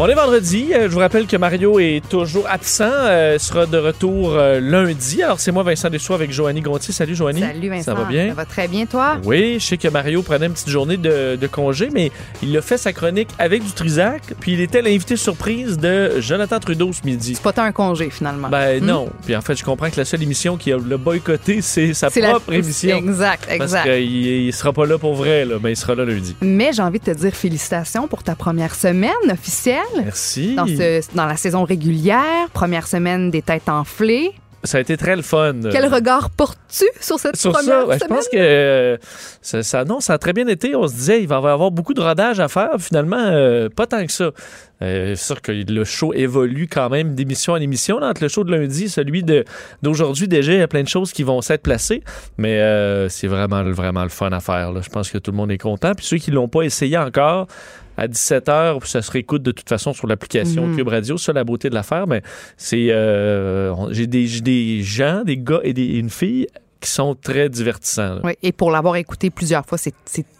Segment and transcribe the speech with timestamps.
[0.00, 0.68] On est vendredi.
[0.72, 2.84] Euh, Je vous rappelle que Mario est toujours absent.
[2.88, 5.24] euh, sera de retour euh, lundi.
[5.24, 6.94] Alors, c'est moi, Vincent Dessous, avec Joanie Gontier.
[6.94, 7.40] Salut, Joanie.
[7.40, 7.82] Salut Vincent.
[7.82, 8.28] Ça va bien?
[8.28, 9.16] Ça va très bien, toi?
[9.24, 12.12] Oui, je sais que Mario prenait une petite journée de, de congé, mais
[12.44, 16.60] il a fait sa chronique avec du Trisac, puis il était l'invité surprise de Jonathan
[16.60, 17.34] Trudeau ce midi.
[17.34, 18.48] C'est pas tant un congé, finalement.
[18.50, 18.86] Ben Hmm?
[18.86, 19.08] non.
[19.26, 22.08] Puis en fait, je comprends que la seule émission qui a le boycotté, c'est sa
[22.20, 22.96] la- propre émission.
[22.98, 23.84] Exact, Parce exact.
[23.84, 24.02] qu'il
[24.46, 26.36] il sera pas là pour vrai, là, mais il sera là lundi.
[26.40, 29.82] Mais j'ai envie de te dire félicitations pour ta première semaine officielle.
[29.96, 30.54] Merci.
[30.54, 34.32] Dans, ce- dans la saison régulière, première semaine des têtes enflées.
[34.64, 35.54] Ça a été très le fun.
[35.70, 38.16] Quel regard portes-tu sur cette Sur première ça, ouais, je semaine?
[38.18, 38.96] pense que euh,
[39.40, 40.74] ça, ça- non, ça a très bien été.
[40.74, 42.70] On se disait, il va y avoir beaucoup de rodage à faire.
[42.80, 44.32] Finalement, euh, pas tant que ça.
[44.82, 48.00] Euh, c'est sûr que le show évolue quand même d'émission en émission.
[48.00, 49.44] Là, entre le show de lundi et celui de,
[49.82, 52.02] d'aujourd'hui, déjà, il y a plein de choses qui vont s'être placées.
[52.36, 54.72] Mais euh, c'est vraiment, vraiment le fun à faire.
[54.72, 54.80] là.
[54.82, 55.92] Je pense que tout le monde est content.
[55.94, 57.46] Puis ceux qui l'ont pas essayé encore,
[57.98, 60.76] à 17h, ça se réécoute de toute façon sur l'application Mhm.
[60.76, 61.18] Cube Radio.
[61.18, 62.06] C'est ça la beauté de l'affaire.
[62.06, 62.22] Mais
[62.56, 66.46] c'est, euh, j'ai des, gens, des gars et, des, et une fille
[66.80, 68.14] qui sont très divertissants.
[68.14, 68.20] là.
[68.22, 69.92] Oui, et pour l'avoir écouté plusieurs fois, c'est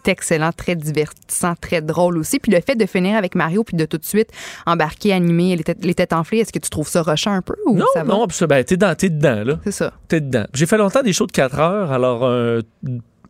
[0.07, 2.39] excellent, très divertissant, très drôle aussi.
[2.39, 4.29] Puis le fait de finir avec Mario, puis de tout de suite
[4.65, 7.55] embarquer, animer les têtes, les têtes enflées, est-ce que tu trouves ça rushant un peu
[7.65, 8.13] ou Non, ça va?
[8.13, 8.25] non.
[8.47, 9.59] Ben, t'es, dans, t'es dedans, là.
[9.65, 9.91] C'est ça.
[10.07, 10.45] T'es dedans.
[10.53, 12.61] J'ai fait longtemps des shows de 4 heures, alors euh,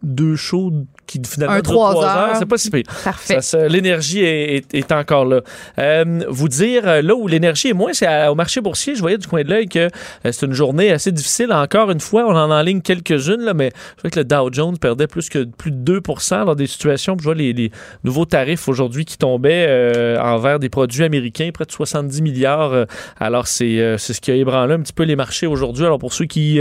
[0.01, 0.71] deux shows
[1.07, 2.35] qui finalement Un trois trois heures.
[2.37, 2.83] c'est pas si pire.
[3.03, 3.39] Parfait.
[3.67, 5.41] L'énergie est, est- est encore là.
[5.79, 8.93] Euh, vous dire, euh, là où l'énergie est moins, c'est au marché boursier.
[8.95, 9.87] Je voyais du coin de l'œil que euh,
[10.31, 11.51] c'est une journée assez difficile.
[11.51, 14.77] Encore une fois, on en enligne quelques-unes, là, mais je vois que le Dow Jones
[14.77, 17.15] perdait plus que plus de 2% dans des situations.
[17.17, 17.71] Puis Je vois les, les
[18.03, 22.73] nouveaux tarifs aujourd'hui qui tombaient euh, envers des produits américains, près de 70 milliards.
[22.73, 22.85] Euh,
[23.19, 25.85] alors, c'est euh, c'est ce qui a ébranlé un petit peu les marchés aujourd'hui.
[25.85, 26.59] Alors, pour ceux qui,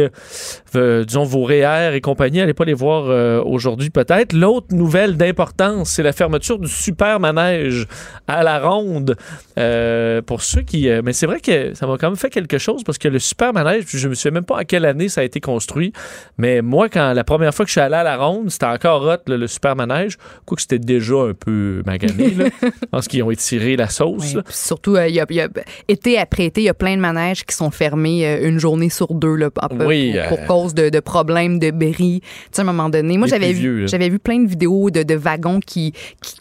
[0.73, 4.33] veulent, disons, vos REER et compagnie, allez pas les voir euh, aujourd'hui peut-être.
[4.33, 7.87] L'autre nouvelle d'importance, c'est la fermeture du super manège
[8.27, 9.17] à la ronde.
[9.59, 10.89] Euh, pour ceux qui...
[10.89, 13.19] euh, mais c'est vrai que ça m'a quand même fait quelque chose parce que le
[13.19, 15.93] super manège, je me souviens même pas à quelle année ça a été construit,
[16.39, 19.03] mais moi, quand la première fois que je suis allé à la ronde, c'était encore
[19.03, 20.17] hot, là, le super manège.
[20.47, 22.47] Quoique c'était déjà un peu magané, là.
[22.91, 24.35] Pense qu'ils ont étiré la sauce.
[24.35, 25.49] Oui, surtout, il y a, il y a-
[25.89, 29.13] été après été, il y a plein de manèges qui sont fermés une journée sur
[29.15, 32.21] deux là, à peu- Oui, pour, pour cause de, de problèmes de bris.
[32.23, 35.03] Tu sais, à un moment donné, moi, j'avais vu, j'avais vu plein de vidéos de,
[35.03, 35.93] de wagons qui,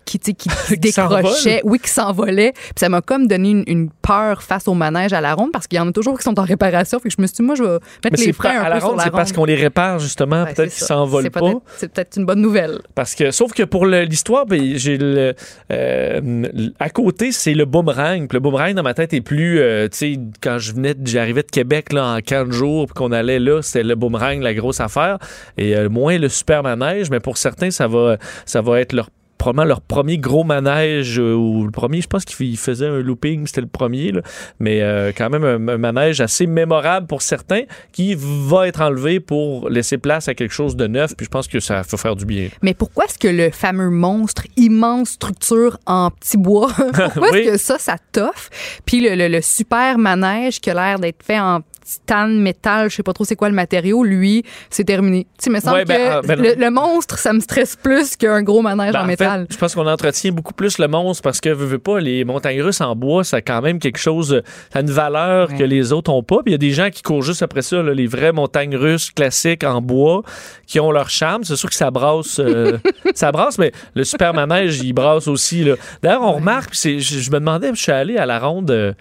[0.05, 2.53] qui, qui, qui décrochaient, oui, qui s'envolaient.
[2.53, 5.67] Puis ça m'a comme donné une, une peur face au manège à la ronde parce
[5.67, 6.99] qu'il y en a toujours qui sont en réparation.
[6.99, 8.79] Fait que je me suis dit, moi, je vais mettre Mais les freins à la
[8.79, 10.45] ronde, c'est parce qu'on les répare justement.
[10.45, 11.53] Peut-être qu'ils s'envolent pas.
[11.77, 12.79] C'est peut-être une bonne nouvelle.
[12.95, 15.33] Parce que, sauf que pour l'histoire, ben, j'ai le,
[15.71, 18.27] euh, à côté, c'est le boomerang.
[18.27, 21.43] Puis le boomerang, dans ma tête, est plus, euh, tu sais, quand je venais, j'arrivais
[21.43, 24.79] de Québec, là, en 4 jours, puis qu'on allait là, c'était le boomerang, la grosse
[24.79, 25.17] affaire.
[25.57, 29.09] Et euh, moins le super manège, mais pour certains, ça va, ça va être leur
[29.37, 33.45] probablement leur premier gros manège euh, ou le premier je pense qu'il faisait un looping
[33.45, 34.21] c'était le premier là.
[34.59, 37.61] mais euh, quand même un, un manège assez mémorable pour certains
[37.91, 41.47] qui va être enlevé pour laisser place à quelque chose de neuf puis je pense
[41.47, 45.77] que ça va faire du bien Mais pourquoi est-ce que le fameux monstre, immense structure
[45.85, 47.37] en petit bois, pourquoi Oui.
[47.41, 48.49] est-ce que ça, ça toffe?
[48.87, 52.95] Puis le, le- le super manège qui a l'air d'être fait en titane, métal, je
[52.97, 55.25] sais pas trop c'est quoi le matériau, lui, c'est terminé.
[55.41, 58.15] Tu me semble Ouais, ben, que ah, ben le, le monstre, ça me stresse plus
[58.17, 59.47] qu'un gros manège Ben, en en métal.
[59.49, 62.61] je pense qu'on entretient beaucoup plus le monstre parce que, veux, veux pas, les montagnes
[62.61, 64.41] russes en bois, ça a quand même quelque chose,
[64.73, 65.57] ça a une valeur Ouais.
[65.57, 66.37] que les autres ont pas.
[66.43, 68.75] Puis il y a des gens qui courent juste après ça, là, les vraies montagnes
[68.75, 70.23] russes classiques en bois,
[70.65, 71.43] qui ont leur charme.
[71.43, 72.77] C'est sûr que ça brasse, euh,
[73.15, 75.65] ça brasse, mais le super manège, il brasse aussi.
[76.03, 78.71] D'ailleurs, on remarque, je, je me demandais, je suis allé à la ronde.
[78.71, 78.93] euh,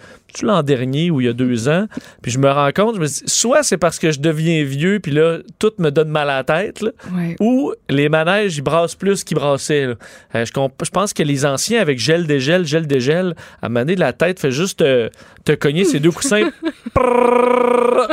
[0.43, 1.87] l'an dernier ou il y a deux ans,
[2.23, 5.01] puis je me rends compte, je me dis, soit c'est parce que je deviens vieux,
[5.01, 7.37] puis là, tout me donne mal à la tête, là, Ouais.
[7.41, 9.95] ou les manèges, ils brassent plus qu'ils brassaient.
[10.35, 14.13] Euh, je, pense que les anciens, avec gel, dégel, gel, dégel, à moment donné, la
[14.13, 15.11] tête fait juste te,
[15.47, 16.51] te cogner ces deux coussins.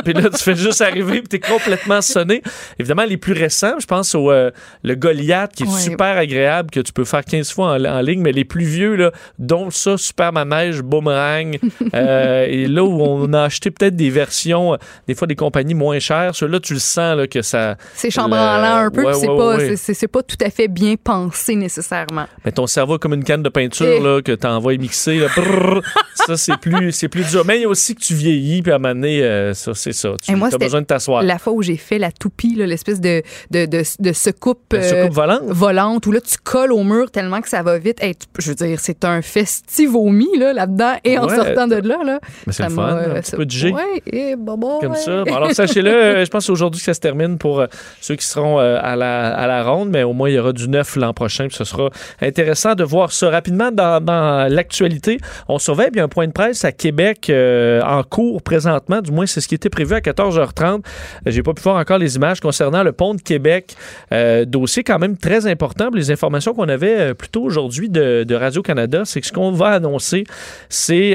[0.04, 2.42] Puis là, tu fais juste arriver, puis t'es complètement sonné.
[2.78, 4.50] Évidemment, les plus récents, je pense au euh,
[4.82, 5.80] le Goliath, qui est Ouais.
[5.80, 8.94] super agréable, que tu peux faire 15 fois en, en ligne, mais les plus vieux,
[8.96, 11.58] là, dont ça, super manège, boomerang,
[11.94, 14.76] euh, et là où on a acheté peut-être des versions, euh,
[15.08, 17.76] des fois des compagnies moins chères, ceux-là, tu le sens là, que ça.
[17.94, 19.76] C'est chambranlant un peu, Ouais, puis c'est ouais, pas, ouais.
[19.76, 22.26] c'est- c'est pas tout à fait bien pensé nécessairement.
[22.44, 24.00] Mais ton cerveau comme une canne de peinture Eh.
[24.00, 25.18] là, que tu envoies mixer.
[25.18, 25.80] Là, Brrr.
[26.14, 27.44] ça, c'est plus, c'est plus dur.
[27.46, 29.72] Mais il y a aussi que tu vieillis, puis à un moment donné, euh, ça,
[29.74, 30.10] c'est ça.
[30.22, 31.22] Tu moi, as besoin de t'asseoir.
[31.22, 35.42] La fois où j'ai fait la toupie, l'espèce de, de, de, de secoupe, euh, volante?
[35.48, 38.02] volante, où là, tu colles au mur tellement que ça va vite.
[38.02, 41.36] Hey, tu- je veux dire, c'est un festivomi là, là-dedans et en Ouais.
[41.36, 41.98] sortant de là.
[42.04, 43.70] là Mais c'est le fun, euh, un petit ça- peu de G.
[43.72, 44.98] Ouais, et bah, bah, Comme ouais.
[44.98, 45.24] ça.
[45.24, 47.66] Bon, alors, sachez-le, euh, je pense que c'est aujourd'hui que ça se termine pour euh,
[48.00, 50.52] ceux qui seront euh, à, la, à la ronde, mais au moins, il y aura
[50.52, 51.46] du neuf l'an prochain.
[51.48, 51.88] Puis ce sera
[52.20, 55.18] intéressant de voir ça rapidement dans, dans l'actualité.
[55.48, 59.00] On surveille bien un point de presse à Québec euh, en cours présentement.
[59.00, 60.64] Du moins, c'est ce qui était prévu à 14h30.
[60.64, 60.78] Euh,
[61.26, 63.74] J'ai pas pu voir encore les images concernant le pont de Québec.
[64.12, 65.90] Euh, dossier quand même très important.
[65.92, 69.68] Les informations qu'on avait euh, plus tôt aujourd'hui de, Radio-Canada, c'est que ce qu'on va
[69.68, 70.24] annoncer,
[70.68, 71.14] c'est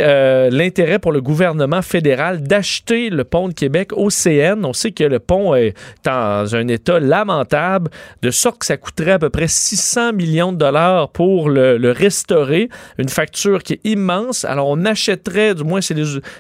[0.52, 4.64] l'intérêt pour le gouvernement fédéral d'acheter le pont de Québec au CN.
[4.64, 5.74] On sait que le pont est
[6.06, 7.92] dans un état lamentable,
[8.22, 11.92] de sorte que ça coûterait à peu près 600 millions de dollars pour le, le
[11.92, 12.70] restaurer.
[12.98, 14.46] Une facture qui est immense.
[14.46, 15.82] Alors, on achèterait, du moins,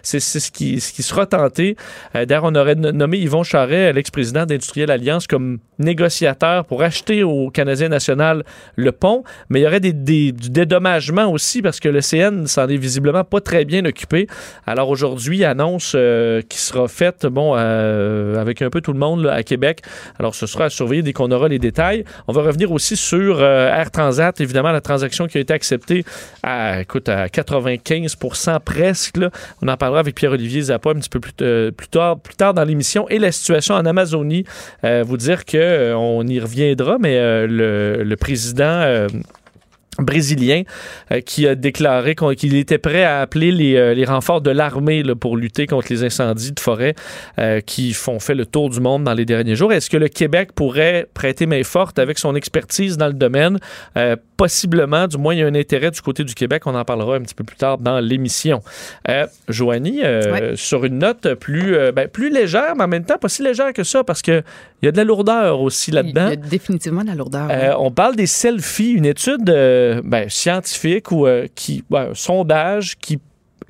[0.03, 1.75] c'est ce qui, sera tenté.
[2.15, 7.23] Euh, D'ailleurs, on aurait no- nommé Yvon Charret, l'ex-président d'Industriel Alliance, comme négociateur pour acheter
[7.23, 8.43] au Canadien national
[8.75, 9.23] le pont.
[9.49, 13.23] Mais il y aurait des, du dédommagement aussi parce que le CN s'en est visiblement
[13.23, 14.27] pas très bien occupé.
[14.65, 19.27] Alors aujourd'hui, annonce euh, qui sera faite, bon, euh, avec un peu tout le monde
[19.27, 19.81] à Québec.
[20.19, 22.03] Alors ce sera à surveiller dès qu'on aura les détails.
[22.27, 26.03] On va revenir aussi sur Air Transat, évidemment la transaction qui a été acceptée
[26.43, 29.19] à, écoute, à 95% presque.
[29.61, 32.53] On en parlera avec Pierre-Olivier Zappa un petit peu plus, euh, plus tard, plus tard
[32.53, 34.45] dans l'émission et la situation en Amazonie.
[34.83, 37.17] Euh, vous dire que euh, on y reviendra, mais
[37.47, 39.07] le, président
[40.01, 40.63] brésilien
[41.11, 45.03] euh, qui a déclaré qu'il était prêt à appeler les, euh, les renforts de l'armée
[45.19, 46.95] pour lutter contre les incendies de forêt
[47.37, 49.73] euh, qui font fait le tour du monde dans les derniers jours.
[49.73, 53.59] Est-ce que le Québec pourrait prêter main forte avec son expertise dans le domaine?
[54.37, 56.63] Possiblement, du moins, il y a un intérêt du côté du Québec.
[56.65, 58.61] On en parlera un petit peu plus tard dans l'émission.
[59.09, 60.01] Euh, Joanie,
[60.55, 63.83] sur une note plus, ben, plus légère, mais en même temps pas si légère que
[63.83, 64.21] ça parce
[64.79, 66.27] qu'il y a de la lourdeur aussi là-dedans.
[66.27, 67.47] Il y a définitivement de la lourdeur.
[67.51, 72.13] Euh, on parle des selfies, une étude euh, ben, scientifique ou euh, qui, ben, un
[72.13, 73.19] sondage qui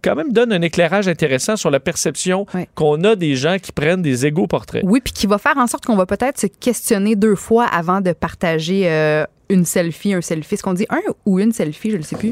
[0.02, 2.46] quand même donne un éclairage intéressant sur la perception
[2.76, 4.84] qu'on a des gens qui prennent des égaux portraits.
[4.86, 8.02] Oui, puis qui va faire en sorte qu'on va peut-être se questionner deux fois avant
[8.02, 10.56] de partager euh, une selfie, un selfie.
[10.56, 12.32] Est-ce qu'on dit un ou une selfie, je ne sais plus?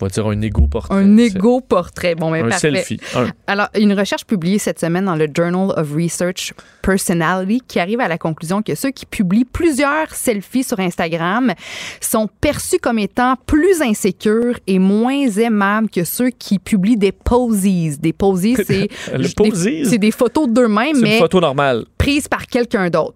[0.00, 0.94] On va dire un égaux portrait.
[0.96, 2.14] Un égo portrait.
[2.14, 2.70] Bon, mais Un parfait.
[2.72, 3.00] selfie.
[3.14, 3.28] Un.
[3.46, 6.52] Alors, une recherche publiée cette semaine dans le Journal of Research
[6.82, 11.52] Personality qui arrive à la conclusion que ceux qui publient plusieurs selfies sur Instagram
[12.00, 17.98] sont perçus comme étant plus insécures et moins aimables que ceux qui publient des posies.
[17.98, 18.88] Des posies, c'est
[19.90, 21.84] des- des photos d'eux-mêmes, mais photo normale.
[21.98, 23.14] prises par quelqu'un d'autre.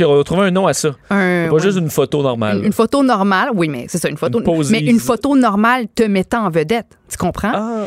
[0.00, 0.90] OK, on va trouver un nom à ça.
[1.10, 2.58] Un- Pas juste une photo normale.
[2.58, 4.40] Une, une photo normale, oui, mais c'est ça, une photo.
[4.40, 6.98] Une mais une photo normale te mettant en vedette.
[7.08, 7.52] Tu comprends?
[7.54, 7.84] Ah,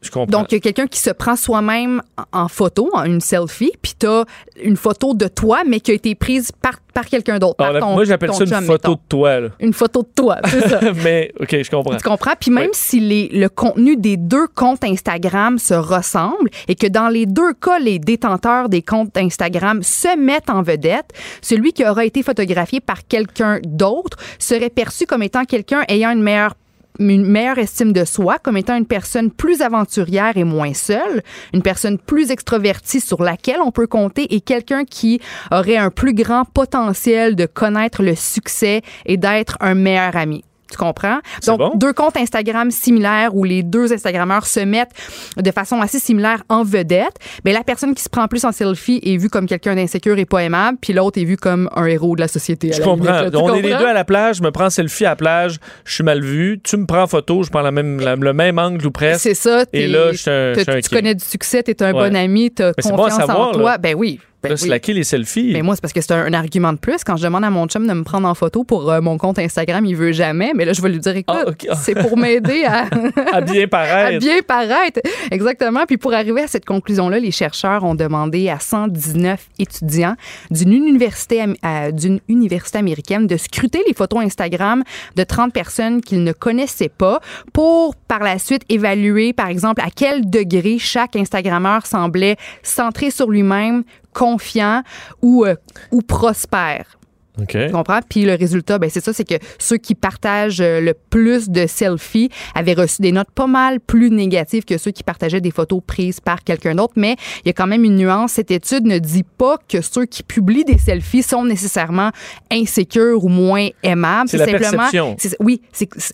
[0.00, 0.38] je comprends.
[0.38, 2.00] Donc, il y a quelqu'un qui se prend soi-même
[2.32, 4.24] en photo, en une selfie, puis t'as
[4.62, 7.56] une photo de toi, mais qui a été prise par, par quelqu'un d'autre.
[7.58, 8.92] Ah, moi, j'appelle ça une chum, photo mettons.
[8.92, 9.40] de toi.
[9.40, 9.48] là.
[9.58, 10.80] Une photo de toi, c'est ça.
[11.04, 11.96] Mais, OK, je comprends.
[11.96, 12.34] Tu comprends?
[12.38, 12.70] Puis même Oui.
[12.74, 17.52] si les, le contenu des deux comptes Instagram se ressemble et que dans les deux
[17.54, 21.10] cas, les détenteurs des comptes Instagram se mettent en vedette,
[21.42, 26.22] celui qui aura été photographié par quelqu'un d'autre serait perçu comme étant quelqu'un ayant une
[26.22, 26.54] meilleure
[26.98, 31.22] une meilleure estime de soi, comme étant une personne plus aventurière et moins seule,
[31.52, 35.20] une personne plus extrovertie sur laquelle on peut compter et quelqu'un qui
[35.50, 40.44] aurait un plus grand potentiel de connaître le succès et d'être un meilleur ami.
[40.70, 41.18] Tu comprends?
[41.46, 41.72] Donc, bon.
[41.76, 44.90] deux comptes Instagram similaires où les deux Instagrammeurs se mettent
[45.36, 49.00] de façon assez similaire en vedette, mais la personne qui se prend plus en selfie
[49.02, 52.16] est vue comme quelqu'un d'insécure et pas aimable, puis l'autre est vue comme un héros
[52.16, 52.70] de la société.
[52.72, 53.04] Je la comprends.
[53.06, 53.30] limite, là.
[53.30, 55.58] Tu On est les deux à la plage, je me prends selfie à la plage,
[55.84, 56.60] je suis mal vu.
[56.62, 59.22] Tu me prends en photo, je prends la même, la- le même angle ou presque.
[59.22, 59.64] C'est ça.
[59.72, 62.10] Et là, je suis un- un tu connais du succès, t'es un Ouais.
[62.10, 63.78] bon ami, Mais bon à confiance en toi.
[63.78, 64.20] Ben oui.
[64.42, 64.58] Ben oui.
[64.58, 65.50] slacker les selfies.
[65.52, 67.02] Mais moi, c'est parce que c'est un, un argument de plus.
[67.04, 69.38] Quand je demande à mon chum de me prendre en photo pour euh, mon compte
[69.40, 70.52] Instagram, il veut jamais.
[70.54, 71.66] Mais là, je vais lui dire, écoute, Ah, ok.
[71.76, 72.86] c'est pour m'aider à,
[73.32, 74.18] à bien à paraître.
[74.24, 75.00] bien paraître.
[75.32, 75.86] Exactement.
[75.86, 80.14] Puis pour arriver à cette conclusion-là, les chercheurs ont demandé à 119 étudiants
[80.52, 84.84] d'une université, à- d'une université américaine de scruter les photos Instagram
[85.16, 87.20] de 30 personnes qu'ils ne connaissaient pas
[87.52, 93.28] pour par la suite évaluer, par exemple, à quel degré chaque Instagrammeur semblait centré sur
[93.30, 93.82] lui-même,
[94.18, 94.82] confiant
[95.22, 95.54] ou, euh,
[96.02, 96.97] prospère.
[97.40, 97.48] OK.
[97.66, 98.00] Tu comprends?
[98.08, 101.66] Puis le résultat, ben c'est ça, c'est que ceux qui partagent euh, le plus de
[101.66, 105.80] selfies avaient reçu des notes pas mal plus négatives que ceux qui partageaient des photos
[105.86, 106.94] prises par quelqu'un d'autre.
[106.96, 108.32] Mais il y a quand même une nuance.
[108.32, 112.10] Cette étude ne dit pas que ceux qui publient des selfies sont nécessairement
[112.50, 114.28] insécures ou moins aimables.
[114.28, 115.16] C'est la perception.
[115.18, 115.60] c'est- oui,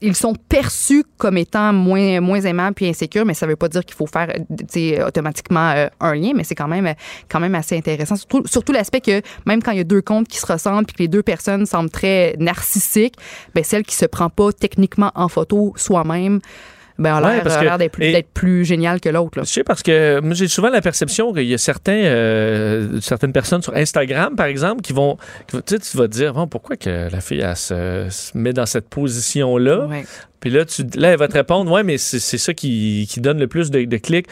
[0.02, 3.85] ils sont perçus comme étant moins moins aimables puis insécures, mais ça veut pas dire
[3.85, 6.93] qu'il faut faire euh, automatiquement euh, un lien, mais c'est quand même
[7.28, 8.16] quand même assez intéressant.
[8.16, 10.97] Surtout, surtout l'aspect que même quand il y a deux comptes qui se ressemblent puis
[10.97, 13.14] que les deux personnes semblent très narcissiques,
[13.54, 16.40] ben celle qui se prend pas techniquement en photo soi-même,
[16.99, 19.40] ben a l'air a d'être plus, plus génial que l'autre.
[19.40, 23.62] Je sais parce que j'ai souvent la perception qu'il y a certains, euh, certaines personnes
[23.62, 25.16] sur Instagram, par exemple, qui vont.
[25.47, 28.37] qui tu sais, tu vas te dire, bon, pourquoi que la fille, elle se, se
[28.37, 29.87] met dans cette position-là?
[29.87, 30.04] Ouais.
[30.38, 33.21] Puis là, tu, là, elle va te répondre, ouais, mais c'est c'est ça qui, qui
[33.21, 34.26] donne le plus de, de clics.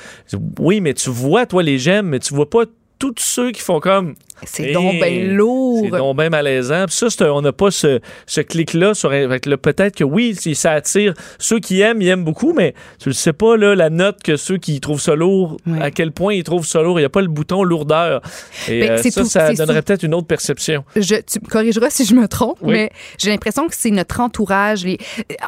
[0.60, 2.64] Oui, mais tu vois, toi, les j'aime, mais tu vois pas
[2.98, 4.14] tous ceux qui font comme.
[4.44, 5.80] C'est Hey, donc bien lourd.
[5.84, 6.84] C'est donc bien malaisant.
[6.86, 8.94] Puis ça, un- on n'a pas ce, ce clic-là.
[8.94, 13.14] sur Peut-être que oui, ça attire ceux qui aiment, ils aiment beaucoup, mais tu ne
[13.14, 16.42] sais pas là, la note que ceux qui trouvent ça lourd, à quel point ils
[16.44, 16.98] trouvent ça lourd.
[16.98, 18.20] Il n'y a pas le bouton lourdeur.
[18.68, 20.84] Et Ben, euh, ça, tout- ça donnerait peut-être une autre perception.
[20.96, 22.72] je, tu me corrigeras si je me trompe, Oui.
[22.72, 24.84] mais j'ai l'impression que c'est notre entourage.
[24.84, 24.98] Les...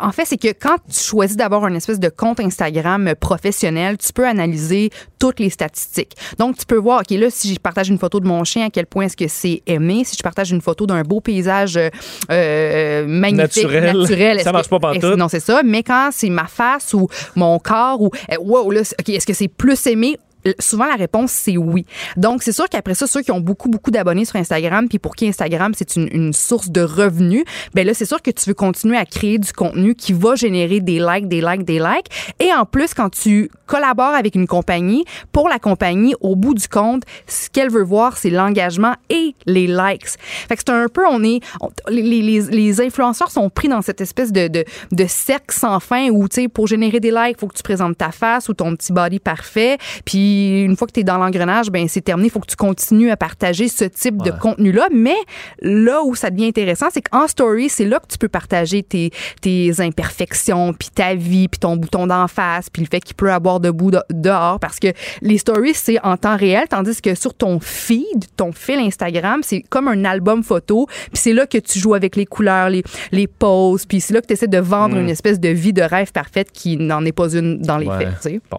[0.01, 4.13] En fait, c'est que quand tu choisis d'avoir une espèce de compte Instagram professionnel, tu
[4.13, 6.13] peux analyser toutes les statistiques.
[6.39, 8.71] Donc, tu peux voir, OK, là, si je partage une photo de mon chien, à
[8.71, 10.03] quel point est-ce que c'est aimé.
[10.05, 11.88] Si je partage une photo d'un beau paysage euh,
[12.31, 13.85] euh, magnifique, Naturel.
[13.99, 15.62] naturel, Ça est-ce marche que- pas est-ce- Non, c'est ça.
[15.64, 19.49] Mais quand c'est ma face ou mon corps ou, euh, wow, là, est-ce que c'est
[19.49, 20.17] plus aimé?
[20.59, 21.87] Souvent, la réponse, c'est oui.
[22.17, 25.15] Donc, c'est sûr qu'après ça, ceux qui ont beaucoup, beaucoup d'abonnés sur Instagram, puis pour
[25.17, 28.55] qui Instagram, c'est une, une source de revenus, ben là, c'est sûr que tu veux
[28.55, 32.11] continuer à créer du contenu qui va générer des likes, des likes, des likes.
[32.41, 36.69] Et en plus, quand tu collabores avec une compagnie, pour la compagnie, au bout du
[36.69, 40.09] compte, ce qu'elle veut voir, c'est l'engagement et les likes.
[40.49, 41.41] Fait que c'est un peu, on est,
[41.89, 46.09] les, les, les influenceurs sont pris dans cette espèce de, de, de cercle sans fin
[46.11, 48.75] où, tu sais, pour générer des likes, faut que tu présentes ta face ou ton
[48.77, 49.79] petit body parfait.
[50.05, 50.34] Puis
[50.64, 52.29] une fois que tu es dans l'engrenage, ben c'est terminé.
[52.29, 54.88] Il faut que tu continues à partager ce type de contenu-là.
[54.93, 55.14] Mais
[55.61, 59.11] là où ça devient intéressant, c'est qu'en story, c'est là que tu peux partager tes,
[59.41, 63.33] tes imperfections, puis ta vie, puis ton bouton d'en face, puis le fait qu'il peut
[63.33, 64.59] avoir debout de- dehors.
[64.61, 64.88] Parce que
[65.23, 69.62] les stories, c'est en temps réel, tandis que sur ton feed, ton fil Instagram, c'est
[69.62, 70.87] comme un album photo.
[70.87, 74.21] Puis c'est là que tu joues avec les couleurs, les, les poses, puis c'est là
[74.21, 77.12] que tu essaies de vendre une espèce de vie de rêve parfaite qui n'en est
[77.12, 78.07] pas une dans les Ouais.
[78.21, 78.41] faits.
[78.50, 78.59] Bon.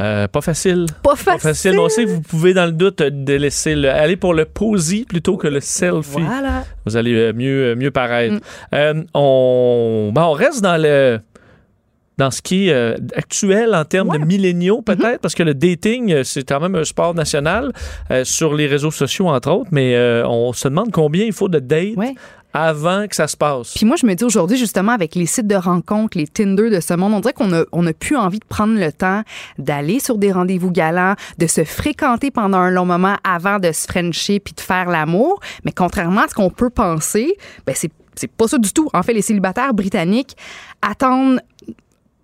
[0.00, 0.86] Euh, pas facile.
[1.02, 1.72] Pas facile.
[1.72, 4.34] mais on sait que vous pouvez, dans le doute, euh, de laisser le- aller pour
[4.34, 6.20] le posy plutôt que le selfie.
[6.20, 6.64] Voilà.
[6.86, 8.34] Vous allez euh, mieux, euh, mieux paraître.
[8.36, 8.40] Mm.
[8.74, 11.20] Euh, on, ben, on reste dans le
[12.18, 14.18] dans ce qui est euh, actuel en termes Ouais.
[14.18, 15.18] de milléniaux, peut-être, Mm-hmm.
[15.18, 17.72] parce que le dating, c'est quand même un sport national
[18.10, 21.48] euh, sur les réseaux sociaux, entre autres, mais euh, on se demande combien il faut
[21.48, 22.14] de dates Ouais.
[22.54, 23.74] Avant que ça se passe.
[23.74, 26.80] Puis moi, je me dis aujourd'hui, justement, avec les sites de rencontres, les Tinder de
[26.80, 29.22] ce monde, on dirait qu'on a, on a plus envie de prendre le temps
[29.58, 33.86] d'aller sur des rendez-vous galants, de se fréquenter pendant un long moment avant de se
[33.86, 35.40] frencher puis de faire l'amour.
[35.64, 37.34] Mais contrairement à ce qu'on peut penser,
[37.66, 38.88] ben c'est, c'est pas ça du tout.
[38.92, 40.36] En fait, les célibataires britanniques
[40.82, 41.40] attendent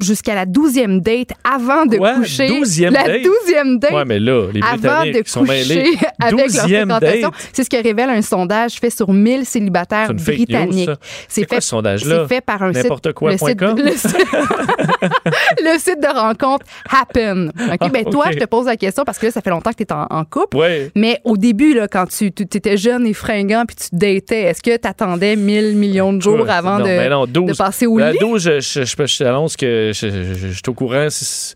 [0.01, 2.15] jusqu'à la douzième date avant de Quoi?
[2.15, 2.49] coucher.
[2.49, 3.23] Douzième la date?
[3.23, 5.85] douzième date Ouais, mais là, les avant de sont mêlés.
[5.85, 7.25] coucher avec leur date?
[7.53, 10.91] C'est ce que révèle un sondage fait sur 1000 célibataires britanniques.
[11.29, 13.13] C'est ce fait par un site.
[13.15, 14.17] Quoi le, site le, site,
[15.63, 17.51] le site de rencontre Happen.
[17.73, 18.33] OK, ben toi, ok.
[18.35, 20.07] je te pose la question parce que là, ça fait longtemps que tu es en,
[20.11, 20.57] en couple.
[20.57, 20.91] Ouais.
[20.95, 24.63] Mais au début, là, quand tu, tu étais jeune et fringant puis tu datais, est-ce
[24.63, 27.57] que tu attendais 1000 millions de jours Ouais, avant non, de, ben non, de 12.
[27.57, 28.19] passer au À lit?
[28.21, 31.07] 12, je, je, je, je que je, je- je- je suis au courant.
[31.11, 31.55] si-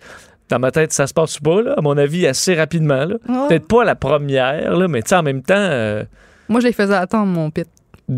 [0.49, 3.07] dans ma tête, ça se passe pas, là, à mon avis, assez rapidement.
[3.07, 3.49] Ouais.
[3.49, 6.05] Peut-être pas la première, là, mais tu sais, en même temps, euh,
[6.49, 7.67] Moi, je les faisais attendre, mon pit.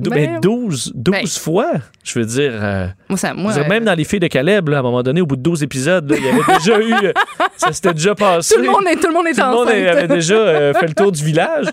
[0.00, 1.26] Ben, ben, 12, 12 ben.
[1.26, 1.70] fois,
[2.02, 2.52] je veux dire.
[2.54, 4.76] euh, Moi, ça, moi, je veux dire, euh, même dans les filles de Caleb, là,
[4.76, 7.06] à un moment donné, au bout de 12 épisodes, là, il y avait déjà eu.
[7.06, 7.12] euh,
[7.56, 8.54] ça s'était déjà passé.
[8.54, 10.88] tout le monde est, tout le monde est Tout le monde avait déjà euh, fait
[10.88, 11.66] le tour du village.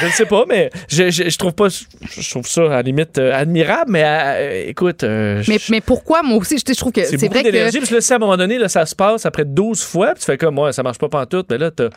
[0.00, 1.68] Je ne sais pas, mais je, je, je trouve pas.
[1.68, 5.04] Je trouve ça, à la limite, euh, admirable, mais euh, écoute.
[5.04, 7.50] euh, mais, mais pourquoi, moi aussi, je, trouve que c'est c'est beaucoup vrai que.
[7.50, 9.82] d'énergie, parce que là, si à un moment donné, là, ça se passe après 12
[9.82, 11.90] fois, puis tu fais comme, moi, ça marche pas pantoute, mais là, t'as-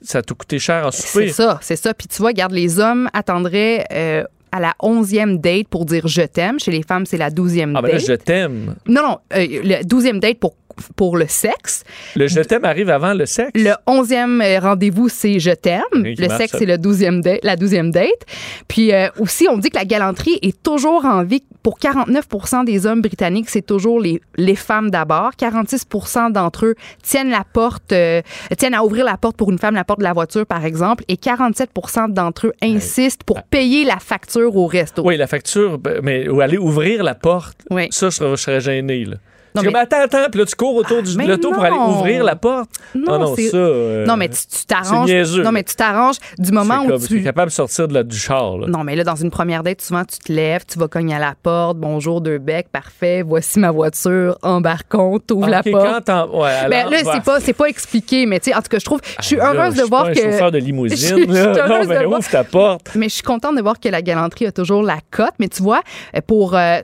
[0.00, 1.28] ça t'a coûté cher en C'est souper.
[1.28, 1.92] ça, c'est ça.
[1.92, 6.22] Puis tu vois, regarde, les hommes attendraient euh, à la onzième date pour dire je
[6.22, 6.58] t'aime.
[6.58, 8.00] Chez les femmes, c'est la douzième Ah, ben date.
[8.00, 8.74] là, je t'aime.
[8.86, 10.54] Non, non, euh, la douzième date pour
[10.96, 11.84] pour le sexe.
[12.16, 13.50] Le je t'aime arrive avant le sexe?
[13.54, 15.82] Le onzième euh, rendez-vous, c'est je t'aime.
[15.92, 18.26] Oui, le sexe, c'est le douzième date, la douzième date.
[18.68, 21.42] Puis euh, aussi, on dit que la galanterie est toujours en vie.
[21.62, 25.32] Pour 49 des hommes britanniques, c'est toujours les, les femmes d'abord.
[25.36, 25.86] 46
[26.32, 28.22] d'entre eux tiennent la porte, euh,
[28.56, 31.04] tiennent à ouvrir la porte pour une femme, la porte de la voiture, par exemple.
[31.08, 35.02] Et 47% d'entre eux insistent pour payer la facture au resto.
[35.04, 37.58] Oui, la facture, ben, mais ou aller ouvrir la porte.
[37.70, 37.88] Oui.
[37.90, 39.16] Ça, je serais, je serais gêné, là.
[39.54, 42.22] Non, mais- attends, attends, puis là, tu cours autour du mais loto pour aller ouvrir
[42.24, 42.70] la porte.
[42.94, 43.56] Non, Ah non, c'est- ça.
[43.56, 44.36] euh, Non, mais tu
[44.66, 45.10] t'arranges.
[45.42, 47.20] Non, mais tu t'arranges du moment où comme- tu.
[47.20, 48.66] es capable de sortir de la, du char, là.
[48.68, 51.18] Non, mais là, dans une première date, souvent, tu te lèves, tu vas cogner à
[51.18, 51.78] la porte.
[51.78, 53.22] Bonjour, deux becs, parfait.
[53.22, 54.36] Voici ma voiture.
[54.42, 56.06] Embarquons, t'ouvres la porte.
[56.06, 58.60] quand ouais, Ben, alors, là, bah, c'est pas, c'est pas expliqué, mais tu sais, en
[58.62, 60.20] tout cas, je trouve, je suis là, heureuse je de suis voir pas un que.
[60.22, 60.96] chauffeur de limousine,
[61.28, 61.68] je là.
[61.68, 62.90] Non, mais de voir- ouvre ta porte.
[62.94, 65.32] Mais je suis contente de voir que la galanterie a toujours la cote.
[65.38, 65.80] Mais tu vois,
[66.26, 66.78] pour euh,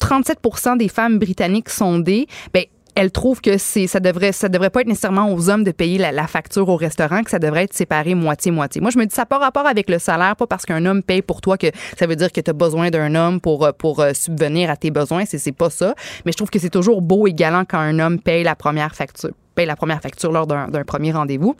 [0.00, 4.80] 37% des femmes britanniques sondées, ben elles trouvent que c'est ça devrait ça devrait pas
[4.80, 8.14] être nécessairement aux hommes de payer la, facture au restaurant que ça devrait être séparé
[8.14, 8.80] moitié moitié.
[8.80, 11.22] Moi je me dis ça pas rapport avec le salaire pas parce qu'un homme paye
[11.22, 11.68] pour toi que
[11.98, 14.76] ça veut dire que tu as besoin d'un homme pour euh, pour euh, subvenir à
[14.76, 15.94] tes besoins, c'est c'est pas ça,
[16.24, 18.94] mais je trouve que c'est toujours beau et galant quand un homme paye la première
[18.94, 21.56] facture paye la première facture lors d'un premier rendez-vous.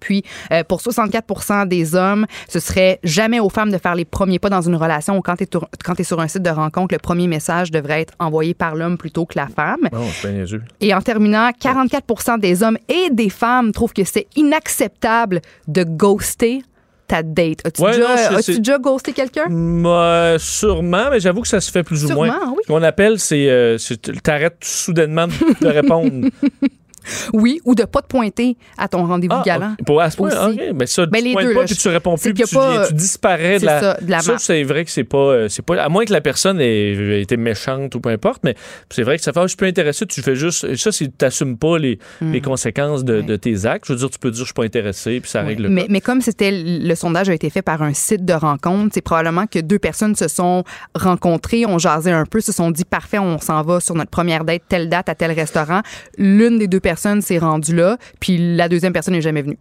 [0.00, 4.38] Puis, euh, pour 64% des hommes, ce serait jamais aux femmes de faire les premiers
[4.38, 7.26] pas dans une relation ou quand tu es, sur un site de rencontre, le premier
[7.26, 9.88] message devrait être envoyé par l'homme plutôt que la femme.
[10.24, 10.62] Niaiseux.
[10.80, 16.62] Et en terminant, 44 des hommes et des femmes trouvent que c'est inacceptable de ghoster
[17.08, 17.60] ta date.
[17.64, 19.46] As-tu Ouais, déjà, non, c'est- déjà ghosté quelqu'un?
[19.48, 22.36] Moi, sûrement, mais j'avoue que ça se fait plus ou moins.
[22.48, 22.56] oui.
[22.64, 23.48] Ce qu'on appelle, c'est.
[23.48, 23.78] Euh,
[24.24, 25.28] T'arrêtes soudainement
[25.60, 26.28] de répondre.
[27.32, 29.74] Oui, ou de pas te pointer à ton rendez-vous Ah, galant.
[29.84, 30.58] Pour, à ce point, Aussi.
[30.60, 30.74] ok.
[30.74, 32.54] Mais ça, Ben, tu les pointes deux, pas, là, puis tu réponds plus, puis tu,
[32.54, 33.80] pas, tu disparais de la.
[33.80, 35.82] ça, de la ça, c'est vrai que c'est pas, euh, c'est pas.
[35.82, 38.54] À moins que la personne ait été méchante ou peu importe, mais
[38.90, 40.74] c'est vrai que ça fait, ah, je suis pas intéressé, tu fais juste.
[40.76, 43.84] Ça, c'est t'assumes pas les, les conséquences de, de tes actes.
[43.86, 45.48] Je veux dire, tu peux dire, je suis pas intéressé, puis ça Oui.
[45.48, 45.86] règle le mais, cas.
[45.90, 49.46] mais comme c'était le sondage a été fait par un site de rencontre, c'est probablement
[49.46, 53.38] que deux personnes se sont rencontrées, ont jasé un peu, se sont dit parfait, on
[53.38, 55.80] s'en va sur notre première date, telle date à tel restaurant.
[56.18, 59.58] L'une des deux personnes s'est rendue là, puis la deuxième personne n'est jamais venue.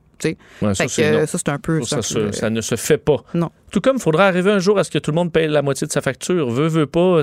[0.62, 1.53] Ouais, ça, que, c'est non.
[1.53, 1.81] un peu.
[1.84, 3.17] Ça, ça- ne se fait pas.
[3.34, 3.50] Non.
[3.72, 5.62] Tout comme il faudra arriver un jour à ce que tout le monde paye la
[5.62, 6.50] moitié de sa facture.
[6.50, 7.22] Veut, veut pas.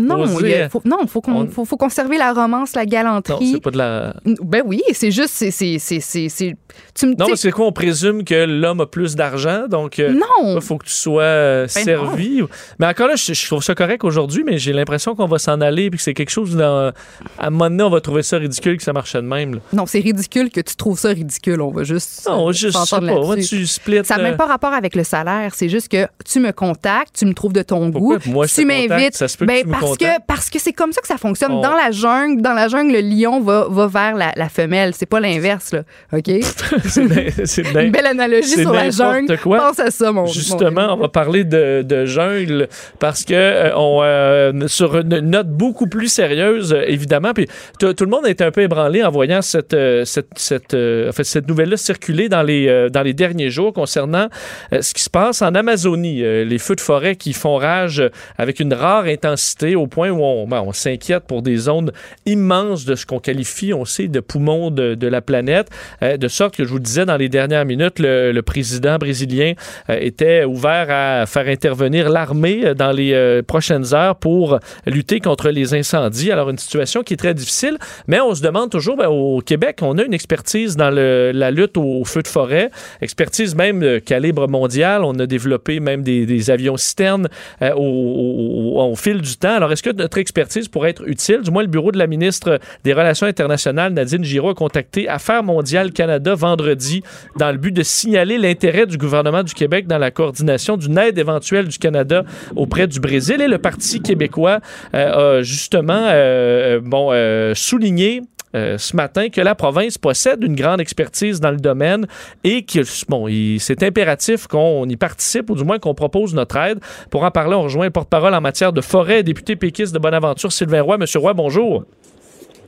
[0.00, 3.52] Non, il a- faut, non, faut, On- faut, faut conserver la romance, la Non, galanterie.
[3.52, 4.14] c'est pas de la.
[4.24, 6.56] ben oui, c'est juste, c'est, c'est, c'est, c'est, c'est-
[6.94, 7.66] tu me Non, sais, c'est quoi?
[7.66, 9.98] On présume que l'homme a plus d'argent, donc.
[9.98, 10.54] euh, non.
[10.56, 12.42] Il faut que tu sois euh, Ben servi.
[12.78, 15.60] Mais encore là, je, je trouve ça correct aujourd'hui, mais j'ai l'impression qu'on va s'en
[15.60, 16.92] aller puis que c'est quelque chose dans.
[17.38, 19.54] À un moment donné, on va trouver ça ridicule que ça marchait de même.
[19.56, 19.60] là.
[19.72, 21.60] Non, c'est ridicule que tu trouves ça ridicule.
[21.60, 21.91] On va juste.
[22.26, 23.00] Non, euh, juste, je sais pas.
[23.00, 24.04] Moi, tu splits.
[24.04, 25.52] Ça n'a euh, même pas rapport avec le salaire.
[25.54, 28.54] C'est juste que tu me contactes, tu me trouves de ton Pourquoi goût, moi, je
[28.54, 29.22] tu m'invites.
[29.40, 31.52] Ben, parce que parce que c'est comme ça que ça fonctionne.
[31.52, 34.92] On- Dans la jungle, dans la jungle, le lion va, va vers la, la femelle.
[34.94, 35.82] C'est pas l'inverse, là.
[36.12, 36.24] OK?
[36.84, 39.38] c'est bien- c'est bien- Une belle analogie sur la jungle.
[39.38, 39.58] quoi.
[39.58, 44.00] Pense à ça, mon Justement, on va parler de, de jungle parce que euh, on
[44.02, 47.32] euh, sur une note beaucoup plus sérieuse, euh, évidemment.
[47.32, 47.46] Puis
[47.78, 51.10] tout le monde a été un peu ébranlé en voyant cette euh, cette cette, euh,
[51.22, 54.28] cette nouvelle-là circuler dans les euh, dans les derniers jours concernant
[54.72, 58.02] euh, ce qui se passe en Amazonie, Euh, les feux de forêt qui font rage
[58.38, 61.90] avec une rare intensité au point où on, ben, s'inquiète pour des zones
[62.26, 65.68] immenses de ce qu'on qualifie, on sait, de poumons de, la planète,
[66.02, 69.52] de sorte que je vous disais dans les dernières minutes, le, président brésilien
[69.88, 76.30] était ouvert à faire intervenir l'armée dans les prochaines heures pour lutter contre les incendies.
[76.30, 79.78] Alors une situation qui est très difficile, mais on se demande toujours, ben, au Québec,
[79.82, 84.48] on a une expertise dans la lutte aux feux de forêt, expertise même de calibre
[84.48, 85.04] mondial.
[85.04, 87.28] On a développé même des, avions citernes
[87.62, 89.54] euh, au, au- au- au fil du temps.
[89.56, 91.40] Alors est-ce que notre expertise pourrait être utile?
[91.42, 95.42] Du moins, le bureau de la ministre des Relations internationales, Nadine Giraud, a contacté Affaires
[95.42, 97.02] mondiales Canada vendredi
[97.38, 101.18] dans le but de signaler l'intérêt du gouvernement du Québec dans la coordination d'une aide
[101.18, 102.24] éventuelle du Canada
[102.56, 103.40] auprès du Brésil.
[103.40, 104.60] Et le Parti québécois
[104.94, 108.22] euh, a justement euh, bon, euh, souligné
[108.54, 112.06] euh, ce matin que la province possède une grande expertise dans le domaine
[112.44, 113.26] et que bon,
[113.58, 116.78] c'est impératif qu'on y participe ou du moins qu'on propose notre aide.
[117.10, 120.52] Pour en parler, on rejoint le porte-parole en matière de forêt, député péquiste de Bonaventure,
[120.52, 120.98] Sylvain Roy.
[120.98, 121.84] Monsieur Roy, bonjour.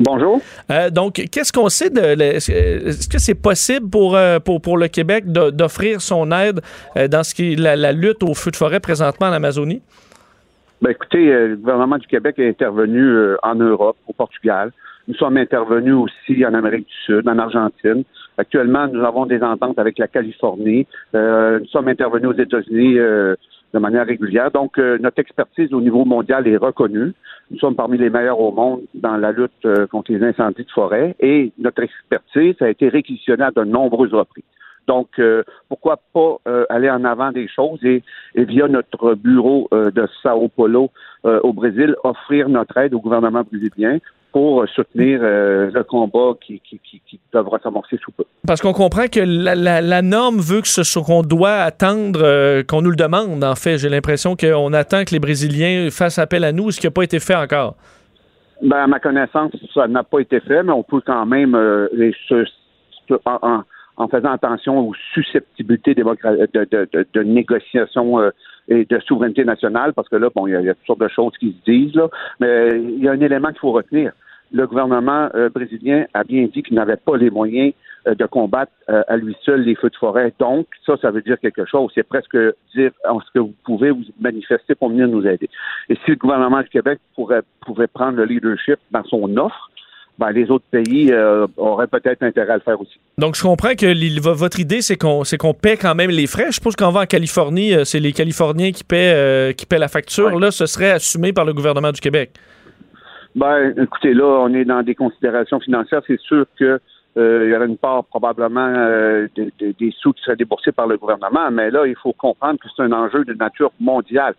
[0.00, 0.40] Bonjour.
[0.72, 2.00] Euh, donc, qu'est-ce qu'on sait de.
[2.00, 6.60] Est-ce que c'est possible pour, euh, pour, pour le Québec d'offrir son aide
[6.96, 9.82] dans ce qui est la, la lutte aux feux de forêt présentement en Amazonie?
[10.82, 14.72] Ben, écoutez, le gouvernement du Québec est intervenu en Europe, au Portugal.
[15.06, 18.04] Nous sommes intervenus aussi en Amérique du Sud, en Argentine.
[18.38, 20.86] Actuellement, nous avons des ententes avec la Californie.
[21.14, 23.34] Euh, nous sommes intervenus aux États-Unis euh,
[23.74, 24.50] de manière régulière.
[24.50, 27.12] Donc, euh, notre expertise au niveau mondial est reconnue.
[27.50, 30.70] Nous sommes parmi les meilleurs au monde dans la lutte euh, contre les incendies de
[30.70, 34.44] forêt et notre expertise a été réquisitionnée à de nombreuses reprises.
[34.86, 38.02] Donc, euh, pourquoi pas euh, aller en avant des choses et,
[38.34, 40.90] et via notre bureau euh, de Sao Paulo
[41.24, 43.98] euh, au Brésil, offrir notre aide au gouvernement brésilien
[44.34, 48.24] pour euh, soutenir euh, le combat qui, qui, qui, qui devra s'amorcer sous peu.
[48.44, 52.20] Parce qu'on comprend que la, la- la norme veut que ce soit qu'on doit attendre,
[52.20, 53.78] euh, qu'on nous le demande, en fait.
[53.78, 57.04] J'ai l'impression qu'on attend que les Brésiliens fassent appel à nous, ce qui n'a pas
[57.04, 57.76] été fait encore.
[58.60, 61.86] Ben, à ma connaissance, ça n'a pas été fait, mais on peut quand même, euh,
[61.92, 62.12] les-
[63.26, 63.62] en, en-
[63.96, 68.30] en faisant attention aux susceptibilités de, de, de, de négociation euh,
[68.68, 71.00] et de souveraineté nationale, parce que là, bon, il y, a, y a toutes sortes
[71.00, 72.08] de choses qui se disent, là,
[72.40, 74.12] mais il y a un élément qu'il faut retenir.
[74.52, 77.72] Le gouvernement euh, brésilien a bien dit qu'il n'avait pas les moyens
[78.06, 80.32] euh, de combattre euh, à lui seul les feux de forêt.
[80.38, 81.90] Donc, ça, ça veut dire quelque chose.
[81.94, 82.36] C'est presque
[82.74, 85.48] dire en ce que vous pouvez vous manifester pour venir nous aider.
[85.88, 89.70] Et si le gouvernement du Québec pourrait, pouvait prendre le leadership dans son offre,
[90.18, 92.98] ben, les autres pays euh, auraient peut-être intérêt à le faire aussi.
[93.18, 96.46] Donc, je comprends que votre idée, c'est qu'on c'est qu'on paie quand même les frais.
[96.48, 99.78] Je suppose qu'en va en Californie, euh, c'est les Californiens qui paient, euh, qui paient
[99.78, 100.32] la facture.
[100.32, 100.40] Ouais.
[100.40, 102.30] Là, ce serait assumé par le gouvernement du Québec.
[103.34, 106.02] Ben, écoutez, là, on est dans des considérations financières.
[106.06, 106.78] C'est sûr que
[107.16, 109.28] euh, il y aurait une part probablement de-
[109.60, 112.66] de- des sous qui seraient déboursés par le gouvernement, mais là, il faut comprendre que
[112.76, 114.34] c'est un enjeu de nature mondiale.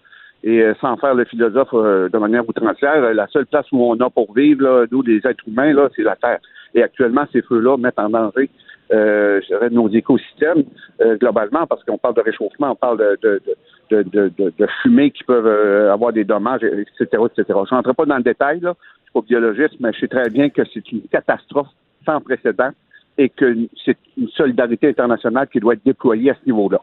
[0.46, 3.84] Et euh, sans faire le philosophe euh, de manière outrancière, euh, la seule place où
[3.84, 6.40] on a pour vivre, là, nous, les êtres humains, là, c'est la Terre.
[6.76, 8.52] Et actuellement, ces feux-là mettent en danger
[8.94, 10.64] euh, nos écosystèmes
[11.02, 15.10] euh, globalement, parce qu'on parle de réchauffement, on parle de, de, de, de, de, fumées
[15.10, 17.44] qui peuvent euh, avoir des dommages, etc., etc.
[17.48, 20.30] Je n'entrerai pas dans le détail, là, je suis pas biologiste, mais je sais très
[20.30, 21.70] bien que c'est une catastrophe
[22.06, 22.70] sans précédent
[23.18, 26.82] et que c'est une solidarité internationale qui doit être déployée à ce niveau-là.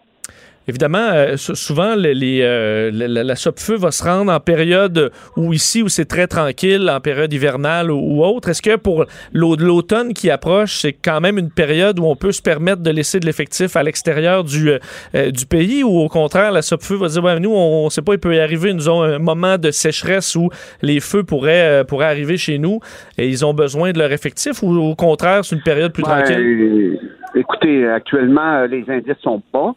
[0.68, 5.10] Évidemment, euh, sou- souvent, les, euh, la, la, la feu va se rendre en période
[5.36, 8.48] où ici, où c'est très tranquille, en période hivernale ou, ou autre.
[8.50, 12.30] Est-ce que pour l'au- l'automne qui approche, c'est quand même une période où on peut
[12.30, 14.70] se permettre de laisser de l'effectif à l'extérieur du,
[15.16, 18.02] euh, du pays ou au contraire, la feu va dire, ouais, nous, on ne sait
[18.02, 20.48] pas, il peut y arriver nous ont un moment de sécheresse où
[20.80, 22.78] les feux pourraient, pourraient arriver chez nous
[23.18, 26.22] et ils ont besoin de leur effectif ou au contraire, c'est une période plus Ouais,
[26.22, 27.00] tranquille?
[27.34, 29.72] écoutez, actuellement, les indices sont bas.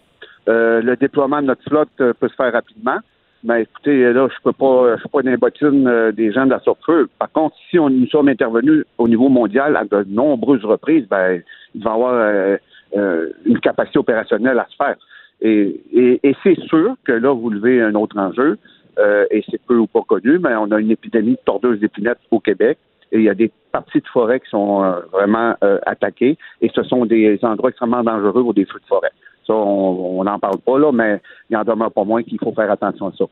[0.48, 3.00] Euh, le déploiement de notre flotte euh, peut se faire rapidement.
[3.46, 6.46] Mais écoutez, là, je peux pas, je suis pas dans les bottines euh, des gens
[6.46, 7.08] de la feu.
[7.20, 11.44] Par contre, si on nous sommes intervenus au niveau mondial à de nombreuses reprises, ben,
[11.76, 14.96] il va y avoir euh, une capacité opérationnelle à se faire.
[15.42, 18.58] Et, et, et c'est sûr que là, vous levez un autre enjeu,
[18.98, 22.22] euh, et c'est peu ou pas connu, mais on a une épidémie de tordeuses d'épinettes
[22.32, 22.80] au Québec.
[23.12, 25.54] Et il y a des parties de forêt qui sont vraiment
[25.86, 29.12] attaquées, et ce sont des endroits extrêmement dangereux pour des feux de forêt.
[29.48, 32.72] Ça, on n'en parle pas là, mais il en demeure pas moins qu'il faut faire
[32.72, 33.26] attention à ça.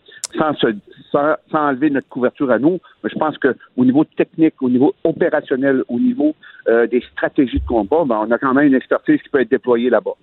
[1.12, 4.94] Sans, enlever notre couverture à nous, mais je pense que au niveau technique, au niveau
[5.04, 6.36] opérationnel, au niveau
[6.68, 9.50] euh, des stratégies de combat, ben, on a quand même une expertise qui peut être
[9.50, 10.14] déployée là-bas.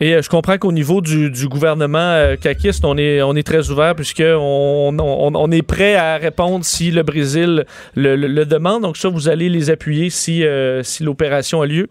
[0.00, 4.98] Et euh, je comprends qu'au niveau du, gouvernement euh, caquiste, on est, très ouvert puisqu'on
[4.98, 7.64] on, est prêt à répondre si le Brésil
[7.96, 8.82] le, demande.
[8.82, 10.44] Donc ça, vous allez les appuyer si,
[10.82, 11.88] si l'opération a lieu?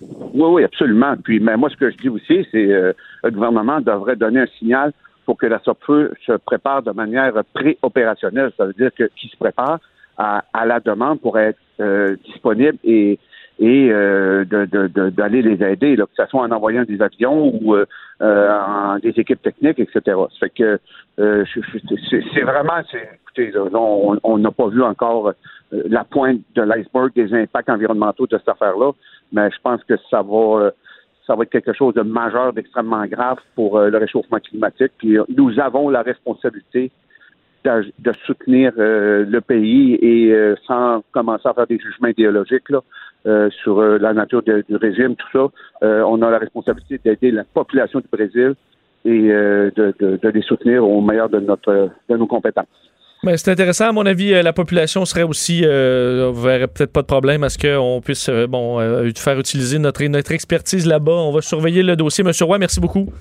[0.00, 1.14] Oui, oui, absolument.
[1.22, 2.92] Puis, mais moi, ce que je dis aussi, c'est euh,
[3.24, 4.92] le gouvernement devrait donner un signal
[5.24, 8.52] pour que la SOPFEU se prépare de manière pré-opérationnelle.
[8.56, 9.80] Ça veut dire que qu'il se prépare
[10.16, 13.18] à, à la demande pour être euh, disponible et
[13.58, 17.86] et euh, d'aller les aider, que ce soit en envoyant des avions ou euh,
[18.20, 20.00] en des équipes techniques, etc.
[20.04, 20.78] Ça fait que
[21.16, 25.32] c'est vraiment, écoutez, là, on n'a pas vu encore
[25.72, 28.92] la pointe de l'iceberg des impacts environnementaux de cette affaire-là,
[29.32, 30.36] mais je pense que ça va
[30.66, 30.70] euh,
[31.26, 34.92] ça va être quelque chose de majeur, d'extrêmement grave pour euh, le réchauffement climatique.
[34.98, 36.90] Puis euh, nous avons la responsabilité
[37.64, 42.80] de soutenir euh, le pays et euh, sans commencer à faire des jugements idéologiques là,
[43.26, 45.48] euh, sur la nature du régime, tout ça,
[46.06, 48.54] on a la responsabilité d'aider la population du Brésil
[49.04, 52.66] et de- de les soutenir au meilleur de notre de nos compétences.
[53.26, 53.88] Mais c'est intéressant.
[53.88, 57.48] À mon avis, euh, la population serait aussi, euh, verrait peut-être pas de problème à
[57.48, 61.10] ce qu'on puisse euh, bon, euh, faire utiliser notre, notre expertise là-bas.
[61.10, 62.22] On va surveiller le dossier.
[62.22, 63.12] Monsieur Roy, merci beaucoup.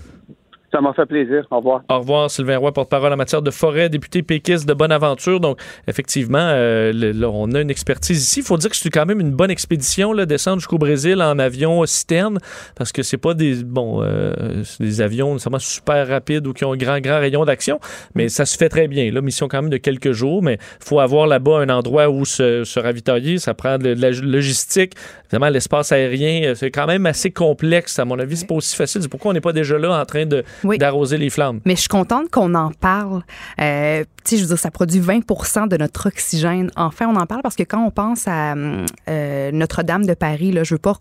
[0.75, 1.47] Ça m'a fait plaisir.
[1.51, 1.83] Au revoir.
[1.89, 5.39] Au revoir, Sylvain Roy, porte-parole en matière de forêt, député péquiste de Bonaventure.
[5.39, 5.57] Donc,
[5.87, 8.41] effectivement, euh, là, on a une expertise ici.
[8.41, 11.39] Il faut dire que c'est quand même une bonne expédition, là, descendre jusqu'au Brésil en
[11.39, 12.39] avion citerne,
[12.75, 16.73] parce que c'est pas des, bon, euh, des avions nécessairement super rapides ou qui ont
[16.73, 17.79] un grand, grand rayon d'action,
[18.13, 19.09] mais ça se fait très bien.
[19.13, 22.25] Là, mission quand même de quelques jours, mais il faut avoir là-bas un endroit où
[22.25, 23.37] se, ravitailler.
[23.37, 24.95] Ça prend de, de la logistique.
[25.27, 27.97] Évidemment, l'espace aérien, euh, c'est quand même assez complexe.
[27.97, 29.01] À mon avis, c'est pas aussi facile.
[29.01, 30.77] C'est pourquoi on n'est pas déjà là en train de Oui.
[30.77, 31.61] d'arroser les flammes.
[31.65, 33.23] Mais je suis contente qu'on en parle.
[33.61, 36.71] Euh, tu sais, je veux dire, ça produit 20% de notre oxygène.
[36.75, 40.63] Enfin, on en parle parce que quand on pense à euh, Notre-Dame de Paris, là,
[40.63, 40.97] je veux pas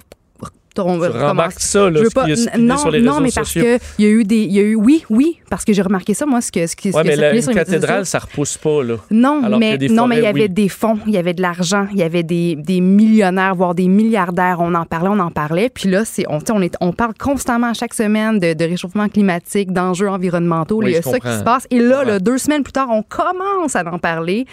[0.83, 2.27] on Tu rembarques ça, là, je veux pas,
[2.59, 3.63] non, sur les non, mais parce sociaux.
[3.63, 5.83] que il y a eu des, il y a eu, oui, oui, parce que j'ai
[5.83, 8.19] remarqué ça, moi, ce que, ce qui, Ouais, mais la, une sur réseaux cathédrale, ça
[8.19, 8.97] repousse pas, là.
[9.11, 10.49] Non, Alors mais des non, mais il y avait oui.
[10.49, 13.89] des fonds, il y avait de l'argent, il y avait des, des millionnaires, voire des
[13.89, 14.59] milliardaires.
[14.61, 15.71] On en parlait, on en parlait.
[15.71, 19.73] Puis là, c'est on, on, est, on parle constamment chaque semaine de, de réchauffement climatique,
[19.73, 20.83] d'enjeux environnementaux.
[20.83, 21.67] Il y a ça qui se passe.
[21.71, 24.47] Et là, deux semaines plus tard, on commence à en parler.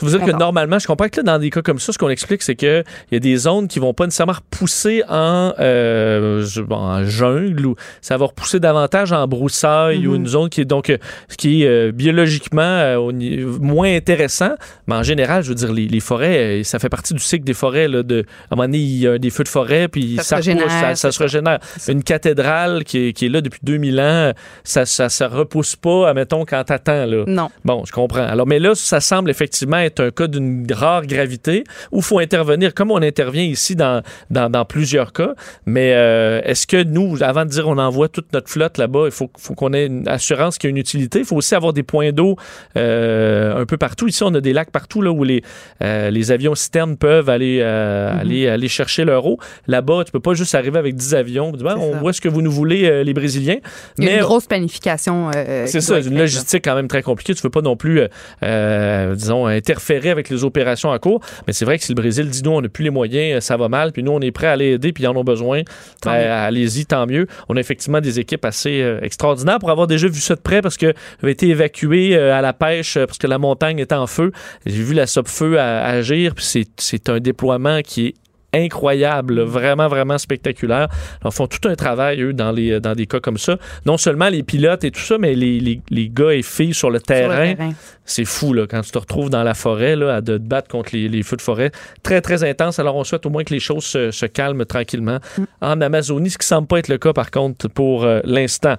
[0.00, 1.98] Ça veut dire que normalement, je comprends que là, dans des cas comme ça, ce
[1.98, 6.44] qu'on explique, c'est qu'il y a des zones qui vont pas nécessairement repousser en, euh,
[6.70, 10.90] en jungle ou ça va repousser davantage en broussaille ou une zone qui est donc
[10.90, 10.98] euh,
[11.36, 13.12] qui est euh, biologiquement euh,
[13.60, 14.54] moins intéressant.
[14.86, 17.54] Mais en général, je veux dire, les, les forêts, ça fait partie du cycle des
[17.54, 17.88] forêts.
[17.88, 20.22] Là, de, à un moment donné, il y a des feux de forêt, puis Ça
[20.22, 21.58] ça, se régénère, repousse, ça, ça c'est se régénère.
[21.88, 24.32] Une cathédrale qui est, qui est là depuis 2000 ans,
[24.64, 27.06] ça ça repousse pas, admettons, quand t'attends.
[27.06, 27.24] Là.
[27.26, 27.50] Non.
[27.64, 28.24] Bon, je comprends.
[28.24, 32.18] Alors, mais là, ça semble effectivement être un cas d'une rare gravité où il faut
[32.20, 35.34] intervenir comme on intervient ici dans, dans, dans plusieurs cas.
[35.66, 39.10] Mais euh, est-ce que nous, avant de dire on envoie toute notre flotte là-bas, il
[39.10, 41.20] faut, faut qu'on ait une assurance qu'il y a une utilité?
[41.20, 42.36] Il faut aussi avoir des points d'eau
[42.76, 44.08] euh, un peu partout.
[44.08, 45.42] Ici, on a des lacs partout là, où les,
[45.82, 49.38] euh, les avions citernes peuvent aller, euh, aller, aller chercher leur eau.
[49.66, 51.52] Là-bas, tu peux pas juste arriver avec 10 avions.
[51.62, 53.58] On voit ce que vous nous voulez, les Brésiliens.
[53.98, 55.30] Il y a Mais une grosse planification.
[55.32, 57.34] c'est ça, une logistique quand même très compliquée.
[57.34, 58.02] Tu veux pas non plus,
[58.42, 59.79] disons, interférer
[60.10, 61.20] avec les opérations en cours.
[61.46, 63.40] Mais c'est vrai que si le Brésil dit nous, on n'a plus les moyens, euh,
[63.40, 65.24] ça va mal, puis nous, on est prêt à aller aider, puis ils en ont
[65.24, 65.62] besoin,
[66.04, 67.26] ben, allez-y, tant mieux.
[67.48, 70.62] On a effectivement des équipes assez euh, extraordinaires pour avoir déjà vu ça de près
[70.62, 74.06] parce que j'avais été évacué euh, à la pêche parce que la montagne était en
[74.06, 74.32] feu.
[74.66, 78.14] J'ai vu la feu agir, puis c'est- c'est un déploiement qui est
[78.52, 80.88] incroyable, vraiment, vraiment spectaculaire.
[81.24, 83.56] Ils font tout un travail, eux, dans, les, dans des cas comme ça.
[83.86, 86.90] Non seulement les pilotes et tout ça, mais les, les, les gars et filles sur
[86.90, 87.54] le Sur terrain.
[87.54, 87.72] terrain.
[88.04, 90.68] C'est fou, là, quand tu te retrouves dans la forêt, là, à de te battre
[90.68, 91.70] contre les, les feux de forêt.
[92.02, 92.78] Très, très intense.
[92.80, 95.18] Alors, on souhaite au moins que les choses se, se calment tranquillement
[95.60, 98.74] en Amazonie, ce qui semble pas être le cas, par contre, pour euh, l'instant.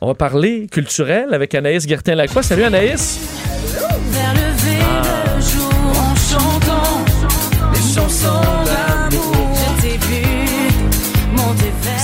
[0.00, 2.42] On va parler culturel avec Anaïs Gertin-Lacroix.
[2.42, 3.20] Salut, Anaïs!
[4.10, 7.04] Vers le jour en chantant
[7.72, 8.51] les chansons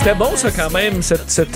[0.08, 1.00] C'était bon, ça, quand même.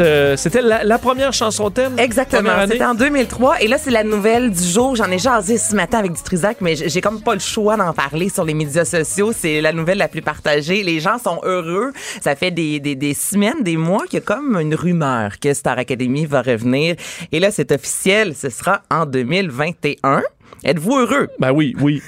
[0.00, 1.98] Euh, C'était la, la première chanson thème.
[1.98, 2.50] Exactement.
[2.68, 3.62] C'était en 2003.
[3.62, 4.94] Et là, c'est la nouvelle du jour.
[4.94, 7.78] J'en ai jasé ce matin avec du Trisac, mais j'ai j'ai comme pas le choix
[7.78, 9.32] d'en parler sur les médias sociaux.
[9.34, 10.82] C'est la nouvelle la plus partagée.
[10.82, 11.94] Les gens sont heureux.
[12.20, 15.54] Ça fait des, des, des semaines, des mois qu'il y a comme une rumeur que
[15.54, 16.96] Star Academy va revenir.
[17.32, 18.34] Et là, c'est officiel.
[18.36, 20.22] Ce sera en 2021.
[20.62, 21.28] Êtes-vous heureux?
[21.38, 22.02] Ben oui, oui.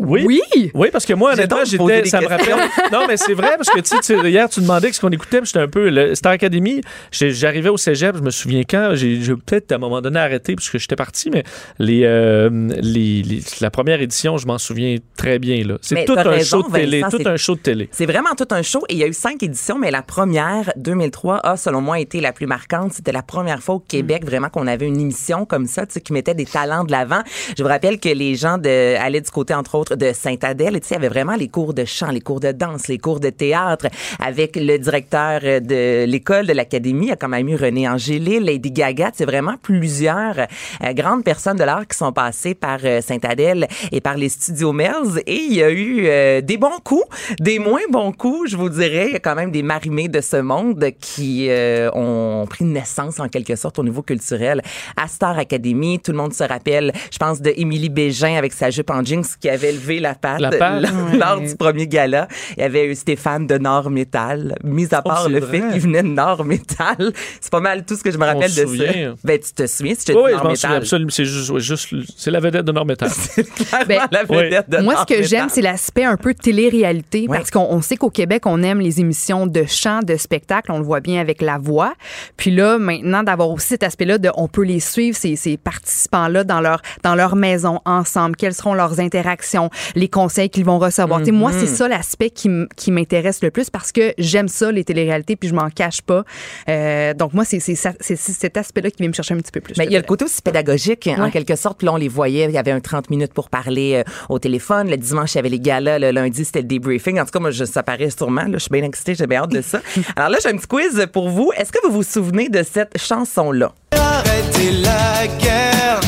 [0.00, 0.24] Oui.
[0.26, 0.70] Oui!
[0.74, 2.08] Oui, parce que moi, honnêtement, j'étais.
[2.08, 2.54] Ça me rappelle.
[2.92, 5.46] Non, mais c'est vrai, parce que tu sais, hier, tu demandais ce qu'on écoutait, puis
[5.46, 5.88] j'étais un peu.
[5.90, 6.80] Le Star Academy,
[7.12, 10.78] j'arrivais au cégep, je me souviens quand, j'ai peut-être à un moment donné arrêté, puisque
[10.78, 11.44] j'étais parti, mais
[11.78, 12.48] les, euh,
[12.80, 15.62] les, les- la première édition, je m'en souviens très bien.
[15.64, 15.76] là.
[15.82, 17.00] C'est tout un raison, show de télé.
[17.00, 17.88] Vincent, Tout c'est- un show de télé.
[17.92, 20.72] C'est vraiment tout un show et il y a eu cinq éditions, mais la première,
[20.76, 22.92] 2003, a selon moi été la plus marquante.
[22.92, 26.00] C'était la première fois au Québec vraiment qu'on avait une émission comme ça, tu sais,
[26.00, 27.20] qui mettait des talents de l'avant.
[27.56, 30.80] Je vous rappelle que les gens de, allaient du côté, entre autres, de Sainte-Adèle.
[30.80, 32.98] Tu sais, il y avait vraiment les cours de chant, les cours de danse, les
[32.98, 33.86] cours de théâtre
[34.18, 37.06] avec le directeur euh, de l'école de l'Académie.
[37.06, 39.10] Il y a quand même eu René Angélil, Lady Gaga.
[39.14, 40.36] C'est vraiment plusieurs
[40.82, 44.72] euh, grandes personnes de l'art qui sont passées par euh, Sainte-Adèle et par les studios
[44.72, 45.20] Melz.
[45.26, 47.06] Et il y a eu euh, des bons coups,
[47.40, 49.06] des moins bons coups, je vous dirais.
[49.08, 51.48] Il y a quand même des marimés de ce monde qui
[51.94, 54.62] ont pris naissance en quelque sorte au niveau culturel
[54.96, 55.98] à Star Academy.
[55.98, 59.24] Tout le monde se rappelle, je pense, de Émilie Bégin avec sa jupe en jeans
[59.40, 60.84] qui avait levé la patte, La patte,
[61.18, 62.28] lors, du premier gala.
[62.56, 65.60] Il y avait eu Stéphane de Nord Métal, mis à part c'est le vrai.
[65.60, 67.12] fait qu'il venait de Nord Métal.
[67.40, 68.92] C'est pas mal tout ce que je me rappelle se de souvient.
[68.92, 69.20] ça.
[69.24, 70.76] Ben, tu te souviens si je te Oui, dis Nord m'en souviens Métal?
[70.76, 71.10] absolument.
[71.10, 73.10] C'est juste, c'est la vedette de Normétal.
[73.34, 75.28] Clairement, Ben, la vedette de Moi, Nord ce que Métal.
[75.28, 79.00] j'aime, c'est l'aspect un peu télé-réalité, parce qu'on on sait qu'au Québec, on aime les
[79.00, 81.94] émissions de chant, de spectacle, on le voit bien avec la voix.
[82.36, 86.44] Puis là, maintenant, d'avoir aussi cet aspect-là de, on peut les suivre, ces, ces participants-là,
[86.44, 91.20] dans leur, dans leur maison, ensemble, quelles seront leurs interactions, les conseils qu'ils vont recevoir.
[91.32, 94.84] Moi, c'est ça l'aspect qui, m- qui m'intéresse le plus, parce que j'aime ça, les
[94.84, 96.24] téléréalités, puis je m'en cache pas.
[96.68, 99.38] Euh, donc, moi, c'est c'est ça- c'est- c'est cet aspect-là qui vient me chercher un
[99.38, 99.74] petit peu plus.
[99.78, 101.30] Mais il y a le côté aussi pédagogique, en Ouais.
[101.30, 101.78] quelque sorte.
[101.78, 102.44] Puis là, on les voyait.
[102.46, 104.88] Il y avait un 30 minutes pour parler euh, au téléphone.
[104.90, 105.98] Le dimanche, il y avait les galas.
[105.98, 107.18] Le lundi, c'était le debriefing.
[107.20, 108.42] En tout cas, moi, je, ça paraît sûrement.
[108.42, 109.14] Là, je suis bien excitée.
[109.14, 109.80] J'ai bien hâte de ça.
[110.16, 111.52] Alors là, j'ai un petit quiz pour vous.
[111.56, 113.72] Est-ce que vous vous souvenez de cette chanson-là?
[113.92, 116.00] Arrêtez la guerre.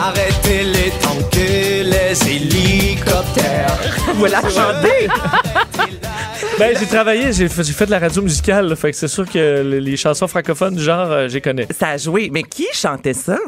[0.00, 3.76] Arrêtez les tanks et les hélicoptères.
[4.14, 5.08] Vous la chantez?
[6.58, 9.08] Ben, j'ai travaillé, j'ai fait, j'ai fait de la radio musicale, là, fait que c'est
[9.08, 11.66] sûr que les, les chansons francophones du genre, euh, j'y connais.
[11.78, 12.30] Ça a joué.
[12.32, 13.38] Mais qui chantait ça?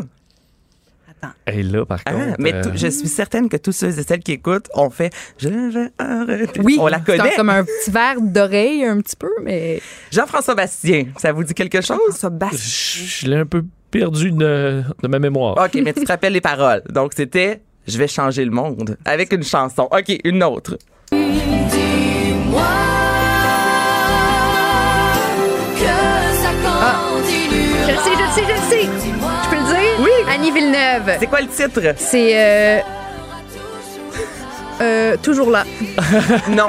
[1.47, 2.37] Et là, par Ah, contre.
[2.39, 5.13] mais euh, tout- je suis certaine que tous ceux et celles qui écoutent ont fait
[5.39, 6.61] Je vais arrêter.
[6.65, 7.35] Oui, On la c'est connaît.
[7.37, 11.81] comme un petit verre d'oreille un petit peu, mais Jean-François Bastien, ça vous dit quelque
[11.83, 11.99] chose?
[12.33, 12.57] basse.
[12.57, 15.57] je je l'ai un peu perdu de, de ma mémoire.
[15.63, 16.83] OK, mais tu te rappelles les paroles.
[16.91, 19.89] Donc, c'était Je vais changer le monde avec une chanson.
[19.91, 20.79] OK, une autre.
[21.13, 22.63] Dis-moi
[25.77, 25.95] que
[26.43, 27.71] ça continue.
[27.87, 28.85] Je le sais, je le sais, je le sais.
[29.45, 29.97] Je peux le dire?
[30.01, 30.11] Oui.
[30.33, 31.17] Annie Villeneuve.
[31.19, 31.81] C'est quoi le titre?
[31.97, 32.81] C'est euh,
[34.81, 35.65] euh, toujours là.
[36.51, 36.67] Non.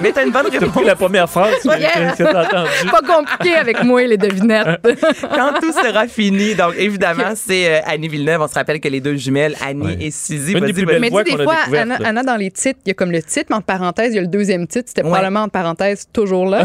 [0.00, 0.84] Mais t'as une bonne réponse.
[0.84, 2.12] la première phrase que, Yeah.
[2.12, 2.90] que t'as entendue.
[2.90, 4.80] Pas compliqué avec moi les devinettes.
[5.34, 6.54] Quand tout sera fini.
[6.54, 8.40] Donc, évidemment, c'est euh, Annie Villeneuve.
[8.42, 9.96] On se rappelle que les deux jumelles, Annie Ouais.
[10.00, 10.52] et Suzy.
[10.52, 10.86] Une des vas-y, plus vas-y.
[10.86, 11.98] belles Mais tu voix sais, des fois, Anna.
[12.04, 14.18] Anna, dans les titres, il y a comme le titre, mais entre parenthèses, il y
[14.18, 14.84] a le deuxième titre.
[14.88, 15.08] C'était Ouais.
[15.10, 16.64] probablement entre parenthèses toujours là.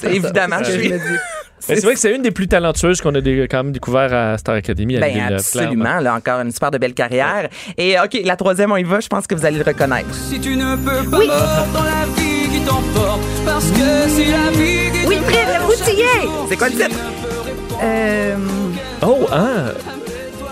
[0.00, 1.18] C'est évidemment, je que suis- je me dis.
[1.60, 4.56] C'est vrai que c'est une des plus talentueuses qu'on a quand même découvert à Star
[4.56, 4.98] Academy.
[4.98, 7.48] Ben absolument, là encore une super de belle carrière.
[7.76, 10.12] Et OK, la troisième on y va, je pense que vous allez le reconnaître.
[10.14, 14.50] Si tu ne peux pas mordre dans la vie qui t'emporte, parce que c'est la
[14.50, 16.04] vie qui Oui, te Fred, le routier!
[16.48, 16.96] C'est quoi le titre?
[17.82, 18.36] Euh...
[19.02, 19.72] Oh, hein!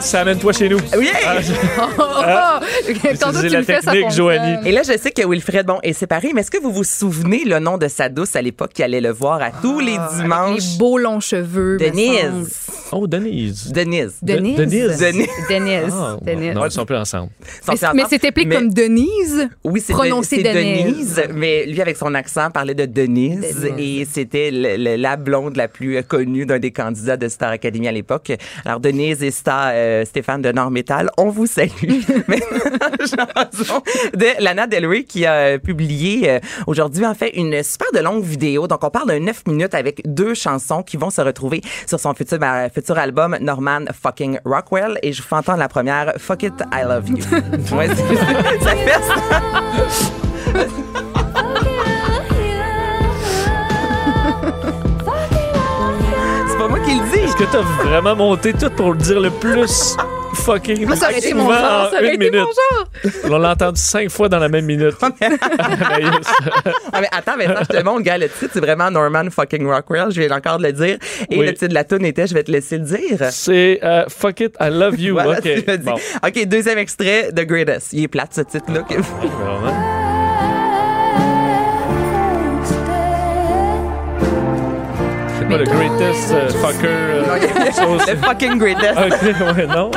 [0.01, 0.79] Ça amène-toi chez nous.
[0.97, 1.11] Oui.
[1.25, 1.37] Ah,
[1.79, 2.65] oh,
[3.03, 4.13] Quand toi, Utiliser tu la le fais, ça technique.
[4.13, 4.57] Joanie.
[4.69, 7.45] Et là, je sais que Wilfred, bon, est séparé, mais est-ce que vous vous souvenez
[7.45, 10.61] le nom de sa douce à l'époque qui allait le voir à tous les dimanches?
[10.73, 11.79] Les beaux longs cheveux.
[11.79, 12.67] Denise.
[12.92, 13.70] Oh, Denise.
[13.72, 14.14] Denise.
[14.22, 14.57] Denise.
[14.57, 14.99] Denise.
[14.99, 15.29] Denise.
[15.49, 15.92] Denise.
[15.92, 16.55] Ah, Denise.
[16.55, 17.31] Non, ils sont plus ensemble.
[17.62, 17.96] Sont Mais, ensemble.
[17.96, 19.49] mais c'est appelé Mais- comme Denise?
[19.64, 21.14] Oui, c'est prononcé de- Denise.
[21.16, 23.61] Denise, mais lui, avec son accent, parlait de Denise.
[23.61, 23.79] Denise.
[23.79, 28.33] Et c'était la blonde la plus connue d'un des candidats de Star Academy à l'époque.
[28.64, 31.70] Alors, Denise et Star, euh, Stéphane de Nord Métal, on vous salue.
[33.01, 33.83] Chanson
[34.14, 38.01] de Lana Del Rey qui a euh, publié euh, aujourd'hui, en fait, une super de
[38.01, 38.66] longue vidéo.
[38.66, 42.14] Donc, on parle de 9 minutes avec deux chansons qui vont se retrouver sur son
[42.14, 44.99] futur, euh, futur album Norman fucking Rockwell.
[45.03, 47.17] Et je vous fais entendre la première, Fuck It, I Love You.
[47.75, 49.41] Ouais, c'est- ça fait ça.
[56.49, 57.19] C'est pas moi qui le dis.
[57.25, 59.97] Est-ce que t'as vraiment monté tout pour le dire le plus?
[60.37, 61.87] Fucking Moi, ça aurait été mon genre.
[61.87, 62.88] en Ça aurait été mon genre.
[63.25, 64.94] On l'a entendu cinq fois dans la même minute.
[66.92, 69.66] Ah, mais attends, mais ça, je te montre, gars, le titre, c'est vraiment Norman fucking
[69.66, 70.11] Rockwell.
[70.11, 70.96] Je viens encore de le dire.
[71.31, 71.46] Et Oui.
[71.46, 73.18] le titre de la tune était, je vais te laisser le dire.
[73.31, 75.14] C'est euh, Fuck It, I Love You.
[75.14, 75.79] Voilà, OK.
[75.83, 75.94] Bon.
[75.94, 77.92] OK, deuxième extrait, The Greatest.
[77.92, 78.85] Il est plate, ce titre-là.
[85.49, 86.87] Pas le greatest euh, fucker.
[86.87, 88.11] euh, sauce.
[88.11, 88.99] Le fucking Greatest.
[88.99, 89.91] OK, ouais, non.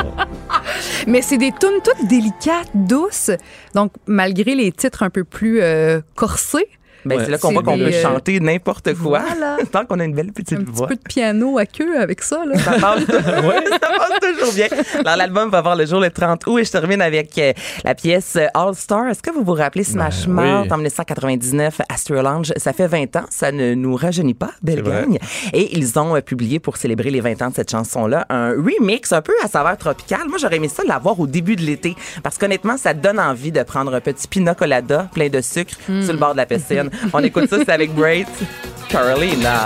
[1.08, 3.32] Mais c'est des tunes toutes délicates, douces.
[3.74, 6.68] Donc, malgré les titres un peu plus euh, corsés,
[7.06, 7.26] Ben, Ouais.
[7.26, 9.20] c'est là qu'on voit qu'on peut euh, chanter n'importe quoi.
[9.28, 9.58] Voilà.
[9.72, 10.88] Tant qu'on a une belle petite un petit voix.
[10.88, 12.44] peu de piano à queue avec ça.
[12.46, 12.58] Là.
[12.60, 14.68] Ça passe, ça passe toujours bien.
[15.06, 17.96] Alors, l'album va voir le jour le 30 août et je termine avec euh, la
[17.96, 19.08] pièce euh, All Star.
[19.08, 20.74] Est-ce que vous vous rappelez Smash Ben, Mouth oui.
[20.74, 22.52] en 1999, Astro Lounge?
[22.58, 23.26] Ça fait 20 ans.
[23.30, 25.18] Ça ne nous rajeunit pas, belle gang.
[25.54, 29.12] Et ils ont euh, publié pour célébrer les 20 ans de cette chanson-là un remix
[29.14, 30.28] un peu à saveur tropicale.
[30.28, 33.64] Moi, j'aurais aimé ça l'avoir au début de l'été parce qu'honnêtement, ça donne envie de
[33.64, 36.89] prendre un petit pina colada plein de sucre sur le bord de la piscine.
[37.14, 38.28] On écoute ça, c'est avec Braid.
[38.90, 39.66] Carolina.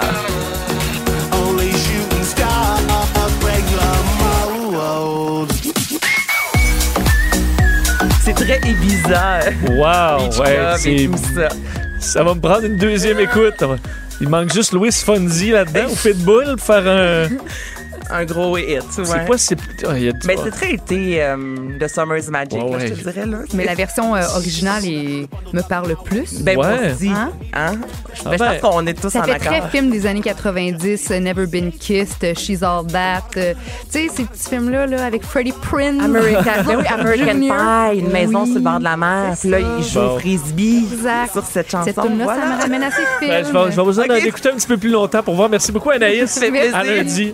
[8.23, 9.39] C'est très Ibiza.
[9.69, 10.59] Wow, Beach ouais.
[10.77, 11.49] C'est- ça.
[11.99, 13.63] Ça va me prendre une deuxième écoute.
[14.21, 17.27] Il manque juste Louis Fonzi là-dedans ou Pitbull pour faire un.
[18.09, 19.05] Un gros hit, ouais.
[19.05, 19.55] C'est pas si.
[19.95, 21.35] Il y a- Mais c'est très été euh,
[21.79, 22.87] The Summer's Magic, Ouais, là, ouais.
[22.87, 23.25] je te dirais.
[23.25, 23.37] Là.
[23.53, 26.41] Mais la version euh, originale est- me parle plus.
[26.41, 26.93] Ben, moi Ouais.
[26.93, 27.09] aussi.
[27.09, 27.31] Hein?
[27.53, 27.73] Hein?
[28.25, 28.59] Ah Ben, je ben.
[28.59, 29.47] pense qu'on est tous Ça en fait accord.
[29.51, 33.23] très film des années 90, euh, Never Been Kissed, euh, She's All That.
[33.37, 33.53] euh,
[33.91, 36.01] tu sais, ces petits films-là là, avec Freddie Prinze.
[36.03, 37.39] American, ben oui, American.
[37.39, 39.35] Pie, une maison Oui, sur le bord de la mer.
[39.39, 40.19] Puis là, il joue Bon.
[40.19, 41.31] frisbee Exact.
[41.33, 41.85] sur cette chanson.
[41.85, 42.41] Cette tune-là, Voilà.
[42.41, 43.31] ça me ramène à ces films.
[43.31, 44.23] Ben, je vais, je vais besoin Ok.
[44.23, 45.49] d'écouter un petit peu plus longtemps pour voir.
[45.49, 46.41] Merci beaucoup, Anaïs.
[46.73, 47.33] À lundi.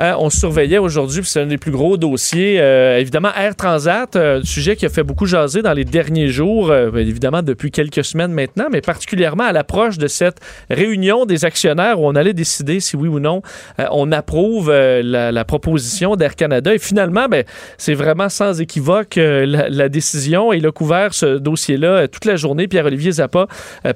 [0.00, 2.60] Euh, on surveillait aujourd'hui, puis c'est un des plus gros dossiers.
[2.60, 6.70] Euh, évidemment, Air Transat, euh, sujet qui a fait beaucoup jaser dans les derniers jours,
[6.70, 11.44] euh, bien évidemment depuis quelques semaines maintenant, mais particulièrement à l'approche de cette réunion des
[11.44, 13.42] actionnaires où on allait décider si oui ou non
[13.90, 16.74] on approuve la, la proposition d'Air Canada.
[16.74, 17.44] Et finalement, ben,
[17.78, 20.52] c'est vraiment sans équivoque la, la décision.
[20.52, 22.68] Et il a couvert ce dossier-là toute la journée.
[22.68, 23.46] Pierre-Olivier Zappa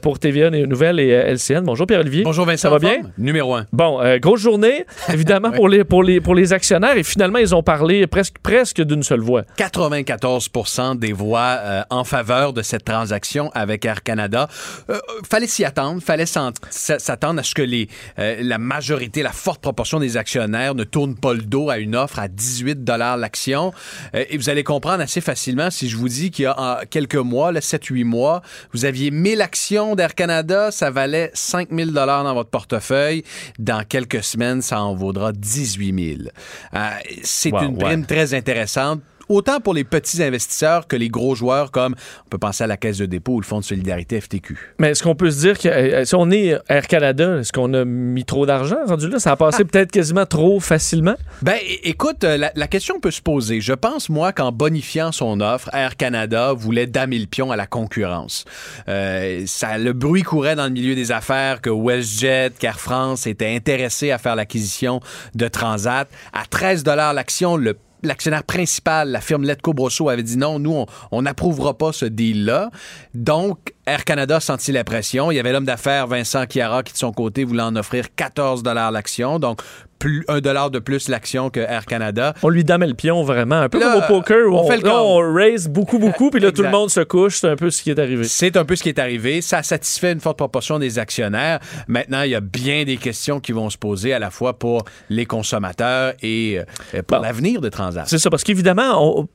[0.00, 1.62] pour TVA Nouvelles et LCN.
[1.64, 2.22] Bonjour Pierre-Olivier.
[2.22, 2.62] Bonjour Vincent.
[2.62, 3.00] Ça va bien?
[3.18, 3.66] Numéro un.
[3.72, 6.96] Bon, grosse journée, évidemment, pour, les, pour, les, pour les actionnaires.
[6.96, 9.42] Et finalement, ils ont parlé presque, presque d'une seule voix.
[9.58, 14.48] 94% des voix euh, en faveur de cette transaction avec Air Canada.
[14.88, 17.88] Euh, fallait s'y attendre, fallait s'attendre à ce que les,
[18.18, 21.96] euh, la majorité, la forte proportion des actionnaires ne tournent pas le dos à une
[21.96, 22.88] offre à 18
[23.18, 23.72] l'action.
[24.14, 27.16] Euh, et vous allez comprendre assez facilement si je vous dis qu'il y a quelques
[27.16, 33.24] mois, 7-8 mois, vous aviez 1000 actions d'Air Canada, ça valait 5000 dans votre portefeuille.
[33.58, 36.30] Dans quelques semaines, ça en vaudra 18 000.
[36.74, 36.90] Euh,
[37.22, 37.84] C'est Wow, une ouais.
[37.84, 39.00] prime très intéressante
[39.30, 41.94] autant pour les petits investisseurs que les gros joueurs comme
[42.26, 44.74] on peut penser à la Caisse de dépôt ou le Fonds de solidarité FTQ.
[44.78, 47.72] Mais est-ce qu'on peut se dire que euh, si on est Air Canada, est-ce qu'on
[47.74, 49.18] a mis trop d'argent rendu là?
[49.18, 51.14] Ça a passé peut-être quasiment trop facilement?
[51.42, 53.60] Ben, écoute, euh, la, la question peut se poser.
[53.60, 57.66] Je pense, moi, qu'en bonifiant son offre, Air Canada voulait damer le pion à la
[57.66, 58.44] concurrence.
[58.88, 63.54] Euh, ça, le bruit courait dans le milieu des affaires que WestJet, qu'Air France étaient
[63.54, 65.00] intéressés à faire l'acquisition
[65.34, 66.08] de Transat.
[66.32, 71.22] À 13 l'action, le L'actionnaire principal, la firme Letco Brosso, avait dit non, nous, on
[71.22, 72.70] n'approuvera pas ce deal-là.
[73.14, 75.30] Donc, Air Canada a senti la pression.
[75.30, 78.62] Il y avait l'homme d'affaires Vincent Chiara qui, de son côté, voulait en offrir 14
[78.64, 79.38] l'action.
[79.38, 79.60] Donc,
[80.00, 82.34] plus, un dollar de plus l'action que Air Canada.
[82.42, 83.60] On lui damait le pion vraiment.
[83.60, 85.98] Un peu Là, comme au poker où on on, fait le là, on raise beaucoup,
[86.00, 87.36] beaucoup, puis là, tout le monde se couche.
[87.36, 88.24] C'est un peu ce qui est arrivé.
[88.24, 89.40] C'est un peu ce qui est arrivé.
[89.42, 91.60] Ça satisfait une forte proportion des actionnaires.
[91.86, 94.84] Maintenant, il y a bien des questions qui vont se poser à la fois pour
[95.10, 96.58] les consommateurs et
[96.94, 97.22] euh, pour Bon.
[97.22, 98.08] l'avenir de Transat.
[98.08, 99.28] C'est ça, parce qu'évidemment,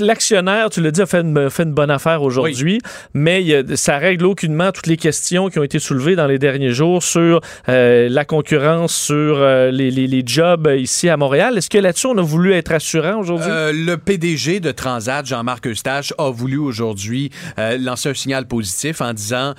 [0.00, 2.80] l'actionnaire, tu l'as dit, a fait une, fait une bonne affaire aujourd'hui,
[3.14, 6.72] mais a- ça règle aucunement toutes les questions qui ont été soulevées dans les derniers
[6.72, 11.58] jours sur euh, la concurrence, sur euh, les, les- les jobs ici à Montréal.
[11.58, 13.48] Est-ce que là-dessus, on a voulu être rassurant aujourd'hui?
[13.50, 17.30] Euh, le PDG de Transat, Jean-Marc Eustache, a voulu aujourd'hui
[17.78, 19.54] lancer un signal positif en disant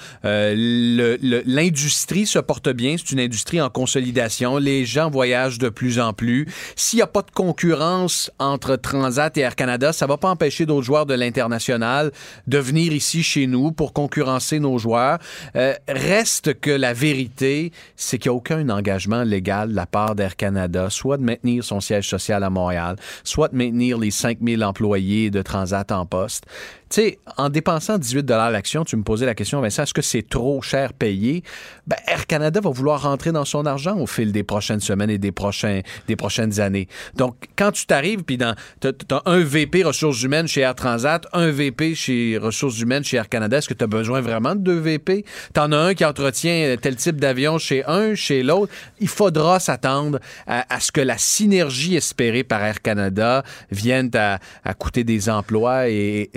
[1.46, 6.14] l'industrie se porte bien, c'est une industrie en consolidation, les gens voyagent de plus en
[6.14, 6.48] plus.
[6.76, 10.66] S'il n'y a pas de concurrence entre Transat et Air Canada, ça va pas empêcher
[10.66, 12.12] d'autres joueurs de l'international
[12.48, 15.20] de venir ici chez nous pour concurrencer nos joueurs.
[15.56, 20.16] Euh, reste que la vérité, c'est qu'il n'y a aucun engagement légal de la part
[20.16, 24.64] d'Air Canada, soit de maintenir son siège social à Montréal, soit de maintenir les 5000
[24.64, 26.46] employés de Transat en poste.
[26.94, 30.30] Tu sais, en dépensant 18 l'action, tu me posais la question, Vincent, est-ce que c'est
[30.30, 31.42] trop cher payé?
[31.88, 35.18] Ben, Air Canada va vouloir rentrer dans son argent au fil des prochaines semaines et
[35.18, 36.88] des, prochains, des prochaines années.
[37.16, 41.50] Donc, quand tu t'arrives, puis dans, t'as un VP ressources humaines chez Air Transat, un
[41.50, 44.80] VP chez ressources humaines chez Air Canada, est-ce que tu as besoin vraiment de deux
[44.80, 45.26] VP?
[45.54, 48.72] T'en as un qui entretient tel type d'avion chez un, chez l'autre.
[49.00, 53.42] Il faudra s'attendre à, ce que la synergie espérée par Air Canada
[53.72, 54.38] vienne à,
[54.76, 56.30] coûter des emplois et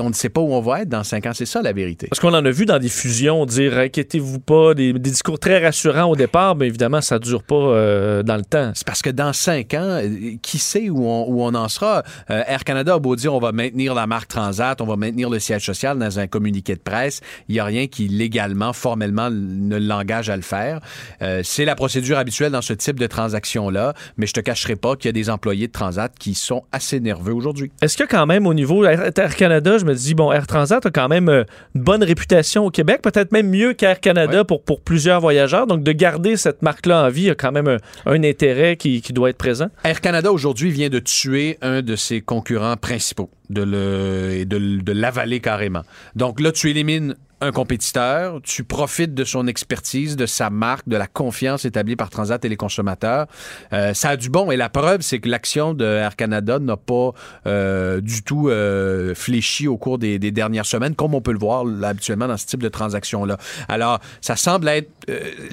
[0.00, 1.32] on ne sait pas où on va être dans cinq ans.
[1.34, 2.08] C'est ça la vérité.
[2.08, 5.64] Parce qu'on en a vu dans des fusions dire inquiétez-vous pas, des, des discours très
[5.64, 8.72] rassurants au départ, mais évidemment, ça dure pas euh, dans le temps.
[8.74, 12.02] C'est parce que dans cinq ans, euh, qui sait où on, où on en sera?
[12.30, 15.30] Euh, Air Canada a beau dire on va maintenir la marque Transat, on va maintenir
[15.30, 17.20] le siège social dans un communiqué de presse.
[17.48, 20.80] Il n'y a rien qui légalement, formellement ne l'engage à le faire.
[21.22, 24.96] Euh, c'est la procédure habituelle dans ce type de transaction-là, mais je te cacherai pas
[24.96, 27.70] qu'il y a des employés de Transat qui sont assez nerveux aujourd'hui.
[27.82, 30.84] Est-ce que quand même au niveau Air, Air Canada, je me dis, bon, Air Transat
[30.84, 34.44] a quand même euh, une bonne réputation au Québec, peut-être même mieux qu'Air Canada Ouais.
[34.44, 35.66] pour, pour plusieurs voyageurs.
[35.66, 37.76] Donc de garder cette marque-là en vie, il y a quand même un,
[38.06, 39.68] un intérêt qui, qui doit être présent.
[39.84, 44.58] Air Canada aujourd'hui vient de tuer un de ses concurrents principaux, de le et de,
[44.58, 45.82] de l'avaler carrément.
[46.16, 50.96] Donc là, tu élimines un compétiteur, tu profites de son expertise, de sa marque, de
[50.96, 53.26] la confiance établie par Transat et les consommateurs.
[53.72, 56.76] Euh, ça a du bon et la preuve, c'est que l'action de Air Canada n'a
[56.76, 57.12] pas
[57.46, 61.38] euh, du tout euh, fléchi au cours des, des dernières semaines, comme on peut le
[61.38, 63.38] voir là, habituellement dans ce type de transaction-là.
[63.68, 64.90] Alors, ça semble être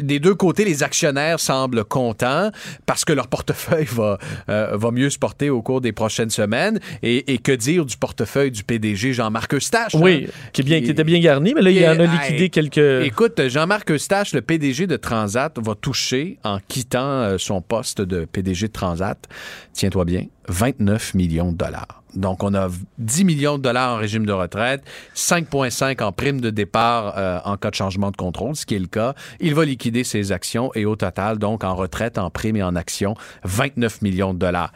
[0.01, 2.51] des deux côtés, les actionnaires semblent contents
[2.85, 4.17] parce que leur portefeuille va,
[4.47, 6.79] va mieux se porter au cours des prochaines semaines.
[7.03, 9.93] Et, et que dire du portefeuille du PDG Jean-Marc Eustache?
[9.95, 12.05] Oui, hein, qui, est bien, qui- qui était bien garni, mais là, il en a
[12.05, 13.05] liquidé quelques.
[13.05, 18.25] Écoute, Jean-Marc Eustache, le PDG de Transat, va toucher en quittant euh, son poste de
[18.25, 19.27] PDG de Transat,
[19.73, 22.03] tiens-toi bien, 29 millions de dollars.
[22.15, 24.83] Donc, on a 10 millions de dollars en régime de retraite,
[25.15, 28.79] 5,5 en prime de départ euh, en cas de changement de contrôle, ce qui est
[28.79, 29.13] le cas.
[29.39, 32.75] Il va liquider ses actions et au total, donc en retraite, en prime et en
[32.75, 34.71] actions, 29 millions de dollars.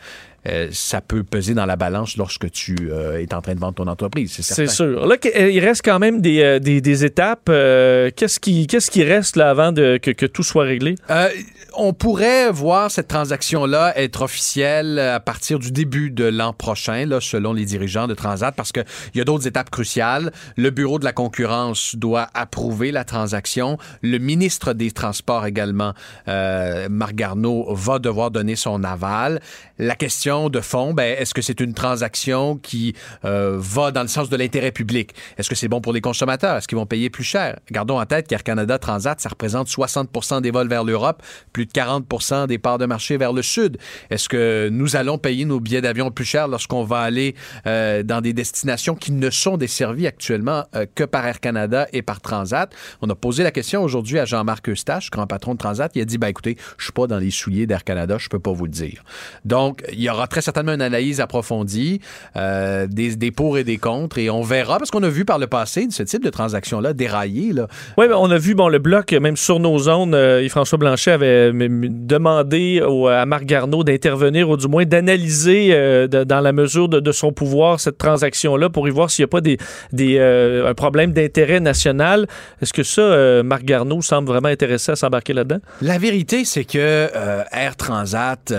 [0.47, 3.75] Euh, ça peut peser dans la balance lorsque tu euh, es en train de vendre
[3.75, 4.67] ton entreprise, c'est certain.
[4.67, 5.05] C'est sûr.
[5.05, 7.49] Là, euh, il reste quand même des, des, des étapes.
[7.49, 10.95] Euh, Qu'est-ce qui, qu'est-ce qui reste là avant de, que, que tout soit réglé?
[11.09, 11.29] Euh,
[11.75, 17.19] on pourrait voir cette transaction-là être officielle à partir du début de l'an prochain, là,
[17.21, 18.83] selon les dirigeants de Transat, parce qu'il
[19.15, 20.31] y a d'autres étapes cruciales.
[20.57, 23.77] Le Bureau de la concurrence doit approuver la transaction.
[24.01, 25.93] Le ministre des Transports également,
[26.27, 29.39] euh, Marc Garneau, va devoir donner son aval.
[29.77, 32.93] La question de fond, ben, est-ce que c'est une transaction qui
[33.25, 35.15] euh, va dans le sens de l'intérêt public?
[35.37, 36.55] Est-ce que c'est bon pour les consommateurs?
[36.57, 37.57] Est-ce qu'ils vont payer plus cher?
[37.71, 41.71] Gardons en tête qu'Air Canada Transat, ça représente 60% des vols vers l'Europe, plus de
[41.71, 43.77] 40% des parts de marché vers le sud.
[44.11, 47.33] Est-ce que nous allons payer nos billets d'avion plus cher lorsqu'on va aller
[47.65, 52.03] euh, dans des destinations qui ne sont desservies actuellement euh, que par Air Canada et
[52.03, 52.71] par Transat?
[53.01, 55.91] On a posé la question aujourd'hui à Jean-Marc Eustache, grand patron de Transat.
[55.95, 58.39] Il a dit, ben écoutez, je suis pas dans les souliers d'Air Canada, je peux
[58.39, 59.03] pas vous le dire.
[59.45, 62.01] Donc, il y aura très certainement une analyse approfondie,
[62.35, 65.39] euh, des, des pour et des contre, et on verra, parce qu'on a vu par
[65.39, 67.53] le passé ce type de transaction-là dérailler.
[67.53, 67.67] Là.
[67.97, 71.51] Oui, on a vu bon, le bloc, même sur nos zones, euh, Yves-François Blanchet avait
[71.53, 76.99] demandé au- à Marc Garneau d'intervenir, ou du moins d'analyser euh, dans la mesure de,
[76.99, 79.57] de son pouvoir cette transaction-là pour y voir s'il n'y a pas des,
[79.91, 82.27] des, euh, un problème d'intérêt national.
[82.61, 85.59] Est-ce que ça, Marc Garneau semble vraiment intéressé à s'embarquer là-dedans?
[85.81, 87.07] La vérité, c'est que
[87.51, 88.51] Air Transat,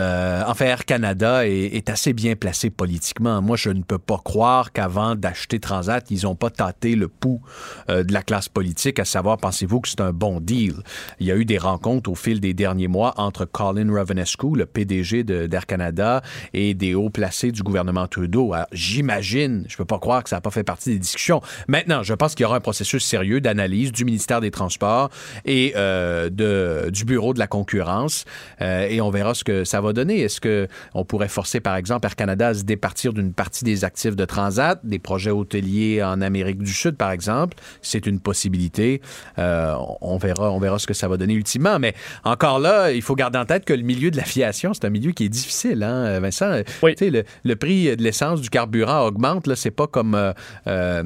[0.46, 3.42] enfin Air Canada, est, assez bien placé politiquement.
[3.42, 7.40] Moi, je ne peux pas croire qu'avant d'acheter Transat, ils n'ont pas tâté le pouls
[7.88, 10.74] euh, de la classe politique, à savoir, pensez-vous que c'est un bon deal?
[11.18, 14.66] Il y a eu des rencontres au fil des derniers mois entre Colin Ravenescu, le
[14.66, 16.22] PDG d'Air Canada,
[16.52, 18.54] et des hauts placés du gouvernement Trudeau.
[18.72, 21.40] J'imagine, je ne peux pas croire que ça n'a pas fait partie des discussions.
[21.68, 25.10] Maintenant, je pense qu'il y aura un processus sérieux d'analyse du ministère des Transports
[25.44, 28.24] et euh, de, du Bureau de la concurrence,
[28.60, 30.20] euh, et on verra ce que ça va donner.
[30.20, 33.82] Est-ce que on pourrait forcer, par exemple, Air Canada à se départir d'une partie des
[33.86, 37.56] actifs de Transat, des projets hôteliers en Amérique du Sud, par exemple?
[37.80, 39.00] C'est une possibilité.
[39.38, 39.72] Euh,
[40.02, 41.78] on verra, on verra ce que ça va donner ultimement.
[41.78, 44.90] Mais encore là, il faut garder en tête que le milieu de l'aviation, c'est un
[44.90, 46.60] milieu qui est difficile, hein, Vincent?
[46.82, 46.94] Oui.
[47.00, 49.46] Le, le prix de l'essence, du carburant augmente.
[49.46, 50.32] Là, c'est pas comme euh,
[50.66, 51.02] euh,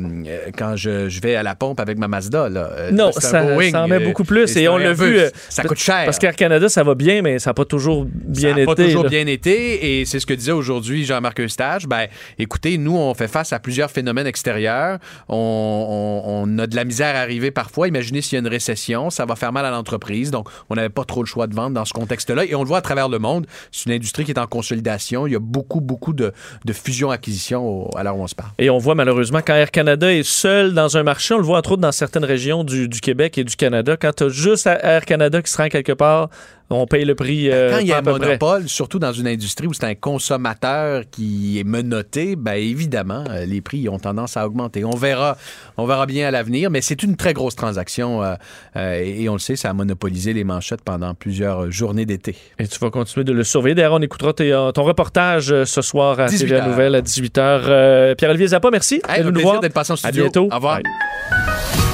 [0.59, 2.49] quand je, je vais à la pompe avec ma Mazda.
[2.49, 2.71] Là.
[2.73, 4.57] Euh, Non, ça, Boeing, ça en met euh, beaucoup plus.
[4.57, 5.17] Et un on l'a vu.
[5.17, 6.05] euh, Ça coûte cher.
[6.07, 8.67] Parce qu'Air Canada, ça va bien, mais ça n'a pas toujours bien ça n'a été.
[8.67, 9.11] pas toujours là.
[9.11, 11.87] bien été et c'est ce que disait aujourd'hui Jean-Marc Eustache.
[11.87, 12.09] Ben,
[12.39, 14.99] écoutez, nous, on fait face à plusieurs phénomènes extérieurs.
[15.29, 17.89] On, a de la misère à arriver parfois.
[17.89, 20.31] Imaginez s'il y a une récession, ça va faire mal à l'entreprise.
[20.31, 22.47] Donc, on n'avait pas trop le choix de vendre dans ce contexte-là.
[22.47, 23.47] Et on le voit à travers le monde.
[23.71, 25.27] C'est une industrie qui est en consolidation.
[25.27, 26.33] Il y a beaucoup, beaucoup de,
[26.65, 28.53] de fusions-acquisitions à l'heure où on se parle.
[28.57, 31.59] Et on voit malheureusement quand Air Canada est seul dans un marché, on le voit
[31.59, 33.99] entre autres dans certaines régions du, du Québec et du Canada.
[34.01, 36.31] Quand tu as juste Air Canada qui se rend quelque part,
[36.71, 37.51] on paye le prix.
[37.51, 38.13] euh, Quand il y a un à près.
[38.13, 43.45] monopole, surtout dans une industrie où c'est un consommateur qui est menotté, ben évidemment, euh,
[43.45, 44.85] les prix ont tendance à augmenter.
[44.85, 45.37] On verra,
[45.77, 48.35] on verra bien à l'avenir, mais c'est une très grosse transaction euh,
[48.77, 52.35] euh, et on le sait, ça a monopolisé les manchettes pendant plusieurs journées d'été.
[52.59, 53.75] Et tu vas continuer de le surveiller.
[53.75, 56.67] D'ailleurs, on écoutera tes- ton reportage ce soir à 18 TVA.
[56.67, 58.15] Nouvelle à 18h.
[58.17, 59.01] Pierre-Olivier Zappa, merci.
[59.09, 60.25] Hey, d'être un plaisir passé en À studio.
[60.25, 60.49] bientôt.
[60.51, 60.77] Au revoir.
[60.83, 60.85] Bye.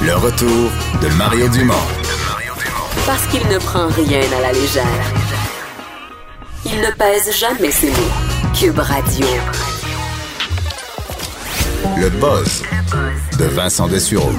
[0.07, 0.71] Le retour
[1.03, 2.00] de Mario Dumont.
[3.07, 4.85] Parce qu'il ne prend rien à la légère.
[6.65, 8.55] Il ne pèse jamais ses mots.
[8.59, 9.27] Cube Radio.
[11.99, 12.63] Le buzz
[13.39, 14.33] de Vincent Dessureau.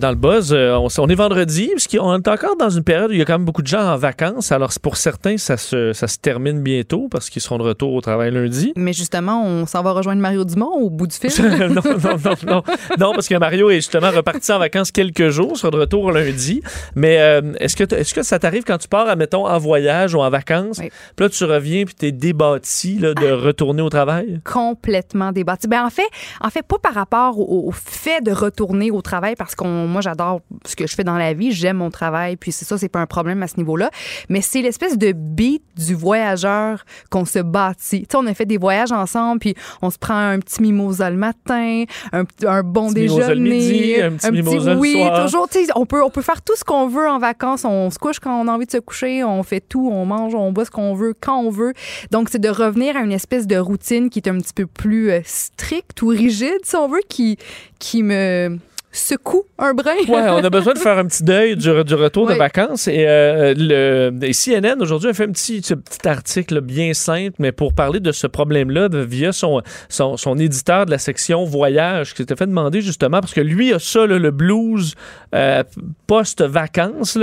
[0.00, 3.12] Dans le buzz, euh, on, on est vendredi, puisqu'on est encore dans une période où
[3.12, 4.50] il y a quand même beaucoup de gens en vacances.
[4.52, 8.00] Alors, pour certains, ça se, ça se termine bientôt parce qu'ils seront de retour au
[8.00, 8.72] travail lundi.
[8.76, 11.48] Mais justement, on s'en va rejoindre Mario Dumont au bout du film.
[11.58, 12.62] non, non, non, non.
[12.98, 16.62] Non, parce que Mario est justement reparti en vacances quelques jours, sera de retour lundi.
[16.94, 20.14] Mais euh, est-ce que, t- est-ce que ça t'arrive quand tu pars, admettons, en voyage
[20.14, 20.90] ou en vacances, Oui.
[21.16, 24.40] puis là, tu reviens puis t'es débattu là, de retourner au travail?
[24.44, 25.68] complètement débattu.
[25.68, 26.02] Ben en fait,
[26.40, 30.00] en fait pas par rapport au, au fait de retourner au travail parce qu'on moi
[30.00, 32.88] j'adore ce que je fais dans la vie, j'aime mon travail puis c'est ça c'est
[32.88, 33.90] pas un problème à ce niveau-là,
[34.28, 38.00] mais c'est l'espèce de beat du voyageur qu'on se bâtit.
[38.02, 41.10] Tu sais on a fait des voyages ensemble puis on se prend un petit mimosa
[41.10, 44.80] le matin, un, petit- un bon Petit mimosa le déjeuner, midi, un petit mimosa le
[44.80, 45.24] oui, soir.
[45.24, 47.90] toujours tu sais on peut on peut faire tout ce qu'on veut en vacances, on
[47.90, 50.52] se couche quand on a envie de se coucher, on fait tout, on mange, on
[50.52, 51.72] boit ce qu'on veut quand on veut.
[52.10, 55.10] Donc, c'est de revenir à une espèce de routine qui est un petit peu plus
[55.10, 57.38] euh, stricte ou rigide, si on veut, qui,
[57.78, 58.58] qui me
[58.92, 59.92] secoue un brin.
[60.08, 62.38] Ouais, on a besoin de faire un petit deuil du, du retour de Oui.
[62.38, 62.88] vacances.
[62.88, 67.52] Et, euh, le, et CNN, aujourd'hui, a fait un petit, petit article bien simple, mais
[67.52, 72.18] pour parler de ce problème-là via son, son, son éditeur de la section voyage, qui
[72.18, 74.94] s'était fait demander justement, parce que lui a ça, là, le blues
[75.34, 75.62] euh,
[76.06, 77.16] post-vacances.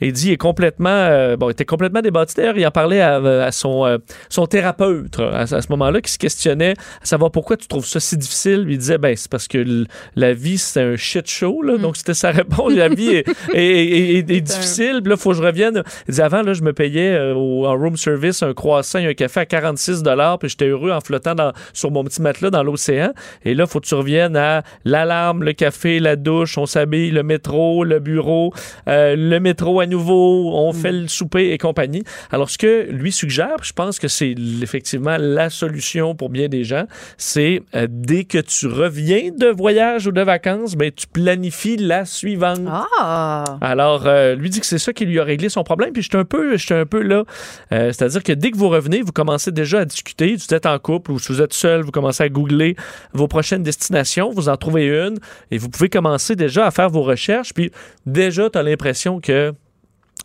[0.00, 2.34] Et il dit, il est complètement, euh, bon, il était complètement débattu.
[2.36, 3.98] D'ailleurs, il en parlait à, à son,
[4.28, 8.00] son thérapeute à, à ce moment-là, qui se questionnait à savoir pourquoi tu trouves ça
[8.00, 8.66] si difficile?
[8.68, 11.62] Il disait, ben, c'est parce que la vie, c'est un shit show.
[11.62, 11.78] Là.
[11.78, 12.72] Donc, c'était sa réponse.
[12.72, 15.00] La vie est, est- est- est- est difficile.
[15.02, 15.82] Puis là, il faut que je revienne.
[16.18, 19.40] Avant, là, je me payais euh, au, en room service un croissant et un café
[19.40, 20.02] à 46
[20.40, 23.12] puis j'étais heureux en flottant dans- sur mon petit matelas dans l'océan.
[23.44, 27.10] Et là, il faut que tu reviennes à l'alarme, le café, la douche, on s'habille,
[27.10, 28.52] le métro, le bureau,
[28.88, 32.02] euh, le métro à nouveau, on fait le souper et compagnie.
[32.30, 36.64] Alors, ce que lui suggère, je pense que c'est effectivement la solution pour bien des
[36.64, 36.84] gens,
[37.16, 42.04] c'est euh, dès que tu reviens de voyage ou de vacances, ben, tu planifies la
[42.04, 42.60] suivante.
[42.68, 43.58] Ah!
[43.60, 45.92] Alors, euh, lui dit que c'est ça qui lui a réglé son problème.
[45.92, 47.24] Puis j'étais un peu, j'étais un peu là.
[47.72, 50.36] Euh, C'est-à-dire que dès que vous revenez, vous commencez déjà à discuter.
[50.38, 52.76] Si vous êtes en couple ou si vous êtes seul, vous commencez à googler
[53.12, 54.30] vos prochaines destinations.
[54.30, 55.18] Vous en trouvez une
[55.50, 57.54] et vous pouvez commencer déjà à faire vos recherches.
[57.54, 57.70] Puis
[58.04, 59.52] déjà, tu as l'impression que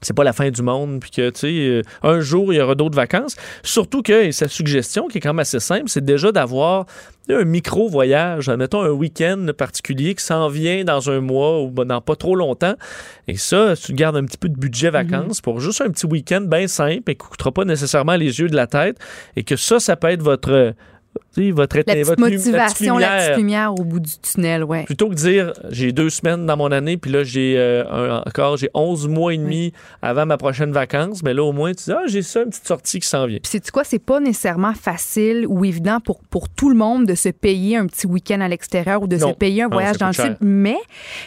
[0.02, 2.62] c'est pas la fin du monde, puis que, tu sais, euh, un jour, il y
[2.62, 3.36] aura d'autres vacances.
[3.64, 6.86] Surtout que, et sa suggestion, qui est quand même assez simple, c'est déjà d'avoir
[7.30, 12.02] un micro-voyage, admettons un week-end particulier qui s'en vient dans un mois ou ben, dans
[12.02, 12.74] pas trop longtemps.
[13.28, 16.42] Et ça, tu gardes un petit peu de budget vacances pour juste un petit week-end
[16.42, 18.98] bien simple et qui ne coûtera pas nécessairement les yeux de la tête,
[19.36, 20.74] et que ça, ça peut être votre...
[21.34, 23.72] tu sais, Votre, La petite votre lu- la petite motivation, la petite lumière.
[23.74, 24.84] au bout du tunnel, ouais.
[24.84, 28.58] Plutôt que de dire j'ai deux semaines dans mon année, puis là j'ai euh, encore
[28.58, 29.72] j'ai 11 mois et demi
[30.02, 32.68] avant ma prochaine vacance, mais là au moins tu dis ah j'ai ça une petite
[32.68, 33.38] sortie qui s'en vient.
[33.42, 37.16] Puis c'est quoi, c'est pas nécessairement facile ou évident pour, pour tout le monde de
[37.16, 39.30] se payer un petit week-end à l'extérieur ou de Non.
[39.30, 40.78] se payer un Non, voyage ça dans le sud, mais,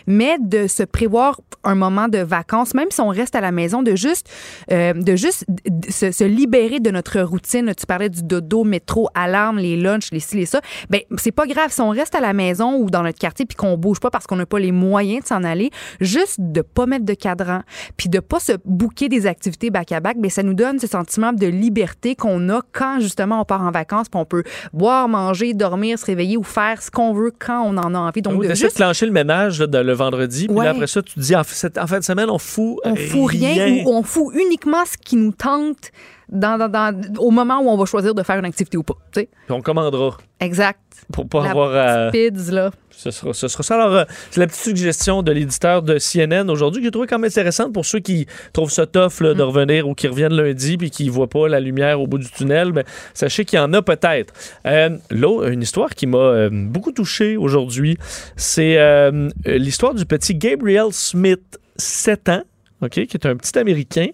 [0.07, 3.83] mais de se prévoir un moment de vacances, même si on reste à la maison,
[3.83, 4.29] de juste,
[4.71, 5.47] euh, de juste
[5.89, 7.73] se, se libérer de notre routine.
[7.79, 9.77] Tu parlais du dodo, métro, alarme, les
[10.13, 10.61] les ci, les ça.
[10.91, 11.71] Ben, c'est pas grave.
[11.71, 14.27] Si on reste à la maison ou dans notre quartier puis qu'on bouge pas parce
[14.27, 15.71] qu'on n'a pas les moyens de s'en aller,
[16.01, 17.61] juste de pas mettre de cadran
[17.97, 21.47] puis de pas se bouquer des activités back-à-back, ben, ça nous donne ce sentiment de
[21.47, 24.43] liberté qu'on a quand justement on part en vacances puis on peut
[24.73, 28.23] boire, manger, dormir, se réveiller ou faire ce qu'on veut quand on en a envie.
[28.23, 30.65] Donc, Donc, de tu juste de clencher le ménage là, de- le vendredi, puis Ouais.
[30.65, 33.85] là, après ça, tu te dis en, fin de semaine, on fout, on fout rien,
[33.85, 35.91] ou on fout uniquement ce qui nous tente
[36.29, 38.95] dans, dans- dans- au moment où on va choisir de faire une activité ou pas.
[39.13, 40.79] Puis on commandera Exact.
[41.13, 42.11] pour pas La avoir à.
[42.11, 42.71] pids, là.
[42.97, 43.75] Ce sera, ce sera ça.
[43.75, 47.19] Alors, euh, c'est la petite suggestion de l'éditeur de CNN aujourd'hui que j'ai trouvé quand
[47.19, 49.47] même intéressante pour ceux qui trouvent ça tough là, de Mm.
[49.47, 52.31] revenir ou qui reviennent lundi puis qui ne voient pas la lumière au bout du
[52.31, 52.71] tunnel.
[52.71, 54.33] Ben, sachez qu'il y en a peut-être.
[54.67, 57.99] Euh, là, une histoire qui m'a euh, beaucoup touché aujourd'hui,
[58.37, 62.43] c'est euh, l'histoire du petit Gabriel Smith, 7 ans.
[62.85, 64.07] OK, qui est un petit Américain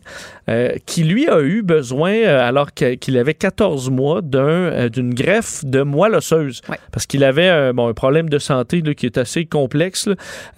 [0.48, 5.14] euh, qui, lui, a eu besoin, euh, alors que- qu'il avait 14 mois, euh, d'une
[5.14, 6.60] greffe de moelle osseuse.
[6.68, 6.78] Ouais.
[6.92, 10.08] Parce qu'il avait bon, un problème de santé là, qui est assez complexe.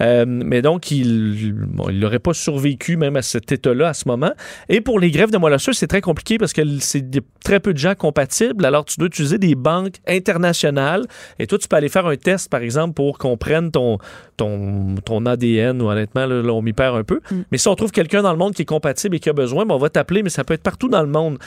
[0.01, 0.25] là.
[0.27, 4.33] Mais donc, il bon, n'aurait pas survécu même à cet état-là à ce moment.
[4.69, 7.05] Et pour les greffes de moelle osseuse, c'est très compliqué parce que c'est
[7.45, 8.65] très peu de gens compatibles.
[8.65, 11.07] Alors, tu dois utiliser des banques internationales.
[11.39, 13.99] Et toi, tu peux aller faire un test, par exemple, pour qu'on prenne ton,
[14.37, 17.21] ton, ton ADN, ou honnêtement, là, là, on m'y perd un peu.
[17.51, 19.64] Mais si on trouve quelqu'un dans le monde qui est compatible et qui a besoin,
[19.66, 21.38] ben, on va t'appeler, mais ça peut être partout dans le monde.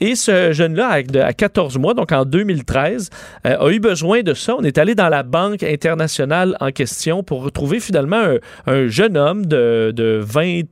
[0.00, 3.10] Et ce jeune-là, à, de- à 14 mois, donc en 2013,
[3.46, 4.54] euh, a eu besoin de ça.
[4.56, 8.22] On est allé dans la banque internationale en question pour retrouver finalement
[8.66, 10.62] un, un jeune homme de, de 20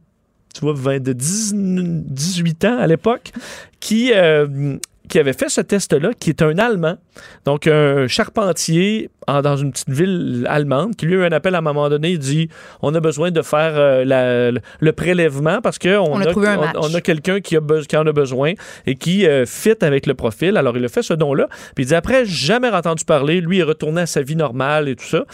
[0.55, 3.33] tu vois, 20 de 10 18 ans à l'époque,
[3.81, 4.77] qui, euh,
[5.13, 6.97] qui avait fait ce test-là, qui est un Allemand,
[7.45, 11.55] donc un charpentier en- dans une petite ville allemande, qui lui a eu un appel
[11.55, 12.49] à un moment donné, il dit
[12.81, 17.41] on a besoin de faire euh, la- le, prélèvement parce qu'on On a on quelqu'un
[17.41, 18.53] qui, a be- qui en a besoin
[18.87, 20.57] et qui euh, fit avec le profil.
[20.57, 21.47] Alors, il a fait ce don-là.
[21.75, 23.43] Puis il dit après, jamais entendu parler.
[23.43, 25.25] Lui, est retourné à sa vie normale et tout ça.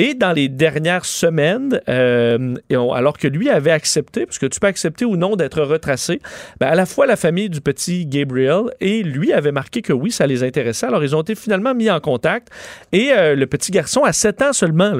[0.00, 4.68] Et dans les dernières semaines, euh, alors que lui avait accepté, parce que tu peux
[4.68, 6.20] accepter ou non d'être retracé,
[6.60, 10.12] ben, à la fois la famille du petit Gabriel et lui avait marqué que oui,
[10.12, 10.86] ça les intéressait.
[10.86, 12.46] Alors, ils ont été finalement mis en contact.
[12.92, 14.92] Et euh, le petit garçon, à 7 ans seulement,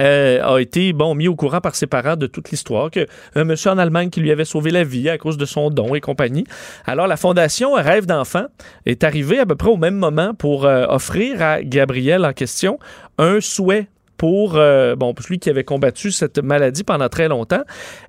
[0.00, 3.44] euh, a été bon mis au courant par ses parents de toute l'histoire que un
[3.44, 6.00] monsieur en Allemagne qui lui avait sauvé la vie à cause de son don et
[6.00, 6.44] compagnie.
[6.86, 8.46] Alors la fondation Rêve d'enfant
[8.84, 12.78] est arrivée à peu près au même moment pour offrir à Gabriel en question
[13.18, 13.86] un souhait
[14.22, 14.94] pour euh,
[15.28, 17.64] lui qui avait combattu cette maladie pendant très longtemps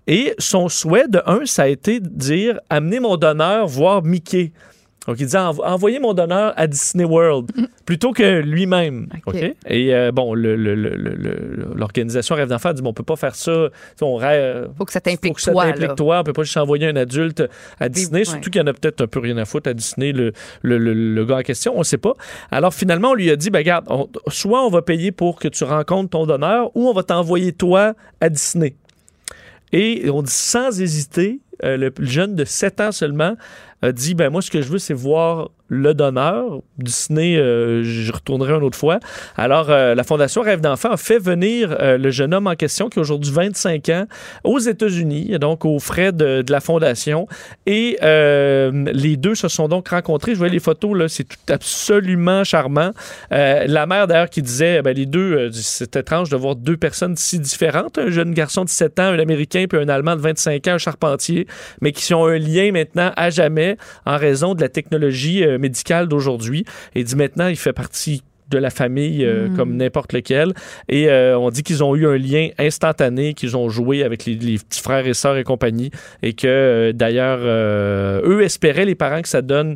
[0.05, 4.51] et son souhait de un ça a été de dire amener mon donneur voir Mickey.
[5.05, 7.51] Donc, il disait envo- envoyez mon donneur à Disney World
[7.85, 9.09] plutôt que lui-même.
[9.67, 13.03] Et euh, bon, le- le- le- le- le- l'organisation Rêve d'enfant dit bon, on peut
[13.03, 13.67] pas faire ça.
[14.01, 14.69] On rêve.
[14.77, 15.65] Faut que ça Faut t'implique que ça toi.
[15.65, 15.95] t'implique là.
[15.95, 16.19] toi.
[16.21, 17.43] On peut pas juste envoyer un adulte
[17.81, 20.13] à Disney, surtout qu'il y en a peut-être un peu rien à foutre à Disney,
[20.13, 20.31] le,
[20.61, 21.73] le, le- le gars en question.
[21.75, 22.13] On ne sait pas.
[22.49, 25.49] Alors finalement, on lui a dit, ben regarde, on- soit on va payer pour que
[25.49, 28.75] tu rencontres ton donneur, ou on va t'envoyer toi à Disney.
[29.73, 33.35] Et on dit sans hésiter, euh, le jeune de 7 ans seulement
[33.91, 36.61] dit, ben moi, ce que je veux, c'est voir le donneur.
[36.77, 38.99] Disney, euh, je retournerai une autre fois.
[39.35, 42.89] Alors, euh, la Fondation Rêve d'enfant a fait venir euh, le jeune homme en question,
[42.89, 44.05] qui a aujourd'hui 25 ans,
[44.43, 47.27] aux États-Unis, donc aux frais de, de la Fondation.
[47.65, 50.33] Et euh, les deux se sont donc rencontrés.
[50.33, 52.91] Je voyais les photos, là, c'est tout absolument charmant.
[53.31, 57.39] La mère, d'ailleurs, qui disait, ben, les deux, c'est étrange de voir deux personnes si
[57.39, 57.97] différentes.
[57.97, 60.77] Un jeune garçon de 17 ans, un Américain, puis un Allemand de 25 ans, un
[60.77, 61.47] charpentier,
[61.81, 63.72] mais qui ont un lien maintenant à jamais
[64.05, 66.65] en raison de la technologie euh, médicale d'aujourd'hui.
[66.95, 69.55] Et dit maintenant, il fait partie de la famille euh, Mm.
[69.55, 70.53] comme n'importe lequel.
[70.87, 74.35] Et euh, on dit qu'ils ont eu un lien instantané, qu'ils ont joué avec les,
[74.35, 75.91] les petits frères et sœurs et compagnie.
[76.21, 79.75] Et que euh, d'ailleurs, eux espéraient, les parents, que ça donne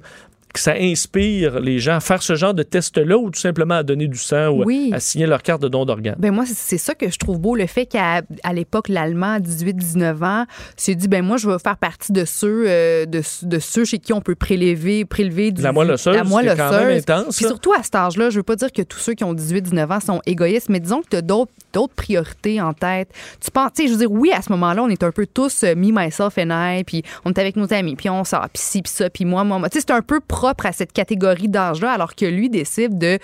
[0.57, 3.83] que ça inspire les gens à faire ce genre de test-là ou tout simplement à
[3.83, 4.91] donner du sang ou Oui.
[4.93, 6.15] à signer leur carte de don d'organes?
[6.19, 9.39] Ben moi, c'est- ça que je trouve beau, le fait qu'à à l'époque, l'Allemand, à
[9.39, 10.45] 18-19 ans,
[10.75, 13.99] s'est dit, ben moi, je veux faire partie de ceux, euh, de, de ceux chez
[13.99, 17.03] qui on peut prélever, prélever du, La moelle osseuse, la moelle c'est quand même osseuse.
[17.09, 19.33] intense, Puis surtout à cet âge-là, je veux pas dire que tous ceux qui ont
[19.33, 21.51] 18-19 ans sont égoïstes, mais disons que tu as d'autres
[21.95, 23.09] priorités en tête.
[23.43, 25.25] Tu penses, tu sais, je veux dire, oui, à ce moment-là, on est un peu
[25.27, 28.47] tous euh, me, myself and I, puis on est avec nos amis, puis on sort,
[28.53, 29.69] puis ci, puis ça, puis moi, moi, moi.
[29.69, 33.19] Tu sais, c'est un peu propre à cette catégorie d'âge-là, alors que lui décide de,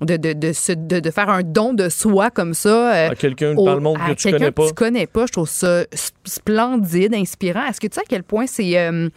[0.00, 2.94] de, de, de, se- de- de faire un don de soi comme ça.
[2.94, 4.66] euh, À quelqu'un dans le monde que tu connais pas.
[4.68, 5.26] tu connais pas.
[5.26, 5.82] Je trouve ça
[6.24, 7.66] splendide, inspirant.
[7.68, 8.78] Est-ce que tu sais à quel point c'est.
[8.78, 9.08] euh,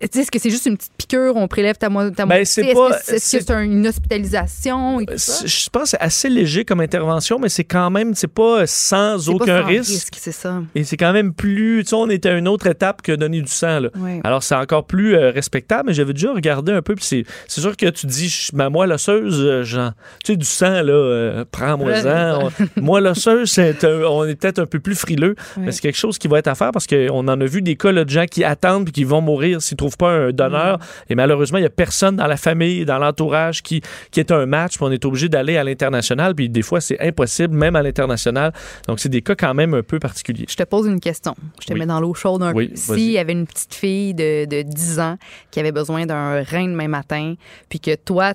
[0.00, 1.92] Est-ce que c'est juste une petite piqûre, on prélève ta, Ben,
[2.26, 2.44] moitié?
[2.44, 5.32] c'est Est-ce pas- que c'est est-ce que c'est- c'est un- une hospitalisation et tout ça?
[5.32, 8.66] C'est- Je pense que c'est assez léger comme intervention, mais c'est quand même, c'est pas
[8.66, 10.14] sans C'est pas aucun sans risque.
[10.16, 10.62] c'est ça.
[10.74, 11.82] Et c'est quand même plus.
[11.84, 13.80] Tu sais, on était à une autre étape que donner du sang.
[13.80, 13.88] Là.
[14.24, 16.94] Alors, c'est encore plus euh, respectable, mais j'avais déjà regardé un peu.
[16.94, 19.92] Puis c'est, c'est sûr que tu dis, ma moelle osseuse, euh, genre,
[20.24, 22.48] tu sais, du sang, là, euh, prends-moi-en.
[22.76, 26.18] Moelle osseuse, c'est un- on est peut-être un peu plus frileux, mais c'est quelque chose
[26.18, 28.26] qui va être à faire parce qu'on en a vu des cas là, de gens
[28.26, 30.78] qui attendent puis qui vont mourir s'ils ne trouvent pas un donneur.
[30.78, 30.82] Mm.
[31.10, 34.44] Et malheureusement, il n'y a personne dans la famille, dans l'entourage qui, qui est un
[34.46, 34.76] match.
[34.76, 36.34] Puis on est obligé d'aller à l'international.
[36.34, 38.52] Puis des fois, c'est impossible, même à l'international.
[38.86, 40.46] Donc, c'est des cas quand même un peu particuliers.
[40.48, 41.34] Je te pose une question.
[41.60, 41.78] Je te Oui.
[41.80, 42.76] mets dans l'eau chaude un Oui, peu.
[42.76, 45.16] S'il y avait une petite fille de, de 10 ans
[45.50, 47.34] qui avait besoin d'un rein demain matin,
[47.68, 48.34] puis que toi,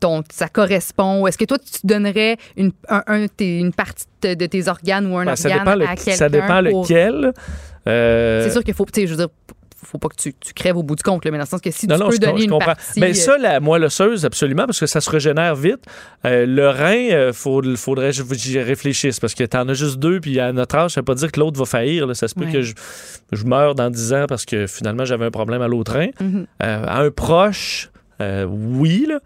[0.00, 4.68] ton, ça correspond, est-ce que toi, tu donnerais une, un- une partie de, de tes
[4.68, 6.12] organes ou un Ben, ça organe dépend, le- à quelqu'un?
[6.16, 7.32] ça dépend pour- lequel.
[7.88, 9.28] Euh, C'est sûr qu'il faut, tu sais, je veux dire,
[9.84, 11.60] faut pas que tu, tu crèves au bout du compte, là, mais dans le sens
[11.60, 12.66] que si Non, tu non, peux donner une comprends.
[12.74, 13.00] partie...
[13.00, 15.80] Mais euh, ça, la moelle osseuse, absolument, parce que ça se régénère vite.
[16.24, 20.38] Euh, le rein, il faudrait que j'y réfléchisse, parce que t'en as juste deux, puis
[20.40, 22.06] à notre âge, ça veut pas dire que l'autre va faillir.
[22.06, 22.14] là.
[22.14, 22.52] Ça se peut Ouais.
[22.52, 22.74] que je,
[23.32, 26.08] je meure dans 10 ans parce que finalement, j'avais un problème à l'autre rein.
[26.20, 26.46] Mhm.
[26.62, 29.18] Euh, à un proche, euh, oui, là.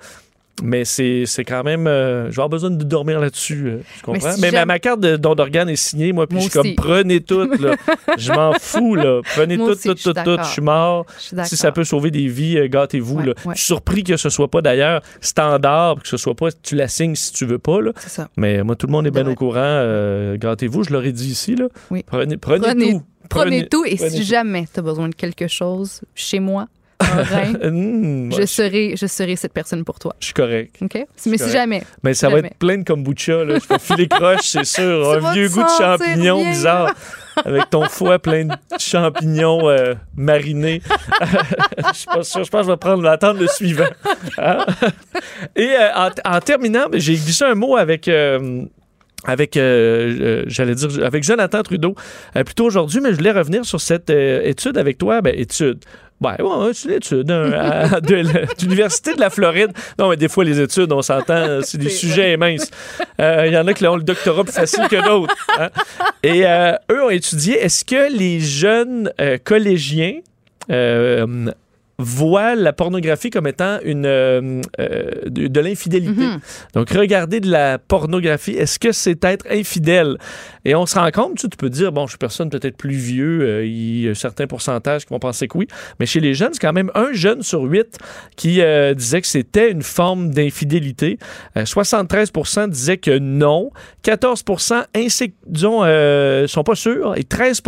[0.62, 1.86] Mais c'est quand même.
[1.86, 3.66] euh, je vais avoir besoin de dormir là-dessus.
[3.66, 4.30] euh, tu comprends?
[4.32, 6.74] si Mais, ma, carte de don d'organe est signée, moi, puis Moi je suis comme
[6.76, 7.74] prenez toutes, là.
[8.16, 9.20] je m'en fous, là.
[9.34, 10.54] Prenez Moi toutes, aussi, toutes, je suis.
[10.56, 11.04] Je mort.
[11.18, 11.36] Je suis.
[11.44, 13.16] Si ça peut sauver des vies, euh, gâtez-vous.
[13.18, 13.32] Ouais, là.
[13.44, 13.54] ouais.
[13.54, 16.88] Je suis surpris que ce soit pas d'ailleurs standard, que ce soit pas tu la
[16.88, 17.80] signes si tu veux pas.
[17.82, 17.92] Là.
[17.98, 18.28] C'est ça.
[18.36, 19.32] Mais moi, tout le monde est bien Ouais.
[19.32, 19.56] au courant.
[19.60, 21.54] euh, gâtez-vous, je l'aurais dit ici.
[21.56, 21.66] Là.
[21.90, 22.02] Oui.
[22.06, 23.02] Prenez, prenez, Prenez, tout.
[23.28, 24.22] prenez tout et si tout.
[24.24, 26.66] jamais tu as besoin de quelque chose chez moi,
[27.00, 30.14] un rein, Hum, je, serai, je serai cette personne pour toi.
[30.20, 30.76] je suis correct.
[30.80, 30.94] OK?
[30.94, 31.52] Mais si correct.
[31.52, 31.82] jamais.
[32.02, 33.44] Mais ça va être plein de kombucha.
[33.44, 33.58] Là.
[33.58, 35.12] Je filer croche, c'est sûr.
[35.22, 36.50] Un vieux goût de champignons bien.
[36.50, 36.94] bizarre.
[37.44, 40.80] Avec ton foie plein de champignons euh, marinés.
[41.92, 42.44] je suis pas sûr.
[42.44, 43.84] Je pense que je vais prendre l'attendre le suivant.
[44.38, 44.64] Hein?
[45.54, 48.08] Et euh, en, en terminant, ben, j'ai glissé un mot avec.
[48.08, 48.62] euh,
[49.26, 51.94] avec, euh, euh, j'allais dire, avec Jonathan Trudeau,
[52.36, 55.20] euh, plutôt aujourd'hui, mais je voulais revenir sur cette euh, étude avec toi.
[55.20, 55.78] Ben, étude.
[56.20, 57.50] Ben, ouais, c'est une étude hein,
[57.92, 58.22] à- de
[58.62, 59.72] l'Université de la Floride.
[59.98, 62.70] Non, mais des fois, les études, on s'entend, c'est des sujets minces.
[63.18, 65.34] Il y en a qui ont le doctorat plus facile que d'autres.
[65.58, 65.68] hein.
[66.22, 66.44] Et
[66.90, 69.12] eux ont étudié, est-ce que les jeunes
[69.44, 70.14] collégiens
[71.98, 76.22] voient la pornographie comme étant une, euh, euh, de, de l'infidélité?
[76.26, 76.40] Mhm.
[76.74, 80.18] Donc, regarder de la pornographie, est-ce que c'est être infidèle?
[80.64, 83.40] Et on se rend compte, tu, peux dire, bon, je suis personne peut-être plus vieux,
[83.42, 85.68] euh, il y a un certain pourcentage qui vont penser que oui,
[86.00, 87.98] mais chez les jeunes, c'est quand même un jeune sur huit
[88.36, 88.60] qui
[88.94, 91.18] disait que c'était une forme d'infidélité.
[91.56, 93.70] Euh, 73% disaient que non.
[94.02, 94.44] 14
[94.94, 95.80] insi- disons,
[96.46, 97.14] sont pas sûrs.
[97.16, 97.62] Et 13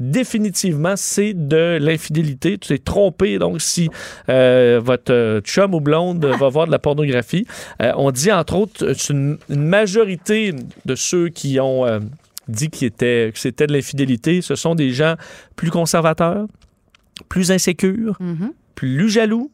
[0.00, 2.58] définitivement, c'est de l'infidélité.
[2.58, 3.90] Tu t'es trompé, donc Donc, si
[4.30, 7.46] euh, votre chum ou blonde va voir de la pornographie,
[7.82, 10.54] euh, on dit entre autres, euh, une, une majorité
[10.86, 12.00] de ceux qui ont euh,
[12.48, 15.16] dit qu'il était, que c'était de l'infidélité, ce sont des gens
[15.54, 16.46] plus conservateurs,
[17.28, 18.52] plus insécures, Mhm.
[18.74, 19.50] plus jaloux.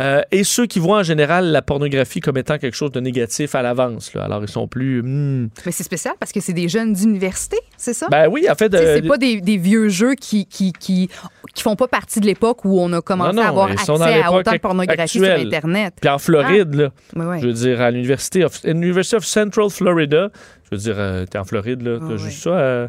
[0.00, 3.54] Euh, et ceux qui voient en général la pornographie comme étant quelque chose de négatif
[3.54, 4.10] à l'avance.
[4.16, 5.02] Alors, ils sont plus.
[5.02, 5.48] hmm.
[5.64, 8.08] Mais c'est spécial parce que c'est des jeunes d'université, c'est ça?
[8.10, 8.74] Ben oui, en fait.
[8.74, 11.08] Euh, c'est pas des, des vieux jeux qui, qui, qui,
[11.54, 13.92] qui font pas partie de l'époque où on a commencé Non, non, à avoir accès
[13.92, 15.38] à autant de pornographie actuelle.
[15.38, 15.94] sur Internet.
[16.00, 17.40] Puis en Floride, là, ouais.
[17.40, 20.30] je veux dire, à l'université of, University of Central Florida,
[20.64, 22.50] je veux dire, euh, t'es en Floride, là, t'as Ah, juste ça.
[22.50, 22.88] euh,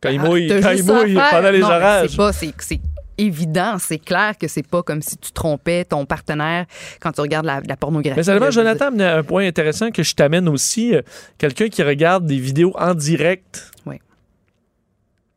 [0.00, 2.10] quand il Ah, mouille, quand il mouille pendant les Non, orages.
[2.10, 2.80] C'est pas, c'est
[3.26, 6.66] évident, c'est clair que c'est pas comme si tu trompais ton partenaire
[7.00, 8.18] quand tu regardes la, la pornographie.
[8.18, 8.50] Mais seulement.
[8.50, 10.94] Jonathan amenait un point intéressant que je t'amène aussi.
[10.94, 11.02] euh,
[11.38, 13.70] Quelqu'un qui regarde des vidéos en direct.
[13.86, 13.96] Oui.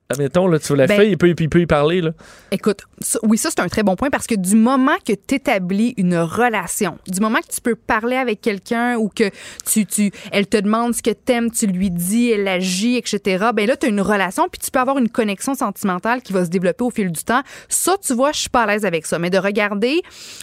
[0.07, 1.99] Admettons, là, tu vois la Ben- fille, il peut, il peut y parler.
[1.99, 2.11] Là.
[2.51, 5.33] Écoute, ça- oui, ça, c'est un très bon point parce que du moment que tu
[5.35, 9.31] établis une relation, du moment que tu peux parler avec quelqu'un ou que
[9.67, 13.65] tu, tu, elle te demande ce que t'aimes, tu lui dis, elle agit, etc., ben
[13.65, 16.51] là, tu as une relation puis tu peux avoir une connexion sentimentale qui va se
[16.51, 17.41] développer au fil du temps.
[17.67, 19.17] Ça, tu vois, je suis pas à l'aise avec ça.
[19.17, 20.01] Mais de regarder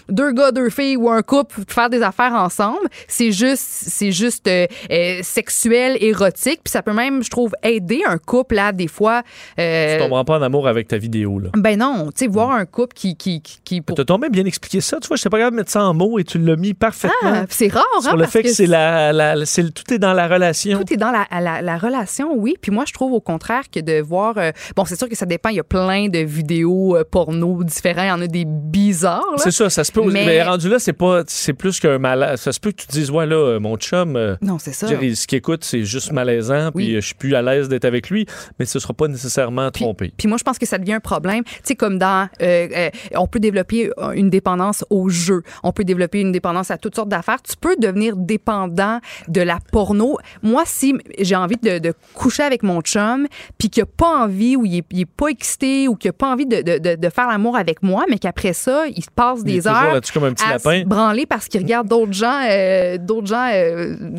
[0.09, 4.49] deux gars, deux filles ou un couple faire des affaires ensemble, c'est juste, c'est juste
[4.49, 8.89] euh, euh, sexuel, érotique, puis ça peut même, je trouve, aider un couple à des
[8.89, 9.23] fois.
[9.59, 11.39] Euh, Tu tomberas pas en amour avec ta vidéo.
[11.39, 11.51] Là.
[11.57, 13.17] ben non, tu sais, voir un couple qui.
[13.17, 14.99] qui, qui, qui- pour- T'as tombé bien expliqué ça.
[15.01, 16.75] Tu vois, je sais pas capable de mettre ça en mots et tu l'as mis
[16.75, 17.15] parfaitement.
[17.25, 20.29] Ah, c'est rare, hein, sur le fait que, c'est la, la- tout est dans la
[20.29, 20.79] relation.
[20.83, 22.55] Tout est dans la, la, la relation, oui.
[22.61, 24.35] Puis moi, je trouve au contraire que de voir.
[24.39, 25.49] euh, bon, c'est sûr que ça dépend.
[25.51, 28.03] Il y a plein de vidéos euh, porno différents.
[28.05, 29.25] Il y en a des bizarres.
[29.37, 30.03] C'est ça, ça se peut.
[30.07, 32.41] Mais, Mais- rendu là, c'est pas, c'est plus qu'un malaise.
[32.41, 34.87] Ça se peut que tu te dises, ouais, là, euh, mon chum, Non, c'est ça.
[34.87, 36.95] dire, ce qu'il écoute, c'est juste malaisant, puis Oui.
[36.97, 38.27] je suis plus à l'aise d'être avec lui,
[38.59, 39.42] mais ce sera pas nécessairement
[39.73, 40.13] trompé.
[40.17, 41.45] Puis moi, je pense que ça devient un problème.
[41.45, 45.85] Tu sais, comme dans, euh, euh, on peut développer une dépendance au jeu, on peut
[45.85, 47.41] développer une dépendance à toutes sortes d'affaires.
[47.43, 50.19] Tu peux devenir dépendant de la porno.
[50.43, 53.27] Moi, si j'ai envie de, de coucher avec mon chum,
[53.59, 56.13] puis qu'il n'a pas envie ou il est, il est pas excité ou qu'il n'a
[56.13, 59.11] pas envie de, de, de, de faire l'amour avec moi, mais qu'après ça, il se
[59.11, 60.81] passe Il est des heures comme un petit à lapin.
[60.81, 63.49] se branler parce qu'il regarde d'autres gens, euh, d'autres gens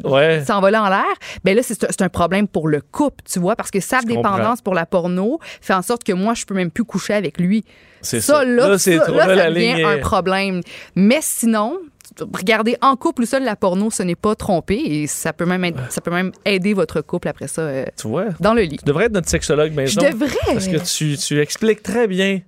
[0.04, 0.44] Ouais.
[0.46, 1.04] s'envoler en l'air.
[1.44, 4.36] Ben là, c'est un problème pour le couple, tu vois, parce que sa Je comprends.
[4.36, 5.13] dépendance pour la porno
[5.62, 7.64] fait en sorte que moi, je peux même plus coucher avec lui.
[8.02, 8.38] C'est ça.
[8.40, 8.46] ça.
[8.46, 10.62] Là, Là, c'est ça, trop- là, ça la devient ligne un problème.
[10.96, 11.78] Mais sinon,
[12.34, 15.64] regarder en couple ou seul la porno, ce n'est pas tromper et ça peut même,
[15.64, 18.26] être- ça peut même aider votre couple après ça euh, Tu vois?
[18.40, 18.78] dans le lit.
[18.78, 20.02] Tu devrais être notre sexologue Je maison.
[20.02, 20.30] devrais.
[20.48, 22.42] Parce que tu, tu expliques très bien.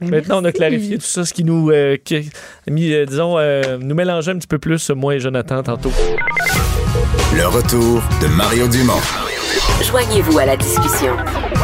[0.00, 3.06] Mais Maintenant, on a clarifié tout ça, ce qui nous, euh, qui a mis, euh,
[3.06, 5.92] disons, euh, nous mélangeait un petit peu plus, moi et Jonathan, tantôt.
[7.36, 9.00] Le retour de Mario Dumont.
[9.82, 11.14] Joignez-vous à la discussion.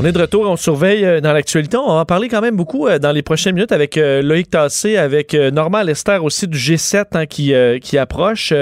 [0.00, 1.76] On est de retour, on surveille euh, dans l'actualité.
[1.76, 4.48] On va en parler quand même beaucoup euh, dans les prochaines minutes avec euh, Loïc
[4.48, 8.52] Tassé, avec Normand Lester aussi du G7 hein, qui, qui approche.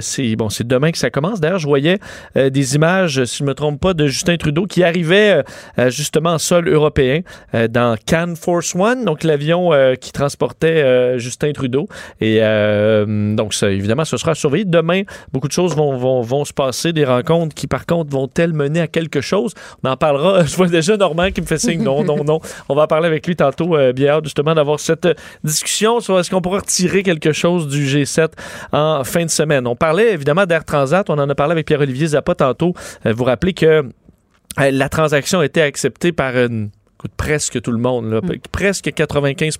[0.00, 1.40] C'est bon, c'est demain que ça commence.
[1.40, 1.98] D'ailleurs, je voyais
[2.36, 5.42] des images, si je me trompe pas, de Justin Trudeau qui arrivait
[5.88, 7.20] justement en sol européen
[7.70, 9.70] dans Can Force One, donc l'avion
[10.00, 11.88] qui transportait Justin Trudeau.
[12.20, 14.64] Et euh, donc, ça, évidemment, ce sera surveillé.
[14.64, 18.52] Demain, beaucoup de choses vont, vont, vont se passer, des rencontres qui, par contre, vont-elles
[18.52, 19.54] mener à quelque chose?
[19.82, 20.44] On en parlera.
[20.54, 22.40] Je vois déjà Normand qui me fait signe non, non, non.
[22.68, 26.30] On va parler avec lui tantôt, euh, bien justement, d'avoir cette euh, discussion sur est-ce
[26.30, 28.28] qu'on pourra retirer quelque chose du G7
[28.72, 29.66] en fin de semaine.
[29.66, 31.08] On parlait évidemment d'Air Transat.
[31.10, 32.74] On en a parlé avec Pierre-Olivier Zappa tantôt.
[33.06, 33.82] Euh, vous rappelez que euh,
[34.58, 36.70] la transaction a été acceptée par une
[37.04, 39.58] écoute, presque tout le monde, là, presque 95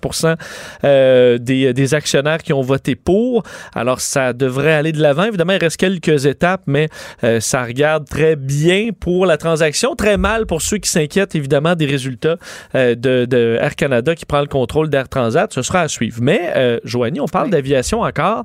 [0.83, 3.43] euh, des, des actionnaires qui ont voté pour.
[3.75, 5.23] Alors, ça devrait aller de l'avant.
[5.25, 6.89] Évidemment, il reste quelques étapes, mais
[7.23, 11.75] euh, ça regarde très bien pour la transaction, très mal pour ceux qui s'inquiètent, évidemment,
[11.75, 12.37] des résultats
[12.73, 15.51] euh, de, de Air Canada qui prend le contrôle d'Air Transat.
[15.53, 16.17] Ce sera à suivre.
[16.21, 17.51] Mais, euh, Joanie, on parle Oui.
[17.51, 18.43] d'aviation encore,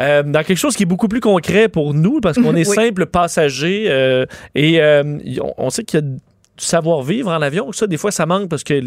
[0.00, 2.74] euh, dans quelque chose qui est beaucoup plus concret pour nous, parce qu'on est Oui.
[2.74, 3.84] simple passager
[4.54, 4.80] et
[5.40, 6.06] on, on sait qu'il y a
[6.56, 7.72] savoir-vivre en avion.
[7.72, 8.80] Ça, des fois, ça manque parce que,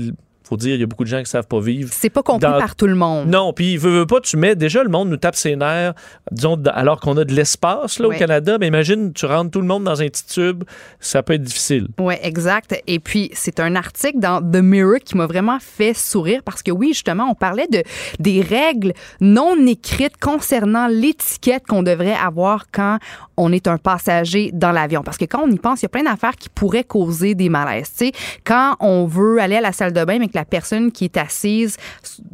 [0.47, 1.89] faut dire, il y a beaucoup de gens qui savent pas vivre.
[1.93, 3.27] C'est pas compris Dans- par tout le monde.
[3.27, 5.93] Non, puis veut, veut pas, tu mets déjà le monde nous tape ses nerfs,
[6.31, 8.57] disons, alors qu'on a de l'espace là, au Canada.
[8.59, 10.63] Mais imagine, tu rentres tout le monde dans un petit tube,
[10.99, 11.87] ça peut être difficile.
[11.99, 12.81] Oui, exact.
[12.87, 16.71] Et puis, c'est un article dans The Mirror qui m'a vraiment fait sourire parce que
[16.71, 17.83] oui, justement, on parlait de
[18.19, 22.99] des règles non écrites concernant l'étiquette qu'on devrait avoir quand
[23.35, 25.03] on est un passager dans l'avion.
[25.03, 27.49] Parce que quand on y pense, il y a plein d'affaires qui pourraient causer des
[27.49, 27.91] malaises.
[27.91, 28.11] Tu sais,
[28.43, 31.17] quand on veut aller à la salle de bain, mais que la personne qui est
[31.17, 31.77] assise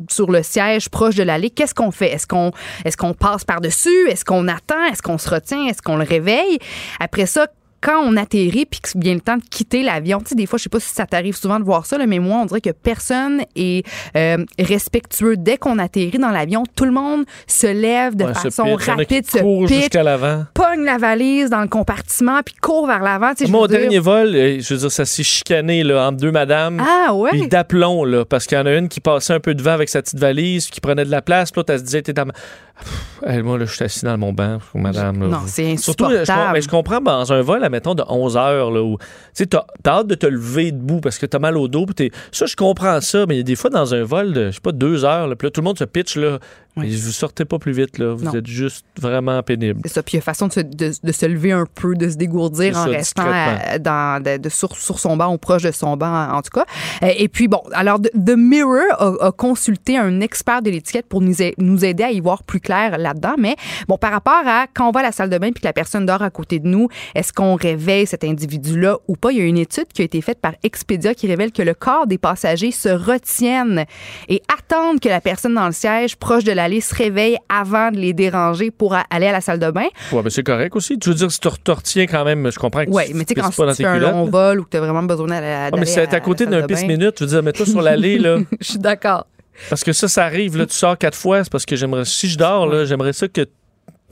[0.09, 2.11] sur le siège proche de l'allée, qu'est-ce qu'on fait?
[2.11, 2.51] Est-ce qu'on
[2.85, 4.09] est qu'on passe par-dessus?
[4.09, 4.83] Est-ce qu'on attend?
[4.91, 5.65] Est-ce qu'on se retient?
[5.67, 6.59] Est-ce qu'on le réveille?
[6.99, 7.47] Après ça,
[7.83, 10.57] quand on atterrit puis que vient le temps de quitter l'avion, tu sais, des fois,
[10.57, 12.61] je sais pas si ça t'arrive souvent de voir ça, là, mais moi, on dirait
[12.61, 15.35] que personne est euh, respectueux.
[15.37, 18.87] Dès qu'on atterrit dans l'avion, tout le monde se lève de Ouais, se façon pitch.
[18.87, 20.45] Rapide, se jusqu'à l'avant.
[20.53, 23.33] pogne la valise dans le compartiment puis court vers l'avant.
[23.35, 26.17] tu sais, Mon dire- dernier vol, euh, je veux dire, ça s'est chicané là, entre
[26.17, 26.81] deux madames.
[26.81, 27.31] Ah ouais?
[27.31, 29.89] Puis d'aplomb, là, parce qu'il y en a une qui passait un peu devant avec
[29.89, 32.25] sa petite valise, qui prenait de la place, puis l'autre, elle se disait, t'es dans
[32.25, 32.33] ma...
[33.25, 35.21] Moi, là, je suis assis dans mon banc, madame.
[35.21, 36.53] là, Non, c'est Surtout, je, insupportable.
[36.53, 39.65] mais je comprends, dans un vol, admettons, de 11 heures, là, où, tu sais, t'as
[39.81, 41.85] t'as hâte de te lever debout parce que t'as mal au dos,
[42.31, 44.55] ça, je comprends ça, mais il y a des fois, dans un vol de, je
[44.55, 46.39] sais pas, deux heures, là, puis là, tout le monde se pitch, là,
[46.75, 46.91] Oui.
[46.91, 48.33] et vous sortez pas plus vite, là, vous Non.
[48.33, 49.81] êtes juste vraiment pénible.
[49.85, 50.01] C'est ça.
[50.03, 52.15] Puis il y a façon de se, de, de se lever un peu, de se
[52.15, 55.71] dégourdir en ça, restant à- dans, de, de- sur, sur son banc ou proche de
[55.71, 56.65] son banc, en tout cas.
[57.03, 61.21] Euh, Et puis, bon, alors, The Mirror a, a consulté un expert de l'étiquette pour
[61.21, 63.35] nous, a- nous aider à y voir plus clair là-dedans.
[63.37, 63.55] Mais,
[63.87, 65.73] bon, par rapport à quand on va à la salle de bain puis que la
[65.73, 69.31] personne dort à côté de nous, est-ce qu'on réveille cet individu-là ou pas?
[69.31, 71.75] Il y a une étude qui a été faite par Expedia qui révèle que le
[71.75, 73.85] corps des passagers se retiennent
[74.29, 77.97] et attendent que la personne dans le siège proche de l'allée se réveille avant de
[77.97, 79.87] les déranger pour aller à la salle de bain.
[80.11, 80.97] Ouais, mais c'est correct aussi.
[80.97, 83.25] Tu veux dire, si tu te retiens quand même, je comprends que Oui, tu mais
[83.25, 85.03] tu sais, quand pas dans tu tes un long vol ou que tu as vraiment
[85.03, 86.67] besoin d'aller à Ah, mais d'aller c'est à côté d'un bain.
[86.67, 87.15] pisse-minute.
[87.19, 88.37] Je veux dire, mets-toi sur l'allée, là.
[88.61, 89.27] Je suis d'accord.
[89.69, 92.27] Parce que ça, ça arrive, là, tu sors quatre fois, c'est parce que j'aimerais, si
[92.27, 93.45] je dors, là, j'aimerais ça que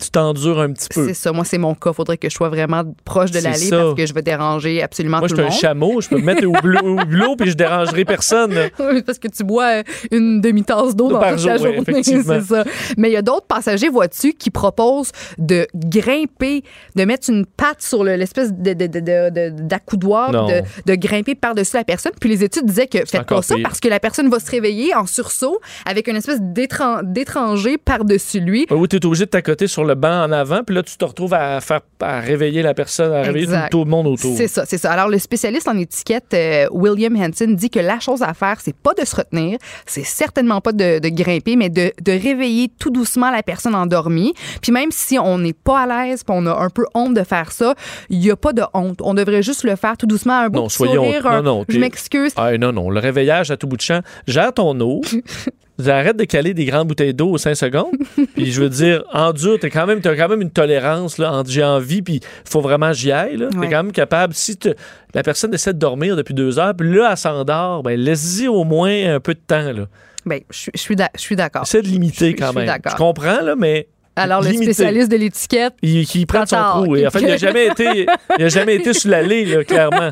[0.02, 1.08] tu t'endures un petit peu.
[1.08, 1.32] C'est ça.
[1.32, 1.94] Moi, c'est mon cas.
[1.94, 5.28] Faudrait que je sois vraiment proche de l'allée parce que je vais déranger absolument Moi,
[5.28, 5.60] je tout suis le un monde.
[5.92, 8.54] chameau, je peux me mettre au bleu puis je dérangerai personne.
[8.80, 12.04] Oui, parce que tu bois une demi-tasse d'eau dans Par toute la jour, oui, journée,
[12.04, 12.64] c'est ça.
[12.98, 16.64] Mais il y a d'autres passagers, vois-tu, qui proposent de grimper,
[16.96, 20.96] de mettre une patte sur le- l'espèce de, de, de, de- de- d'accoudoir, de, de
[20.96, 22.12] grimper par-dessus la personne.
[22.20, 23.64] Puis les études disaient que faites pas ça pire.
[23.64, 28.40] parce que la personne va se réveiller en sursaut avec une espèce d'étran- d'étranger par-dessus
[28.40, 28.66] lui.
[28.72, 31.06] Ou tu es obligé de t'accoter sur le banc en avant, puis là, tu te
[31.06, 34.36] retrouves à faire à réveiller la personne, à réveiller tout le monde autour.
[34.36, 34.92] C'est ça, c'est ça.
[34.92, 38.76] Alors, le spécialiste en étiquette, euh, William Hanson, dit que la chose à faire, c'est
[38.76, 42.90] pas de se retenir, c'est certainement pas de, de grimper, mais de, de réveiller tout
[42.90, 44.34] doucement la personne endormie.
[44.62, 47.24] Puis même si on n'est pas à l'aise, puis on a un peu honte de
[47.24, 47.76] faire ça,
[48.10, 49.00] il n'y a pas de honte.
[49.04, 51.04] On devrait juste le faire tout doucement, un beau Non, petit soyons.
[51.04, 51.66] sourire, non, un- non.
[51.70, 52.32] je m'excuse.
[52.36, 52.90] Ah, non, non.
[52.90, 54.02] Le réveillage à tout bout de champ.
[54.28, 55.02] Gère ton eau.
[55.90, 57.92] Arrête de caler des grandes bouteilles d'eau aux 5 secondes.
[58.36, 61.50] Puis je veux dire, endure, t'as quand même, t'as quand même une tolérance là, entre
[61.50, 63.38] j'ai envie, puis il faut vraiment que j'y aille.
[63.38, 63.48] là.
[63.52, 63.70] T'es Ouais.
[63.70, 64.34] quand même capable.
[64.34, 64.74] Si te-
[65.14, 68.64] la personne essaie de dormir depuis deux heures, puis là, elle s'endort, ben laisse-y au
[68.64, 69.72] moins un peu de temps.
[69.72, 69.86] Là.
[70.26, 71.64] Ben, je suis- d'accord.
[71.64, 72.68] Essaie de limiter quand je suis même.
[72.68, 72.92] d'accord.
[72.92, 73.88] Je comprends, là, mais.
[74.16, 76.96] Alors, le spécialiste de l'étiquette, Il, prend son trou.
[76.96, 78.06] Et en fait, il n'a jamais été,
[78.38, 80.12] il a jamais été sur l'allée, là, clairement.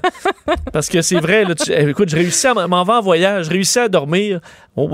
[0.72, 3.45] Parce que c'est vrai, là, tu- eh, écoute, je réussis à m'en vais en voyage,
[3.45, 4.39] je réussis à dormir.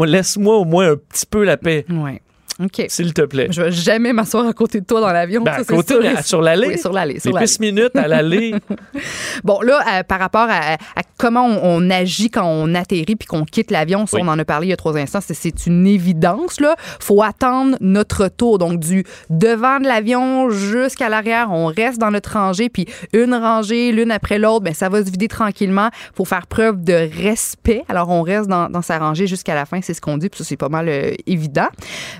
[0.06, 2.22] Laisse-moi au moins un petit peu la paix, ouais.
[2.64, 2.86] OK.
[2.88, 3.48] s'il te plaît.
[3.52, 5.44] Je vais jamais m'asseoir à côté de toi dans l'avion.
[5.44, 6.68] Ben, ça, à côté, sur l'allée.
[6.68, 7.20] Oui, sur l'allée.
[7.24, 8.56] Les pistes minutes à l'allée.
[9.44, 13.28] Bon, là, euh, par rapport à, à comment on, on agit quand on atterrit puis
[13.28, 14.24] qu'on quitte l'avion, ça, Oui.
[14.26, 16.60] on en a parlé il y a trois instants, c'est- une évidence.
[16.60, 18.58] Là, faut attendre notre tour.
[18.58, 23.92] Donc, du devant de l'avion jusqu'à l'arrière, on reste dans notre rangée, puis une rangée,
[23.92, 25.90] l'une après l'autre, ben ça va se vider tranquillement.
[26.14, 27.84] Faut faire preuve de respect.
[27.88, 30.40] Alors, on reste dans, dans sa rangée jusqu'à la fin, c'est ce qu'on dit, puis
[30.40, 31.68] ça, c'est pas mal euh, évident.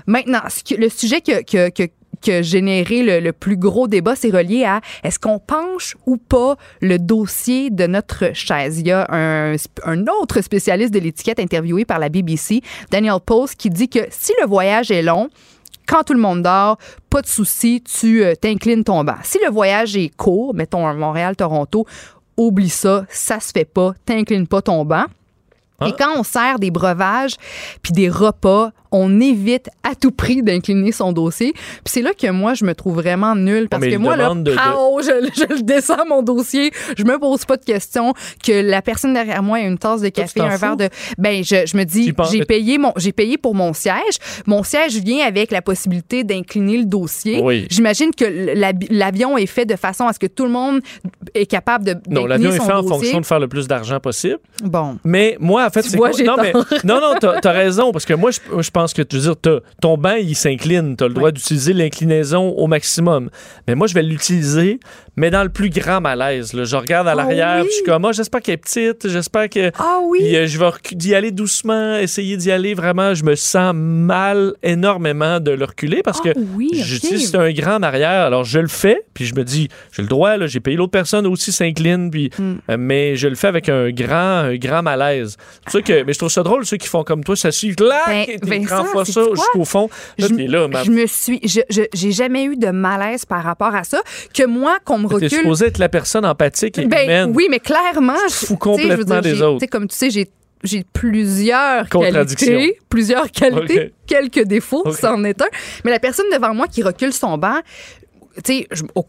[0.06, 1.90] Maintenant, ce que- le sujet que, que, que
[2.20, 6.16] qui a généré le, le plus gros débat, c'est relié à est-ce qu'on penche ou
[6.16, 8.80] pas le dossier de notre chaise.
[8.80, 9.54] Il y a un,
[9.84, 14.32] un autre spécialiste de l'étiquette interviewé par la BBC, Daniel Post, qui dit que si
[14.40, 15.28] le voyage est long,
[15.86, 16.78] quand tout le monde dort,
[17.10, 19.16] pas de souci, tu euh, t'inclines ton banc.
[19.22, 21.86] Si le voyage est court, mettons Montréal-Toronto,
[22.36, 25.04] oublie ça, ça se fait pas, t'inclines pas ton banc.
[25.84, 27.36] Et quand on sert des breuvages
[27.82, 31.52] puis des repas, on évite à tout prix d'incliner son dossier.
[31.52, 34.42] Puis c'est là que moi, je me trouve vraiment nulle parce que moi, là, de-
[34.42, 38.12] de- pow, je, je le descends mon dossier, je me pose pas de questions,
[38.44, 40.88] que la personne derrière moi ait une tasse de café, un verre de...
[41.18, 44.16] Ben, je, je me dis, j'ai payé, mon, j'ai payé pour mon siège.
[44.46, 47.40] Mon siège vient avec la possibilité d'incliner le dossier.
[47.42, 47.66] Oui.
[47.70, 48.24] J'imagine que
[48.54, 50.80] la- l'avion est fait de façon à ce que tout le monde
[51.34, 52.88] est capable de Non, l'avion est fait en dossier.
[52.98, 54.38] fonction de faire le plus d'argent possible.
[54.62, 54.98] Bon.
[55.04, 56.52] Mais moi, en fait, c'est vois, quoi- j'ai non, mais,
[56.84, 59.60] non, non, t'as as raison, parce que moi, je, je pense que, tu veux dire,
[59.80, 60.96] ton banc, il s'incline.
[60.96, 63.30] T'as le droit d'utiliser l'inclinaison au maximum.
[63.66, 64.80] Mais moi, je vais l'utiliser,
[65.16, 66.52] mais dans le plus grand malaise.
[66.52, 66.64] là.
[66.64, 67.68] Je regarde à Ah l'arrière, oui?
[67.70, 69.70] je suis comme, ah, j'espère qu'elle est petite, j'espère que...
[69.78, 70.18] Ah oui?
[70.20, 73.14] Puis, euh, je vais d'y aller doucement, essayer d'y aller vraiment.
[73.14, 76.78] Je me sens mal énormément de le reculer parce Ah que oui, ok.
[76.84, 78.20] j'utilise un grand en arrière.
[78.26, 80.90] Alors, je le fais, puis je me dis, j'ai le droit, là, j'ai payé l'autre
[80.92, 82.56] personne aussi s'incline, puis, Hmm.
[82.70, 84.16] euh, mais je le fais avec un grand,
[84.50, 85.36] un grand malaise.
[85.68, 88.00] C'est que, mais je trouve ça drôle, ceux qui font comme toi, ça suit, clac,
[88.06, 88.84] Ben, et ça
[89.34, 89.88] jusqu'au fond.
[90.18, 93.74] Là, Je, t'es là, ma- je me suis, j'ai jamais eu de malaise par rapport
[93.74, 94.00] à ça.
[94.34, 95.30] Que moi, qu'on me T'es recule.
[95.30, 97.32] supposé être la personne empathique et Ben, humaine.
[97.34, 99.64] oui, mais clairement, je- fous complètement des autres.
[99.66, 100.28] Comme tu sais, j'ai
[100.64, 104.94] j'ai plusieurs qualités, plusieurs qualités, quelques défauts, Ok.
[105.00, 105.46] c'en est un.
[105.84, 107.60] Mais la personne devant moi qui recule son banc,
[108.44, 109.02] tu sais, euh,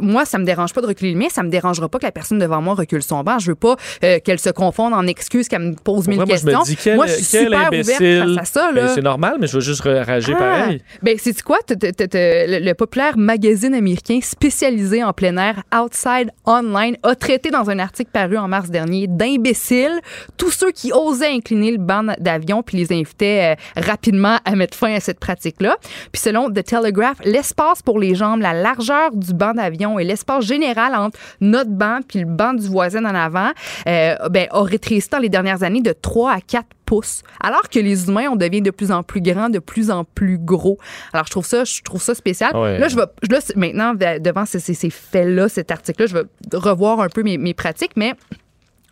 [0.00, 2.12] moi, ça me dérange pas de reculer le mien, ça me dérangera pas que la
[2.12, 3.38] personne devant moi recule son banc.
[3.38, 6.36] Je veux pas euh, qu'elle se confonde en excuses, qu'elle me pose mille vrai, moi,
[6.36, 6.60] je questions.
[6.60, 7.94] me dis, quel, moi, je suis quel super imbécile.
[8.22, 8.72] ouverte face à ça.
[8.72, 10.42] Ben, c'est normal, mais je veux juste réagir Ah!
[10.42, 10.82] pareil.
[11.02, 11.58] Ben, c'est quoi?
[11.66, 17.50] T'as- t'as- Le, le populaire magazine américain spécialisé en plein air, Outside Online, a traité
[17.50, 20.00] dans un article paru en mars dernier d'imbéciles
[20.36, 24.76] tous ceux qui osaient incliner le banc d'avion puis les invitaient euh, rapidement à mettre
[24.76, 25.76] fin à cette pratique-là.
[26.12, 30.44] Puis selon The Telegraph, l'espace pour les jambes, la largeur du banc d'avion et l'espace
[30.44, 33.50] général entre notre banc puis le banc du voisin en avant
[33.88, 37.22] euh, ben, a rétréci dans les dernières années de 3 à 4 pouces.
[37.42, 40.38] Alors que les humains, on devient de plus en plus grands, de plus en plus
[40.38, 40.78] gros.
[41.14, 42.54] Alors, je trouve ça, je trouve ça spécial.
[42.54, 42.78] Ouais.
[42.78, 46.24] Là, je vais, là, maintenant, de- devant ces, ces- ces faits-là, cet article-là, je vais
[46.52, 48.12] revoir un peu mes, mes pratiques, mais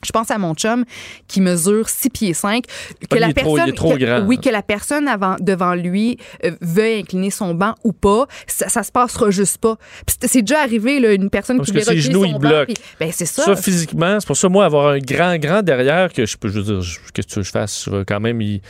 [0.05, 0.85] je pense à mon chum
[1.29, 2.65] qui mesure 6 pieds 5.
[3.09, 4.21] Que la trop- il est trop que- grand.
[4.27, 8.69] Oui, que la personne avant, devant lui euh, veuille incliner son banc ou pas, ça,
[8.69, 9.77] ça se passera juste pas.
[10.07, 12.65] C'est- déjà arrivé, là, une personne Parce qui ses reculer genoux, son ils banc,
[13.01, 13.45] ben, c'est ça.
[13.45, 16.61] Ça, physiquement, c'est pour ça, moi, avoir un grand, grand derrière, que je peux, je
[16.61, 17.85] veux dire, qu'est-ce que tu veux que je fasse?
[17.87, 18.61] Je vais quand même, y-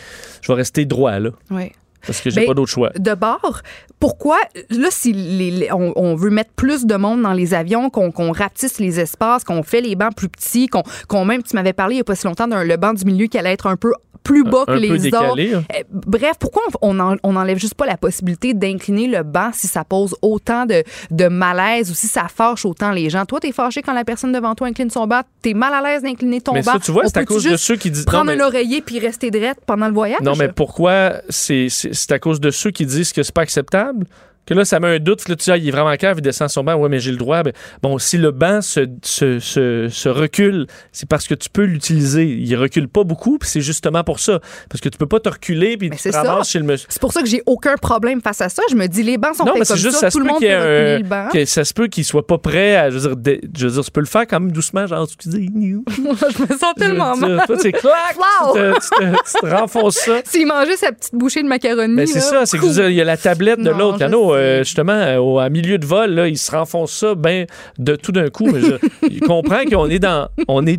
[0.43, 1.31] je vais rester droit, là.
[1.51, 1.73] Ouais.
[2.07, 2.91] Parce que j'ai Ben, pas d'autre choix.
[2.99, 3.61] de bord,
[4.01, 4.39] pourquoi,
[4.71, 8.11] là, si les- les- on, on veut mettre plus de monde dans les avions, qu'on
[8.11, 10.69] qu'on rapetisse les espaces, qu'on fait les bancs plus petits,
[11.09, 13.05] qu'on même, tu m'avais parlé il n'y a pas si longtemps d'un le banc du
[13.05, 13.93] milieu qui allait être un peu
[14.25, 15.03] plus bas Un que les autres.
[15.03, 15.65] décalé, hein.
[15.77, 19.67] Euh, Bref, pourquoi on, en- on enlève juste pas la possibilité d'incliner le banc si
[19.67, 23.25] ça pose autant de, de malaise ou si ça fâche autant les gens?
[23.25, 26.03] Toi, t'es fâché quand la personne devant toi incline son banc, t'es mal à l'aise
[26.03, 26.75] d'incliner ton Mais banc.
[26.75, 28.05] ça, tu vois, c'est à cause de ceux qui disent.
[28.05, 30.21] Prendre non, mais- un oreiller puis rester drette pendant le voyage?
[30.23, 34.07] Non, mais pourquoi c'est c'est- à cause de ceux qui disent que c'est pas acceptable?
[34.53, 35.29] Que là, ça met un doute.
[35.29, 36.75] Là, tu dis, ah, il est vraiment cave, il descend son banc.
[36.75, 37.43] Ouais, mais j'ai le droit.
[37.43, 41.65] Ben, bon, si le banc se, se, se, se recule, c'est parce que tu peux
[41.65, 42.25] l'utiliser.
[42.27, 44.41] Il recule pas beaucoup, puis c'est justement pour ça.
[44.69, 46.65] Parce que tu peux pas te reculer, puis Mais tu c'est te ramasses chez le
[46.65, 46.87] monsieur.
[46.91, 48.63] C'est pour ça que j'ai aucun problème face à ça.
[48.71, 50.01] Je me dis, les bancs sont Non, mais faits c'est comme juste, ça.
[50.01, 51.29] ça se Tout le peut monde peut reculer un- le banc.
[51.33, 52.91] que ça se peut qu'il soit pas prêt à.
[52.91, 55.07] Je veux dire, de- je veux dire, tu peux le faire quand même doucement, genre,
[55.09, 56.03] tu dis, je
[56.43, 57.43] me sens tellement dire, mal.
[57.47, 58.53] Toi, c'est clac, Wow!
[58.55, 60.21] tu, te, tu te- tu te renfonces ça.
[60.25, 61.95] S'il mangeait sa petite bouchée de macaroni.
[61.95, 63.71] Mais c'est là, ça, c'est que je veux dire, il y a la tablette de
[63.71, 63.99] l'autre.
[64.43, 67.47] Euh, justement, euh, au, à milieu de vol, là, il se renfonce ça ben,
[67.79, 68.47] de tout d'un coup.
[68.53, 68.75] Mais je,
[69.11, 70.29] il comprend qu'on est dans.
[70.49, 70.79] On est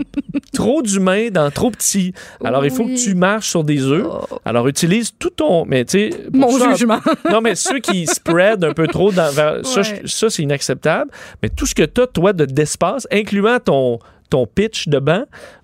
[0.54, 2.14] trop d'humains dans trop petit.
[2.44, 4.06] Alors, il faut que tu marches sur des œufs.
[4.08, 4.40] Oh.
[4.46, 5.66] Alors, utilise tout ton.
[5.66, 6.18] Mais tu sais.
[6.34, 7.00] Mon ça, jugement.
[7.32, 10.02] non, mais ceux qui spread un peu trop dans, vers- ça, Ouais.
[10.06, 11.12] ça, c'est inacceptable.
[11.42, 14.00] Mais tout ce que tu as, toi, de- d'espace, incluant ton,
[14.30, 15.24] ton pitch de banc,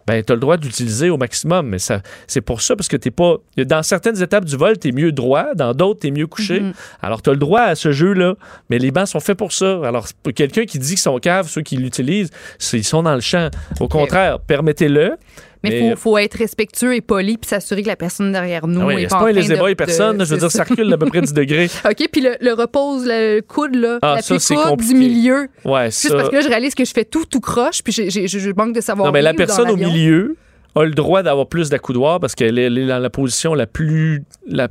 [0.10, 1.68] ben, tu as le droit d'utiliser au maximum.
[1.68, 3.36] Mais ça, c'est pour ça, parce que t'es pas.
[3.57, 6.62] Dans certaines étapes du vol, tu es mieux droit, dans d'autres, tu es mieux couché.
[6.62, 6.74] Mhm.
[7.01, 8.34] Alors, tu as le droit à ce jeu-là.
[8.70, 9.80] Mais les bancs sont faits pour ça.
[9.86, 12.30] Alors, quelqu'un qui dit qu'ils sont caves, ceux qui l'utilisent,
[12.74, 13.49] ils sont dans le champ.
[13.80, 15.18] Au contraire, permettez-le.
[15.62, 18.80] Mais il faut, faut être respectueux et poli puis s'assurer que la personne derrière nous
[18.80, 20.18] Ah oui, est pas pas de- et personne.
[20.18, 21.66] de- je veux dire, ça recule d'à peu près 10 degrés.
[21.86, 25.49] OK, puis le, le repose, le coude, là, Ah, la ça, c'est coude du milieu.
[25.66, 26.16] Ouais, Juste ça.
[26.16, 28.74] parce que là, je réalise que je fais tout, tout croche, puis je, je manque
[28.74, 29.07] de savoir.
[29.07, 29.89] Non, mais la personne au l'avion.
[30.00, 30.36] Milieu
[30.76, 34.68] a le droit d'avoir plus d'accoudoirs parce qu'elle est, dans la position la plus, la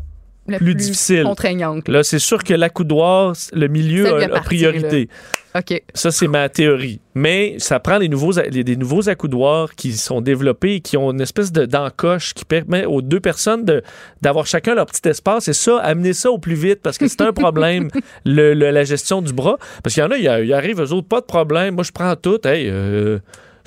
[0.47, 1.24] La plus difficile.
[1.24, 1.89] Contraignante.
[1.89, 5.09] Là, c'est sûr que l'accoudoir, le milieu a, priorité.
[5.55, 5.83] OK.
[5.95, 7.01] Ça, c'est ma théorie.
[7.14, 11.20] Mais ça prend des nouveaux, des, nouveaux accoudoirs qui sont développés et qui ont une
[11.20, 13.83] espèce de d'encoche qui permet aux deux personnes de,
[14.22, 15.49] d'avoir chacun leur petit espace.
[15.49, 17.89] Et ça, amener ça au plus vite parce que c'est un problème,
[18.24, 19.59] le, le- la gestion du bras.
[19.83, 21.74] Parce qu'il y en a, il y a- il arrive, eux autres, pas de problème.
[21.74, 22.39] Moi, je prends tout.
[22.47, 23.18] Hey, euh,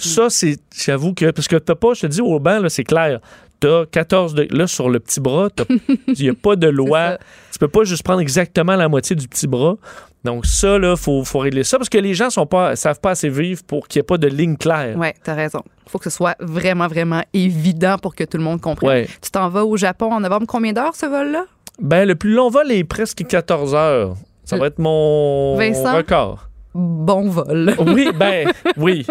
[0.08, 2.84] ça, c'est, j'avoue que, parce que t'as pas, je te dis, au banc, là, c'est
[2.84, 3.20] clair.
[3.60, 5.66] T'as 14 de, là, sur le petit bras, t'as-
[6.08, 7.18] il n'y a pas de loi.
[7.52, 9.76] Tu peux pas juste prendre exactement la moitié du petit bras.
[10.24, 13.12] Donc ça, là, faut, faut régler ça parce que les gens sont pas, savent pas
[13.12, 14.96] assez vivre pour qu'il n'y ait pas de ligne claire.
[14.98, 15.62] Ouais, t'as raison.
[15.88, 18.90] faut que ce soit vraiment, vraiment évident pour que tout le monde comprenne.
[18.90, 19.08] Ouais.
[19.22, 20.46] Tu t'en vas au Japon en novembre.
[20.48, 21.46] Combien d'heures, ce vol-là?
[21.80, 24.16] Ben, le plus long vol est presque 14 heures.
[24.44, 25.96] Ça va être mon Vincent?
[25.96, 26.50] record.
[26.74, 27.74] Bon vol.
[27.80, 28.48] Oui, ben,
[28.78, 29.06] oui.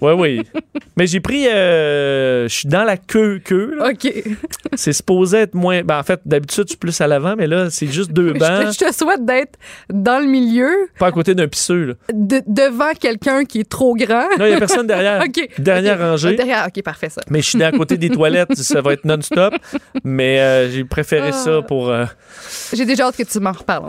[0.00, 0.42] Oui, oui.
[0.96, 1.48] Mais j'ai pris.
[1.48, 3.74] euh, je suis dans la queue, queue.
[3.76, 3.88] là.
[3.90, 4.12] OK.
[4.74, 5.82] C'est supposé être moins.
[5.82, 8.32] Ben, en fait, d'habitude, je suis plus à l'avant, mais là, c'est juste deux Je
[8.34, 8.72] te, bancs.
[8.72, 9.58] je te souhaite d'être
[9.92, 11.94] dans le milieu, Pas à côté d'un pisseux, là.
[12.12, 14.28] de- devant quelqu'un qui est trop grand.
[14.38, 15.22] Non, il n'y a personne derrière.
[15.26, 15.48] OK.
[15.58, 16.00] Dernière OK.
[16.02, 16.36] rangée.
[16.36, 17.22] Derrière, OK, parfait, ça.
[17.28, 19.54] Mais je suis à côté des toilettes, ça va être non-stop.
[20.04, 21.32] Mais euh, j'ai préféré Ah.
[21.32, 21.90] ça pour.
[21.90, 22.04] euh,
[22.72, 23.86] J'ai déjà hâte que tu m'en reparles.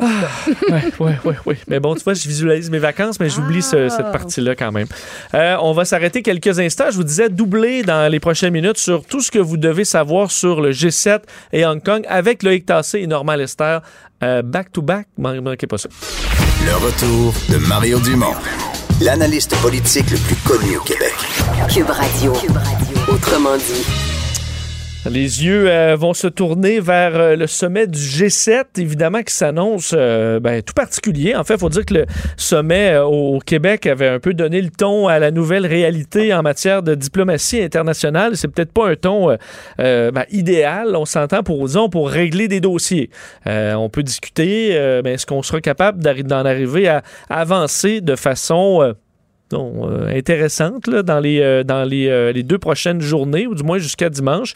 [0.99, 1.57] ouais, ouais, ouais.
[1.67, 2.94] Mais bon, tu vois, je visualise mes vacances.
[2.97, 3.89] Vacances, mais j'oublie ce- Ah.
[3.89, 4.87] cette partie-là quand même.
[5.33, 6.85] Euh, on va s'arrêter quelques instants.
[6.91, 10.31] Je vous disais doubler dans les prochaines minutes sur tout ce que vous devez savoir
[10.31, 11.19] sur le G7
[11.53, 13.79] et Hong Kong avec Loïc Tassé et Normand Lester.
[14.23, 15.89] Euh, back to back, Man- manquez pas ça.
[16.65, 18.33] Le retour de Mario Dumont,
[19.01, 21.13] l'analyste politique le plus connu au Québec.
[21.73, 22.33] Cube Radio.
[23.07, 24.04] Autrement dit.
[25.09, 29.93] Les yeux euh, vont se tourner vers euh, le sommet du G7, évidemment, qui s'annonce
[29.95, 31.35] euh, ben, tout particulier.
[31.35, 32.05] En fait, il faut dire que le
[32.37, 36.41] sommet euh, au Québec avait un peu donné le ton à la nouvelle réalité en
[36.41, 38.35] matière de diplomatie internationale.
[38.35, 39.37] C'est peut-être pas un ton
[39.77, 43.09] ben, idéal, on s'entend, pour, disons, pour régler des dossiers.
[43.45, 48.95] On peut discuter, mais est-ce qu'on sera capable d'en arriver à avancer de façon...
[49.55, 53.77] euh, intéressante dans, les, euh, dans les, euh, les deux prochaines journées, ou du moins
[53.77, 54.53] jusqu'à dimanche.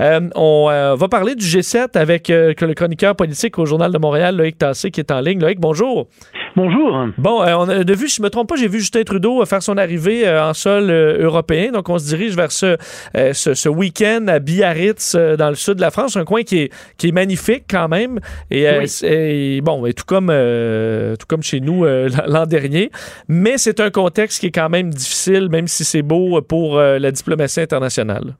[0.00, 4.90] On va parler du G7 avec le chroniqueur politique au Journal de Montréal, Loïc Tassé,
[4.90, 5.40] qui est en ligne.
[5.40, 6.08] Loïc, bonjour.
[6.56, 7.06] Bonjour.
[7.18, 9.42] Bon, euh, on a de vue, si je me trompe pas, j'ai vu Justin Trudeau
[9.42, 11.70] euh, faire son arrivée euh, en sol euh, européen.
[11.70, 12.76] Donc, on se dirige vers ce,
[13.16, 16.42] euh, ce, ce week-end à Biarritz, euh, dans le sud de la France, un coin
[16.42, 18.18] qui est, qui est magnifique quand même.
[18.50, 18.88] Et, euh, Oui.
[18.88, 19.08] c'est-
[19.56, 22.90] et bon, et tout comme, euh, tout comme chez nous euh, l'an dernier.
[23.28, 26.98] Mais c'est un contexte qui est quand même difficile, même si c'est beau pour euh,
[26.98, 28.34] la diplomatie internationale.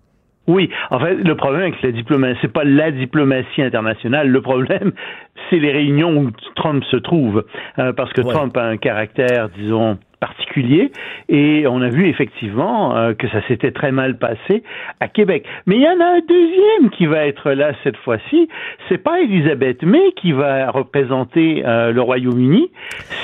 [0.49, 4.29] Oui, en fait, le problème avec la diplomatie, c'est pas la diplomatie internationale.
[4.29, 4.93] Le problème,
[5.51, 7.45] c'est les réunions où Trump se trouve,
[7.79, 8.33] Euh, parce que Ouais.
[8.35, 10.91] Trump a un caractère, disons, particulier,
[11.29, 14.63] et on a vu effectivement euh, que ça s'était très mal passé
[15.01, 15.45] à Québec.
[15.67, 18.49] Mais il y en a un deuxième qui va être là cette fois-ci.
[18.89, 22.71] C'est pas Elizabeth May qui va représenter euh, le Royaume-Uni,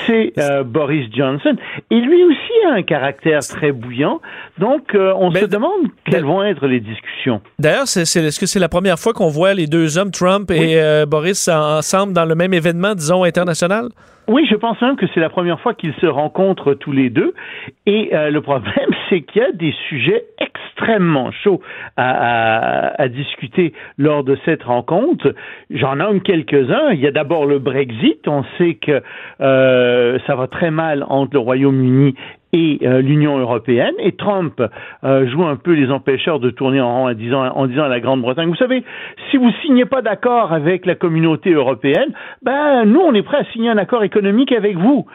[0.07, 1.55] c'est euh, Boris Johnson.
[1.91, 4.21] Et lui aussi a un caractère très bouillant.
[4.57, 7.41] Donc, on se demande quelles vont être les discussions.
[7.59, 10.49] D'ailleurs, c'est, c'est- est-ce que c'est la première fois qu'on voit les deux hommes, Trump
[10.51, 13.89] et Boris, en- ensemble dans le même événement, disons, international?
[14.27, 17.33] Oui, je pense même que c'est la première fois qu'ils se rencontrent tous les deux.
[17.85, 21.61] Et euh, le problème, c'est qu'il y a des sujets extrêmement chauds
[21.95, 25.33] à, à- à discuter lors de cette rencontre.
[25.69, 26.91] J'en nomme quelques-uns.
[26.91, 28.27] Il y a d'abord le Brexit.
[28.27, 29.01] On sait que
[29.41, 32.15] euh, ça va très mal entre le Royaume-Uni
[32.55, 33.93] et euh, l'Union européenne.
[33.99, 34.61] Et Trump
[35.03, 37.89] euh, joue un peu les empêcheurs de tourner en rond en disant, en disant à
[37.89, 38.83] la Grande-Bretagne, vous savez,
[39.29, 43.45] si vous signez pas d'accord avec la communauté européenne, ben nous, on est prêt à
[43.51, 45.05] signer un accord économique avec vous.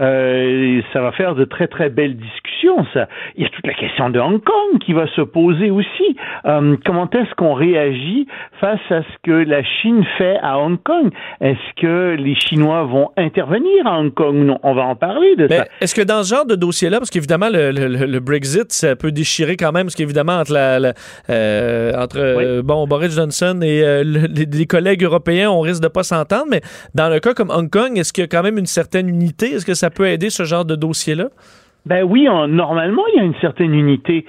[0.00, 2.84] Euh, ça va faire de très très belles discussions.
[2.94, 6.16] Ça, il y a toute la question de Hong Kong qui va se poser aussi.
[6.46, 8.26] Euh, comment est-ce qu'on réagit
[8.60, 11.10] face à ce que la Chine fait à Hong Kong?
[11.40, 14.34] Est-ce que les Chinois vont intervenir à Hong Kong?
[14.36, 15.66] Non, on va en parler de Mais ça.
[15.80, 18.96] est-ce que dans ce genre de dossier-là, parce qu'évidemment, le, le- le- le Brexit, ça
[18.96, 20.94] peut déchirer quand même, parce qu'évidemment, entre, la, la-
[21.30, 26.02] euh, entre bon, Boris Johnson et le- les, les collègues européens, on risque de pas
[26.02, 26.60] s'entendre, mais
[26.94, 29.52] dans le cas comme Hong Kong, est-ce qu'il y a quand même une certaine unité?
[29.52, 31.28] Est-ce que ça peut aider ce genre de dossier-là?
[31.86, 34.24] Ben oui, en- normalement, il y a une certaine unité,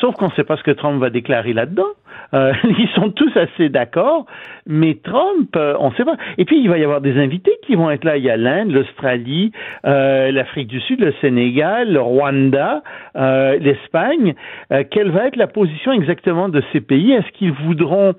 [0.00, 1.86] sauf qu'on ne sait pas ce que Trump va déclarer là-dedans.
[2.34, 4.26] Euh, ils sont tous assez d'accord,
[4.66, 6.16] mais Trump, euh, on ne sait pas.
[6.36, 8.18] Et puis, il va y avoir des invités qui vont être là.
[8.18, 9.52] Il y a l'Inde, l'Australie,
[9.86, 12.82] euh, l'Afrique du Sud, le Sénégal, le Rwanda,
[13.14, 14.34] l'Espagne.
[14.90, 17.12] Quelle va être la position exactement de ces pays?
[17.12, 18.14] Est-ce qu'ils voudront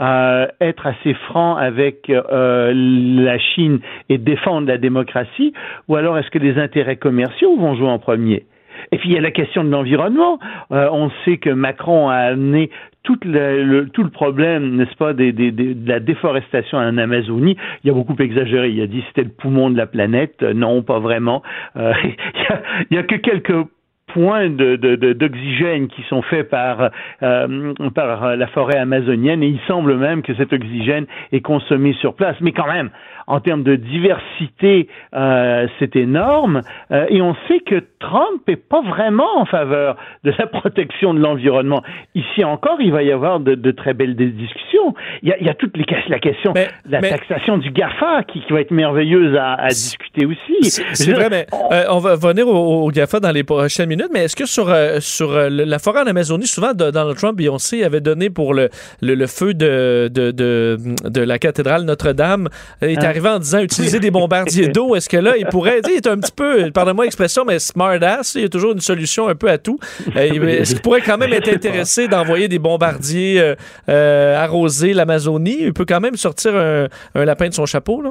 [0.00, 5.52] euh, être assez francs avec euh, la Chine et défendre la démocratie,
[5.88, 8.44] ou alors est-ce que les intérêts commerciaux vont jouer en premier?
[8.92, 10.38] Et puis il y a la question de l'environnement.
[10.72, 12.70] Euh, on sait que Macron a amené
[13.02, 16.96] tout le, le- tout le problème, n'est-ce pas, des, des- des- de la déforestation en
[16.98, 17.56] Amazonie.
[17.84, 18.70] Il a beaucoup exagéré.
[18.70, 20.42] Il a dit c'était le poumon de la planète.
[20.42, 21.42] Euh, Non, pas vraiment.
[21.76, 21.92] Euh,
[22.90, 23.66] il y a- a que quelques
[24.14, 26.90] points de- de- de- d'oxygène qui sont faits par,
[27.22, 32.14] euh, par la forêt amazonienne et il semble même que cet oxygène est consommé sur
[32.14, 32.36] place.
[32.40, 32.90] Mais quand même,
[33.26, 38.82] en termes de diversité, euh, c'est énorme Euh, et on sait que Trump est pas
[38.82, 41.82] vraiment en faveur de la protection de l'environnement.
[42.14, 44.94] Ici encore, il va y avoir de, de très belles dis- discussions.
[45.22, 48.24] Il y a, il y a toutes les la question de la taxation du GAFA
[48.24, 50.56] qui, qui va être merveilleuse à, à discuter aussi.
[50.94, 54.24] C'est vrai, mais euh, on va venir au, au GAFA dans les prochaines minutes, mais
[54.24, 58.00] est-ce que sur, euh, sur euh, la forêt en Amazonie, souvent Donald Trump, Beyoncé avait
[58.00, 58.68] donné pour le,
[59.00, 60.76] le, le feu de, de, de,
[61.08, 62.48] de la cathédrale Notre-Dame,
[62.82, 62.96] est?
[63.14, 64.96] Arrivé en disant utiliser des bombardiers d'eau.
[64.96, 68.42] Est-ce que là, il pourrait, il est un petit peu, pardonnez-moi l'expression, mais smart-ass, il
[68.42, 69.78] y a toujours une solution un peu à tout.
[70.16, 73.54] Euh, Est-ce qu'il pourrait quand même être intéressé d'envoyer des bombardiers euh,
[73.88, 75.58] euh, arroser l'Amazonie?
[75.60, 78.10] Il peut quand même sortir un, un lapin de son chapeau, là?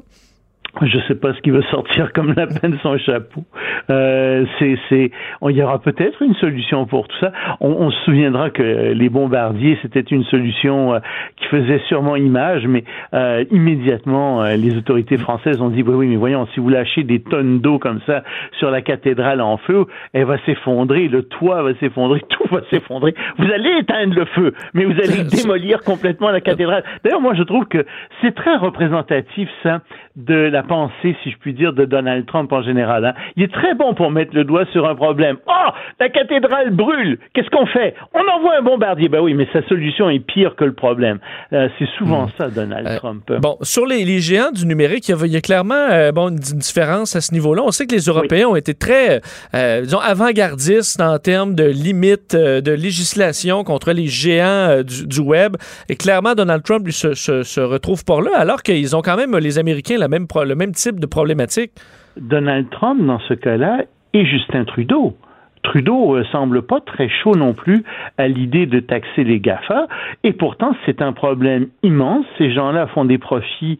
[0.82, 3.44] Je sais pas ce qui va sortir comme lapin de son chapeau.
[3.90, 7.32] Euh, c'est, c'est, on- il y aura peut-être une solution pour tout ça.
[7.62, 8.64] On, on se souviendra que
[8.94, 11.00] les bombardiers, c'était une solution euh,
[11.38, 12.84] qui faisait sûrement image, mais
[13.14, 17.04] euh, immédiatement, euh, les autorités françaises ont dit, oui, oui, mais voyons, si vous lâchez
[17.04, 18.24] des tonnes d'eau comme ça
[18.58, 23.14] sur la cathédrale en feu, elle va s'effondrer, le toit va s'effondrer, tout va s'effondrer.
[23.38, 26.84] Vous allez éteindre le feu, mais vous allez démolir complètement la cathédrale.
[27.04, 27.86] D'ailleurs, moi, je trouve que
[28.22, 29.82] c'est très représentatif, ça,
[30.16, 33.06] de la pensée, si je puis dire, de Donald Trump en général.
[33.06, 33.14] hein.
[33.36, 35.38] Il est très bon pour mettre le doigt sur un problème.
[35.48, 35.70] Oh,
[36.00, 37.20] la cathédrale brûle.
[37.34, 37.94] Qu'est-ce qu'on fait?
[38.14, 39.10] On envoie un bombardier.
[39.10, 41.20] Ben oui, mais sa solution est pire que le problème.
[41.54, 43.32] Euh, c'est souvent ça, Donald Trump.
[43.42, 46.60] Bon, sur les, les géants du numérique, il y a, clairement euh, bon, une, une
[46.60, 47.62] différence à ce niveau-là.
[47.66, 49.22] On sait que les Européens ont été très,
[49.56, 55.06] euh, disons, avant-gardistes en termes de limites euh, de législation contre les géants euh, du,
[55.08, 55.58] du web.
[55.90, 59.16] Et clairement, Donald Trump lui, se, se- se retrouve pas là, alors qu'ils ont quand
[59.18, 61.72] même, les Américains, la même pro- le même type de problématique.
[62.16, 65.18] Donald Trump, dans ce cas-là, et Justin Trudeau.
[65.64, 67.84] Trudeau euh, semble pas très chaud non plus
[68.18, 69.88] à l'idée de taxer les GAFA,
[70.24, 72.26] et pourtant c'est un problème immense.
[72.38, 73.80] Ces gens-là font des profits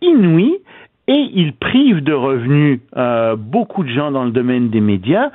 [0.00, 0.56] inouïs
[1.08, 5.30] et ils privent de revenus euh, beaucoup de gens dans le domaine des médias.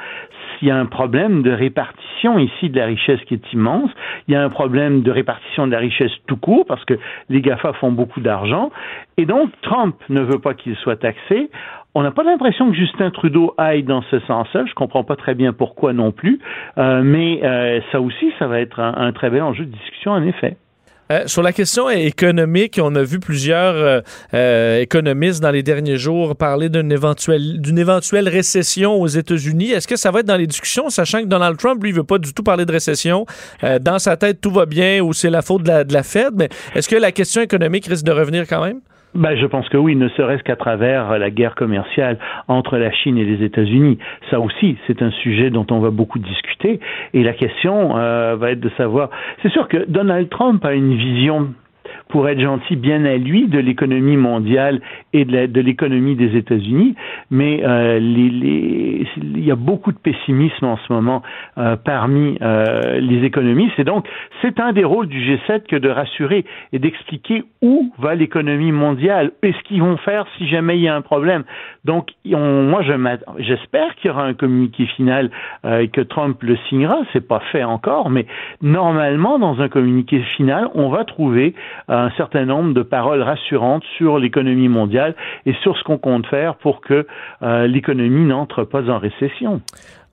[0.62, 3.90] Il y a un problème de répartition ici de la richesse qui est immense.
[4.28, 6.94] Il y a un problème de répartition de la richesse tout court parce que
[7.30, 8.72] les GAFA font beaucoup d'argent.
[9.18, 11.50] Et donc, Trump ne veut pas qu'il soit taxé.
[11.94, 14.66] On n'a pas l'impression que Justin Trudeau aille dans ce sens-là.
[14.66, 16.40] Je comprends pas très bien pourquoi non plus.
[16.78, 20.12] Euh, mais euh, ça aussi, ça va être un, un très bel enjeu de discussion,
[20.12, 20.58] en effet.
[21.12, 24.02] Euh, sur la question économique, on a vu plusieurs euh,
[24.34, 29.72] euh, économistes dans les derniers jours parler d'une éventuelle, récession aux États-Unis.
[29.72, 32.18] Est-ce que ça va être dans les discussions, sachant que Donald Trump, lui, veut pas
[32.18, 33.26] du tout parler de récession?
[33.82, 36.34] Dans sa tête, tout va bien ou c'est la faute de la, de la Fed?
[36.36, 38.80] Mais est-ce que la question économique risque de revenir quand même?
[39.14, 42.18] Ben, je pense que oui, ne serait-ce qu'à travers la guerre commerciale
[42.48, 43.98] entre la Chine et les États-Unis.
[44.30, 46.80] Ça aussi, c'est un sujet dont on va beaucoup discuter.
[47.14, 49.10] Et la question euh, va être de savoir.
[49.42, 51.54] C'est sûr que Donald Trump a une vision
[52.10, 54.82] pour être gentil, bien à lui, de l'économie mondiale
[55.14, 56.96] et de l'économie des États-Unis,
[57.30, 61.22] mais euh, les, les- il y a beaucoup de pessimisme en ce moment
[61.58, 64.08] euh, parmi euh, les économistes, et donc
[64.42, 69.32] c'est un des rôles du G7 que de rassurer et d'expliquer où va l'économie mondiale
[69.44, 71.44] et ce qu'ils vont faire si jamais il y a un problème.
[71.86, 72.82] Donc, on- moi,
[73.40, 75.32] j'espère qu'il y aura un communiqué final
[75.66, 76.98] euh, et que Trump le signera.
[77.14, 78.26] C'est pas fait encore, mais
[78.62, 81.54] normalement, dans un communiqué final, on va trouver
[81.88, 85.16] un certain nombre de paroles rassurantes sur l'économie mondiale
[85.46, 87.08] et sur ce qu'on compte faire pour que
[87.42, 89.62] euh, l'économie n'entre pas en récession.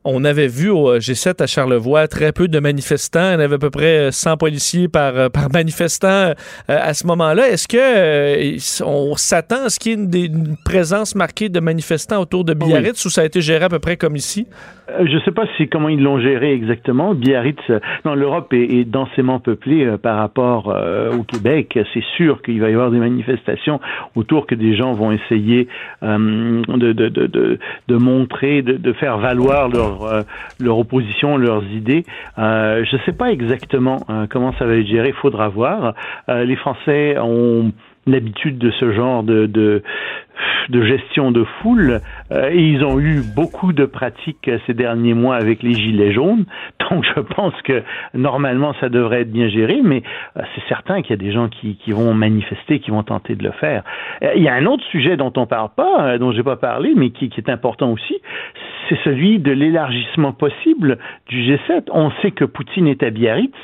[0.05, 3.35] On avait vu au G7 à Charlevoix très peu de manifestants.
[3.35, 6.33] Il y avait à peu près 100 policiers par, euh, par manifestant euh,
[6.69, 7.49] à ce moment-là.
[7.49, 12.21] Est-ce que euh, on s'attend à ce qu'il y ait une, présence marquée de manifestants
[12.21, 14.47] autour de Biarritz ou ça a été géré à peu près comme ici?
[14.91, 17.15] Euh, Je ne sais pas si comment ils l'ont géré exactement.
[17.15, 21.79] Biarritz, euh, non, l'Europe est, est densément peuplée euh, par rapport euh, au Québec.
[21.93, 23.81] C'est sûr qu'il va y avoir des manifestations
[24.15, 25.69] autour que des gens vont essayer
[26.03, 27.59] euh, de, de, de, de,
[27.89, 30.23] de montrer, de faire valoir leur, euh,
[30.59, 32.05] leur opposition, leurs idées.
[32.39, 35.13] Euh, je ne sais pas exactement euh, comment ça va être géré.
[35.13, 35.95] Faudra voir.
[36.29, 37.73] Euh, les Français ont
[38.07, 39.83] l'habitude de ce genre de, de,
[40.69, 42.01] de gestion de foule
[42.33, 46.45] euh, et ils ont eu beaucoup de pratiques ces derniers mois avec les gilets jaunes.
[46.91, 47.83] Donc je pense que
[48.15, 50.03] normalement ça devrait être bien géré, mais
[50.37, 53.35] euh, c'est certain qu'il y a des gens qui, qui vont manifester, qui vont tenter
[53.35, 53.83] de le faire.
[54.23, 56.93] Euh, il y a un autre sujet dont on parle pas, dont j'ai pas parlé,
[56.97, 58.17] mais qui, qui est important aussi,
[58.89, 60.99] c'est celui de l'élargissement possible
[61.29, 61.89] du G7.
[61.93, 63.55] On sait que Poutine est à Biarritz.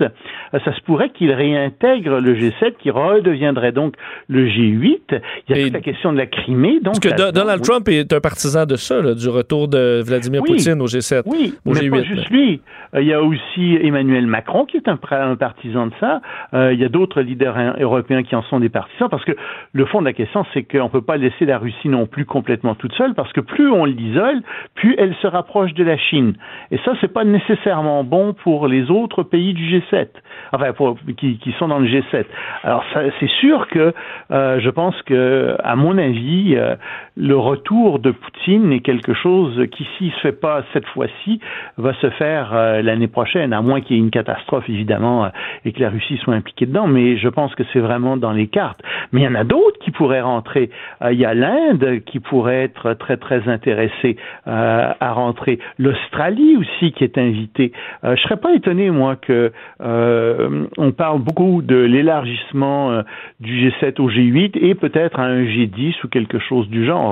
[0.53, 3.95] Ça se pourrait qu'il réintègre le G7, qui redeviendrait donc
[4.29, 5.21] le G8.
[5.49, 6.64] Il y a toute la question de la Crimée.
[6.83, 7.67] Donc Parce que Donald oui.
[7.69, 10.53] Trump est un partisan de ça, là, du retour de Vladimir Oui.
[10.53, 11.23] Poutine au G7.
[11.27, 11.91] Oui, au mais G8.
[11.91, 12.61] pas juste lui.
[12.95, 16.21] Euh, Il y a aussi Emmanuel Macron qui est un, partisan de ça.
[16.55, 19.33] Euh, il y a d'autres leaders hein, européens qui en sont des partisans parce que
[19.73, 22.25] le fond de la question, c'est qu'on ne peut pas laisser la Russie non plus
[22.25, 24.43] complètement toute seule parce que plus on l'isole,
[24.75, 26.35] plus elle se rapproche de la Chine.
[26.71, 30.09] Et ça, c'est pas nécessairement bon pour les autres pays du G7,
[30.53, 32.25] enfin pour, qui, qui sont dans le G7.
[32.63, 32.85] Alors
[33.21, 33.93] c'est sûr que
[34.31, 36.77] euh, je pense que, à mon avis, euh,
[37.17, 41.39] le retour de Poutine est quelque chose qui, s'il se fait pas cette fois-ci,
[41.77, 45.29] va se faire euh, l'année prochaine, à moins qu'il y ait une catastrophe évidemment euh,
[45.65, 46.89] et que la Russie soit impliquée dedans.
[46.89, 48.81] Mais je pense que c'est vraiment dans les cartes.
[49.13, 50.71] Mais il y en a d'autres qui pourraient rentrer.
[51.03, 54.17] Euh, il y a l'Inde qui pourrait être très très intéressée
[54.47, 55.59] à rentrer.
[55.79, 57.73] L'Australie aussi qui est invitée.
[58.03, 63.03] Je serais pas étonné moi que on parle beaucoup de l'élargissement
[63.41, 67.04] du G7 au G8 et peut-être à un G10 ou quelque chose du genre.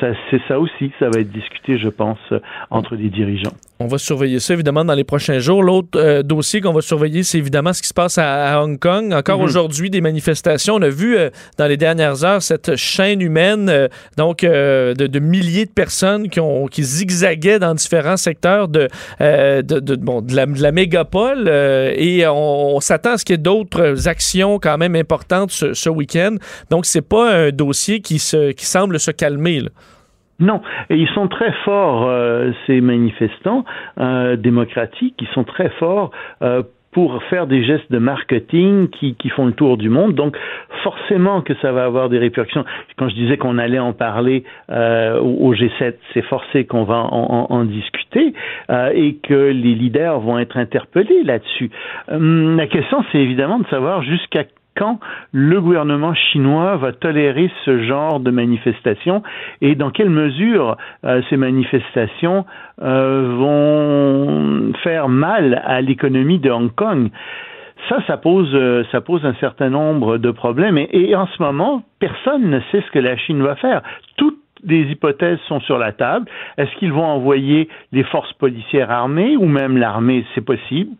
[0.00, 2.18] C'est ça aussi, ça va être discuté, je pense,
[2.70, 3.56] entre les dirigeants.
[3.80, 5.60] On va surveiller ça évidemment dans les prochains jours.
[5.60, 8.78] L'autre euh, dossier qu'on va surveiller, c'est évidemment ce qui se passe à, à Hong
[8.78, 9.12] Kong.
[9.12, 9.44] Encore Mhm.
[9.44, 10.76] aujourd'hui, des manifestations.
[10.76, 15.18] On a vu euh, dans les dernières heures cette chaîne humaine, euh, donc de, de
[15.18, 18.88] milliers de personnes qui, ont, qui zigzaguaient dans différents secteurs de,
[19.18, 21.48] de, de- bon, de la, mégapole.
[21.48, 25.74] et on, on s'attend à ce qu'il y ait d'autres actions quand même importantes ce,
[25.74, 26.36] ce week-end.
[26.70, 29.60] Donc, c'est pas un dossier qui, se, qui semble se calmer.
[29.60, 29.70] là.
[30.40, 30.60] Non,
[30.90, 33.64] et ils sont très forts, euh, ces manifestants
[33.98, 36.10] euh, démocratiques, ils sont très forts
[36.42, 40.14] euh, pour faire des gestes de marketing qui, qui font le tour du monde.
[40.14, 40.36] Donc,
[40.82, 42.64] forcément que ça va avoir des répercussions.
[42.98, 46.96] Quand je disais qu'on allait en parler euh, au au G7, c'est forcé qu'on va
[46.98, 48.34] en, en- en discuter
[48.70, 51.70] euh, et que les leaders vont être interpellés là-dessus.
[52.10, 54.44] Hum, la question, c'est évidemment de savoir jusqu'à
[54.76, 54.98] quand
[55.32, 59.22] le gouvernement chinois va tolérer ce genre de manifestations
[59.60, 62.46] et dans quelle mesure euh, ces manifestations
[62.80, 67.10] euh, vont faire mal à l'économie de Hong Kong.
[67.88, 70.78] Ça, ça pose, euh, un certain nombre de problèmes.
[70.78, 73.82] Et, en ce moment, personne ne sait ce que la Chine va faire.
[74.16, 76.26] Toutes les hypothèses sont sur la table.
[76.56, 80.24] Est-ce qu'ils vont envoyer les forces policières armées ou même l'armée?
[80.34, 80.92] C'est possible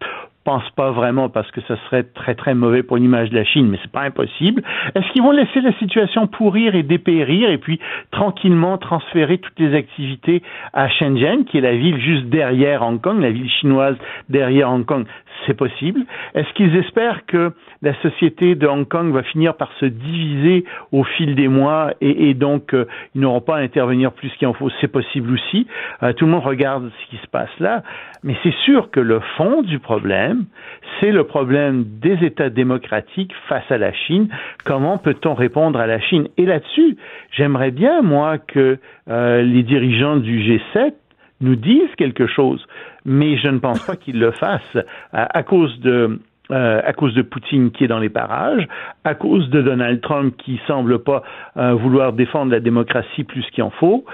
[0.44, 3.68] pense pas vraiment parce que ça serait très très mauvais pour l'image de la Chine,
[3.68, 4.62] mais c'est pas impossible.
[4.94, 9.74] Est-ce qu'ils vont laisser la situation pourrir et dépérir et puis tranquillement transférer toutes les
[9.74, 10.42] activités
[10.72, 13.96] à Shenzhen, qui est la ville juste derrière Hong Kong, la ville chinoise
[14.28, 15.06] derrière Hong Kong?
[15.46, 16.00] C'est possible.
[16.34, 21.04] Est-ce qu'ils espèrent que la société de Hong Kong va finir par se diviser au
[21.04, 24.52] fil des mois et, et donc euh, ils n'auront pas à intervenir plus qu'il en
[24.52, 24.70] faut?
[24.80, 25.66] C'est possible aussi.
[26.02, 27.82] Euh, tout le monde regarde ce qui se passe là,
[28.22, 30.31] mais c'est sûr que le fond du problème
[31.00, 34.28] c'est le problème des États démocratiques face à la Chine.
[34.64, 36.28] Comment peut-on répondre à la Chine?
[36.36, 36.96] Et là-dessus,
[37.32, 38.78] j'aimerais bien, moi, que
[39.08, 40.92] euh, les dirigeants du G7
[41.40, 42.64] nous disent quelque chose,
[43.04, 44.78] mais je ne pense pas qu'ils le fassent
[45.12, 46.20] à, cause de
[46.52, 48.68] euh, à cause de Poutine qui est dans les parages,
[49.04, 51.22] à cause de Donald Trump qui semble pas
[51.56, 54.04] euh, vouloir défendre la démocratie plus qu'il en faut.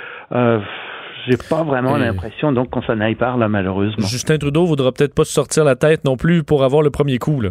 [1.28, 4.06] J'ai pas vraiment Et- l'impression donc qu'on s'en aille par là malheureusement.
[4.06, 7.18] Justin Trudeau voudra peut-être pas se sortir la tête non plus pour avoir le premier
[7.18, 7.40] coup.
[7.40, 7.50] Là.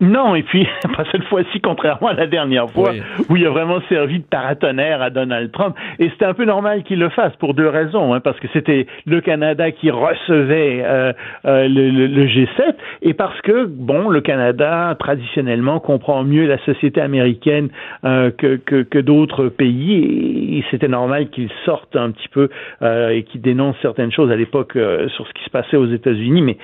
[0.00, 0.64] Non, et puis,
[0.96, 3.02] pas cette fois-ci, contrairement à la dernière fois, Oui.
[3.28, 5.74] où il a vraiment servi de paratonnerre à Donald Trump.
[5.98, 8.14] Et c'était un peu normal qu'il le fasse pour deux raisons.
[8.14, 11.12] Hein, parce que c'était le Canada qui recevait euh,
[11.46, 16.58] euh, le, le- le G7, et parce que, bon, le Canada, traditionnellement, comprend mieux la
[16.58, 17.68] société américaine
[18.04, 22.50] euh, que, que, que d'autres pays, et, c'était normal qu'il sorte un petit peu
[22.82, 25.86] euh, et qu'il dénonce certaines choses à l'époque euh, sur ce qui se passait aux
[25.86, 26.56] États-Unis, mais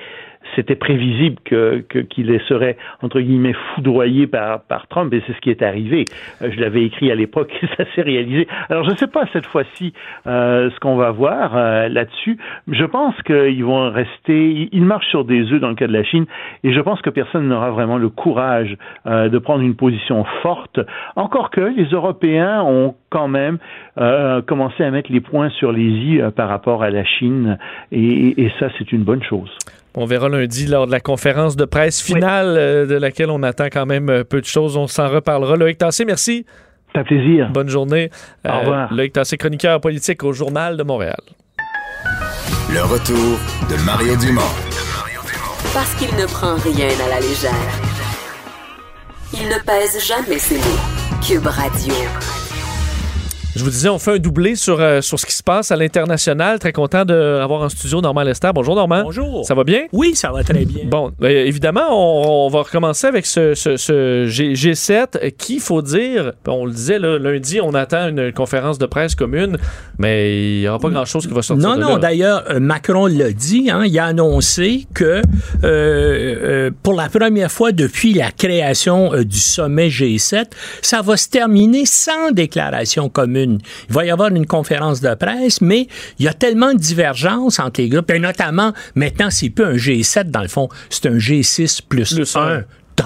[0.55, 5.39] c'était prévisible que que- qu'il serait entre guillemets foudroyé par par Trump et c'est ce
[5.41, 6.05] qui est arrivé.
[6.41, 8.47] Euh, Je l'avais écrit à l'époque et ça s'est réalisé.
[8.69, 9.93] Alors je ne sais pas cette fois-ci
[10.27, 12.37] euh, ce qu'on va voir euh, là-dessus.
[12.67, 14.69] Je pense qu'ils vont rester.
[14.71, 16.25] Ils marchent sur des œufs dans le cas de la Chine
[16.63, 18.77] et je pense que personne n'aura vraiment le courage
[19.07, 20.79] euh, de prendre une position forte.
[21.15, 23.57] Encore que les Européens ont quand même
[23.97, 27.57] euh, commencé à mettre les points sur les i euh, par rapport à la Chine
[27.91, 29.51] et, et ça c'est une bonne chose.
[29.97, 33.67] On verra lundi lors de la conférence de presse finale euh, de laquelle on attend
[33.71, 34.75] quand même euh, peu de choses.
[34.75, 35.55] On s'en reparlera.
[35.55, 36.45] Loïc Tassé, merci.
[36.93, 37.49] Ça fait plaisir.
[37.51, 38.09] Bonne journée.
[38.45, 38.93] Euh, Au revoir.
[38.93, 41.19] Loïc Tassé, chroniqueur politique au Journal de Montréal.
[42.73, 43.39] Le retour
[43.69, 44.41] de Mario Dumont.
[45.73, 47.51] Parce qu'il ne prend rien à la légère.
[49.33, 51.21] Il ne pèse jamais ses mots.
[51.25, 51.93] Cube Radio.
[53.55, 55.77] Je vous disais, on fait un doublé sur, euh, sur ce qui se passe à
[55.77, 56.59] l'international.
[56.59, 58.49] Très content d'avoir en studio Normand Lester.
[58.53, 59.03] Bonjour Normand.
[59.03, 59.45] Bonjour.
[59.45, 59.83] Ça va bien?
[59.93, 60.83] Oui, ça va très bien.
[60.87, 65.81] Bon, ben, évidemment, on, on va recommencer avec ce, ce- ce G, 7 qui, faut
[65.81, 69.57] dire, on le disait là, lundi, on attend une conférence de presse commune,
[69.99, 73.05] mais il n'y aura pas grand-chose qui va sortir Non, de non, d'ailleurs, euh, Macron
[73.05, 75.21] l'a dit, hein, il a annoncé que
[75.63, 80.47] euh, pour la première fois depuis la création du sommet G7,
[80.81, 83.44] ça va se terminer sans déclaration commune.
[83.45, 85.87] Il va y avoir une conférence de presse, mais
[86.19, 89.73] il y a tellement de divergences entre les groupes, et notamment, maintenant, c'est plus un
[89.73, 92.57] G7 dans le fond, c'est un G6 plus, Plus un.
[92.59, 92.63] un.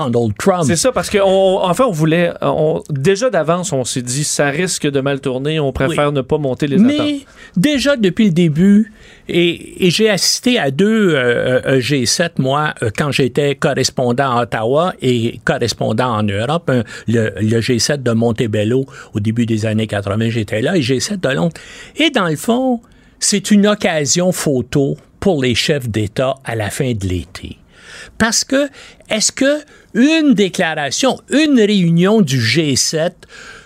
[0.09, 0.63] Donald Trump.
[0.65, 2.31] C'est ça, parce qu'en enfin, on voulait.
[2.41, 6.13] On, déjà d'avance, on s'est dit ça risque de mal tourner, on préfère Oui.
[6.15, 7.13] ne pas monter les Mais attentes.
[7.57, 8.93] déjà depuis le début,
[9.27, 14.43] et, et j'ai assisté à deux euh, euh, G7, moi, euh, quand j'étais correspondant à
[14.43, 16.69] Ottawa et correspondant en Europe.
[16.69, 21.19] Un- le, le G7 de Montebello, au début des années 80, j'étais là, et G7
[21.19, 21.53] de Londres.
[21.97, 22.81] Et dans le fond,
[23.19, 27.57] c'est une occasion photo pour les chefs d'État à la fin de l'été.
[28.19, 28.69] Parce que,
[29.09, 29.61] est-ce que
[29.95, 33.11] une déclaration, une réunion du G7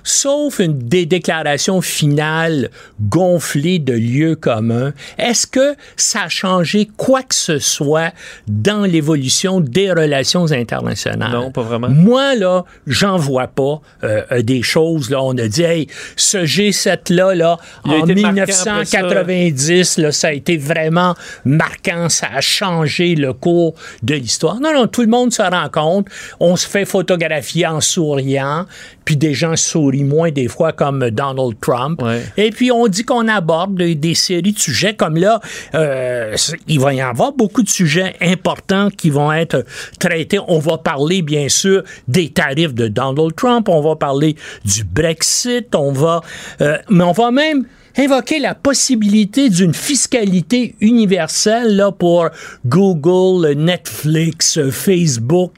[0.03, 2.69] sauf une des déclarations finales
[3.01, 8.13] gonflées de lieux communs, est-ce que ça a changé quoi que ce soit
[8.47, 11.31] dans l'évolution des relations internationales?
[11.31, 11.89] Non, pas vraiment.
[11.89, 15.09] Moi, là, j'en vois pas euh, euh, des choses.
[15.09, 18.71] Là, on a dit, hey, ce G7-là, là, en été marquant après ça.
[18.71, 21.15] 1990, là, ça a été vraiment
[21.45, 22.09] marquant.
[22.09, 24.59] Ça a changé le cours de l'histoire.
[24.59, 26.07] Non, non, tout le monde se rend compte.
[26.39, 28.65] On se fait photographier en souriant,
[29.05, 32.01] puis des gens sourient moins des fois comme Donald Trump.
[32.37, 35.39] Et puis on dit qu'on aborde des, des séries de sujets comme là.
[35.75, 36.35] euh,
[36.67, 39.65] il va y avoir beaucoup de sujets importants qui vont être
[39.99, 40.39] traités.
[40.47, 43.69] On va parler bien sûr des tarifs de Donald Trump.
[43.69, 45.75] On va parler du Brexit.
[45.75, 46.21] On va,
[46.61, 47.65] euh, mais on va même
[47.97, 52.29] invoquer la possibilité d'une fiscalité universelle là, pour
[52.65, 55.53] Google, Netflix, Facebook.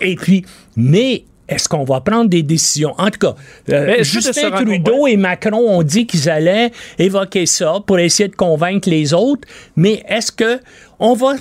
[0.00, 0.44] Et puis,
[0.76, 2.94] mais est-ce qu'on va prendre des décisions?
[2.98, 3.34] En tout cas,
[3.70, 8.88] euh, Justin Trudeau et Macron ont dit qu'ils allaient évoquer ça pour essayer de convaincre
[8.90, 10.60] les autres, mais est-ce que
[10.98, 11.34] on va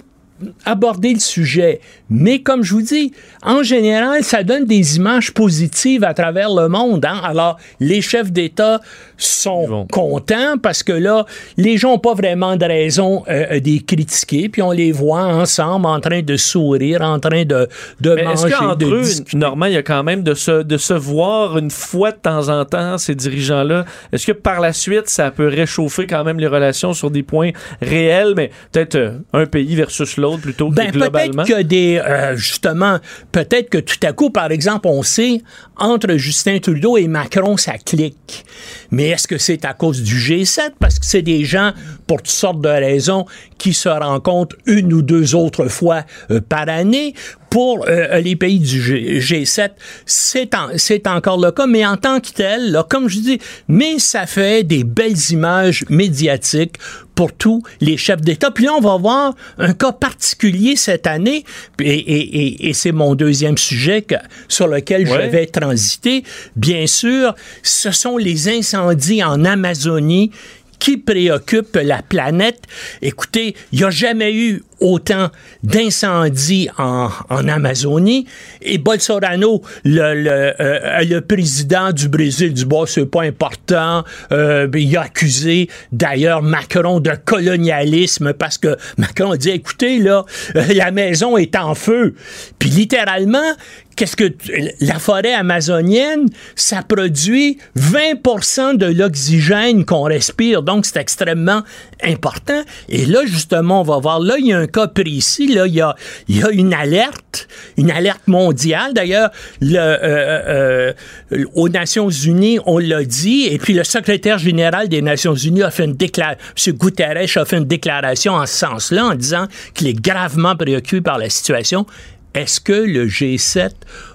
[0.65, 1.81] aborder le sujet?
[2.09, 3.11] Mais comme je vous dis,
[3.41, 7.03] en général, ça donne des images positives à travers le monde.
[7.05, 7.19] hein.
[7.23, 8.79] Alors, les chefs d'État
[9.17, 11.25] sont contents parce que là,
[11.57, 15.85] les gens n'ont pas vraiment de raison euh, d'y critiquer, puis on les voit ensemble
[15.85, 17.67] en train de sourire, en train de,
[18.01, 19.37] de Mais est-ce manger, qu'entre de eux, discuter.
[19.37, 22.49] Normand, il y a quand même de se, de se voir une fois de temps
[22.49, 23.85] en temps, ces dirigeants-là?
[24.11, 27.51] Est-ce que par la suite, ça peut réchauffer quand même les relations sur des points
[27.81, 31.43] réels, mais peut-être euh, un pays versus l'autre plutôt Ben, que globalement?
[31.43, 32.97] peut-être que des, euh, justement,
[33.31, 35.41] peut-être que tout à coup, par exemple, on sait,
[35.77, 38.45] entre Justin Trudeau et Macron, ça clique.
[38.91, 40.71] Mais est-ce que c'est à cause du G7?
[40.79, 41.73] Parce que c'est des gens,
[42.07, 43.25] pour toutes sortes de raisons,
[43.57, 47.13] qui se rencontrent une ou deux autres fois euh, par année.
[47.49, 49.69] Pour euh, les pays du G- G7,
[50.05, 53.39] c'est en- c'est encore le cas, mais en tant que tel, là, comme je dis,
[53.69, 56.75] mais ça fait des belles images médiatiques
[57.15, 58.51] pour tous les chefs d'État.
[58.51, 61.45] Puis là, on va voir un cas particulier cette année,
[61.79, 64.15] et, et- et- et c'est mon deuxième sujet que-
[64.49, 65.23] sur lequel Ouais.
[65.25, 66.25] je vais transiter.
[66.57, 70.31] Bien sûr, ce sont les incendies en Amazonie
[70.79, 72.61] qui préoccupent la planète?
[73.01, 75.29] Écoutez, il n'y a jamais eu autant
[75.63, 78.25] d'incendies en, Amazonie.
[78.61, 84.03] Et Bolsonaro, le, euh, président du Brésil, du bois, c'est pas important.
[84.31, 89.99] Euh, ben, il a accusé d'ailleurs Macron de colonialisme parce que Macron a dit, écoutez,
[89.99, 90.25] là,
[90.55, 92.15] euh, la maison est en feu.
[92.59, 93.55] Puis littéralement,
[93.97, 94.31] qu'est-ce que
[94.79, 101.63] la forêt amazonienne, ça produit 20% de l'oxygène qu'on respire, donc c'est extrêmement
[102.03, 102.61] important.
[102.89, 105.75] Et là, justement, on va voir, là, il y a un cas précis, là, il
[105.75, 105.95] y a,
[106.27, 107.47] il y a une alerte,
[107.77, 108.93] une alerte mondiale.
[108.93, 109.29] D'ailleurs,
[109.61, 110.93] le, euh,
[111.31, 115.63] euh, aux Nations Unies, on l'a dit, et puis le secrétaire général des Nations Unies
[115.63, 116.73] a fait une déclaration, M.
[116.73, 121.17] Guterres a fait une déclaration en ce sens-là, en disant qu'il est gravement préoccupé par
[121.17, 121.85] la situation.
[122.33, 123.71] Est-ce que le G7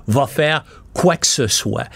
[0.07, 1.87] va faire quoi que ce soit?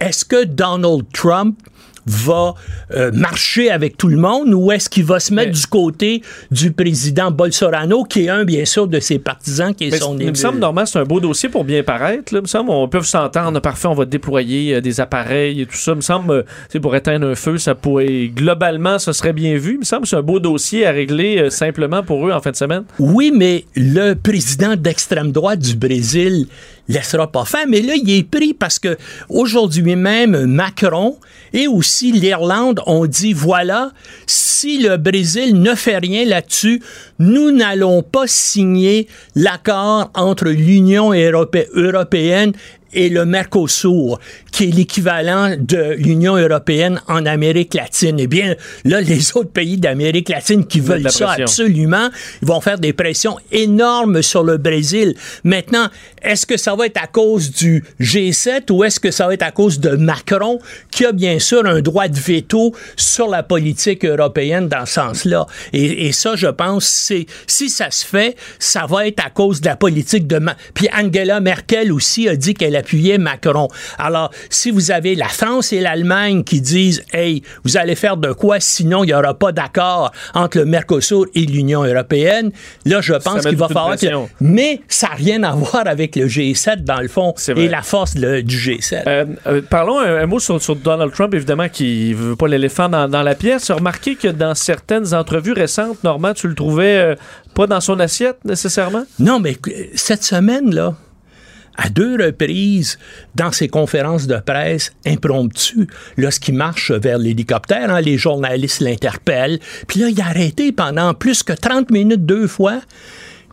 [0.00, 1.58] Est-ce que Donald Trump
[2.06, 2.54] va
[2.92, 6.72] euh, marcher avec tout le monde ou est-ce qu'il va se mettre du côté du
[6.72, 10.34] président Bolsonaro, qui est un, bien sûr, de ses partisans, qui est son il me
[10.34, 12.32] semble, Normand, c'est un beau dossier pour bien paraître.
[12.32, 12.40] Là.
[12.40, 13.60] Il me semble, on peut s'entendre.
[13.60, 15.92] Parfait, on va déployer euh, des appareils et tout ça.
[15.92, 18.30] Il me semble, euh, tu sais, pour éteindre un feu, ça pourrait.
[18.34, 19.74] Globalement, ça serait bien vu.
[19.74, 22.40] Il me semble que c'est un beau dossier à régler euh, simplement pour eux en
[22.40, 22.84] fin de semaine.
[22.98, 26.46] Oui, mais le président d'extrême droite du Brésil
[26.88, 27.66] laissera pas faire.
[27.68, 28.96] Mais là, il est pris parce que
[29.28, 31.18] aujourd'hui même, Macron
[31.52, 33.92] et aussi l'Irlande ont dit voilà,
[34.26, 36.82] si le Brésil ne fait rien là-dessus,
[37.18, 42.52] nous n'allons pas signer l'accord entre l'Union europé- européenne
[42.94, 44.18] et le Mercosur,
[44.52, 48.16] qui est l'équivalent de l'Union européenne en Amérique latine.
[48.20, 48.54] Eh bien,
[48.84, 51.44] là, les autres pays d'Amérique latine qui veulent ça pression.
[51.44, 52.08] absolument,
[52.42, 55.14] ils vont faire des pressions énormes sur le Brésil.
[55.44, 55.88] Maintenant,
[56.22, 59.42] est-ce que ça va être à cause du G7 ou est-ce que ça va être
[59.42, 60.58] à cause de Macron,
[60.90, 65.46] qui a bien sûr un droit de veto sur la politique européenne dans ce sens-là?
[65.72, 69.60] Et, et ça, je pense, c'est si ça se fait, ça va être à cause
[69.60, 70.38] de la politique de...
[70.38, 73.68] Ma- Puis Angela Merkel aussi a dit qu'elle appuyait Macron.
[73.98, 78.32] Alors, si vous avez la France et l'Allemagne qui disent, hey, vous allez faire de
[78.32, 82.52] quoi, sinon il n'y aura pas d'accord entre le Mercosur et l'Union européenne,
[82.84, 84.06] là, je pense qu'il va falloir que...
[84.40, 88.14] Mais ça n'a rien à voir avec le G7, dans le fond, et la force
[88.14, 89.02] du G7.
[89.06, 92.88] Euh, euh, parlons un, un mot sur, sur Donald Trump, évidemment, qui veut pas l'éléphant
[92.88, 93.70] dans, dans la pièce.
[93.70, 97.14] Remarquez que dans certaines entrevues récentes, Normand, tu le trouvais euh,
[97.54, 99.04] pas dans son assiette nécessairement?
[99.18, 99.56] Non, mais
[99.94, 100.94] cette semaine, là,
[101.76, 102.98] à deux reprises
[103.34, 110.00] dans ses conférences de presse impromptues, lorsqu'il marche vers l'hélicoptère, hein, les journalistes l'interpellent, puis
[110.00, 112.80] là, il a arrêté pendant plus que 30 minutes deux fois.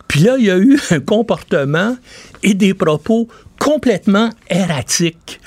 [0.08, 1.96] Puis là, il y a eu un comportement
[2.42, 3.28] et des propos
[3.58, 5.40] complètement erratiques.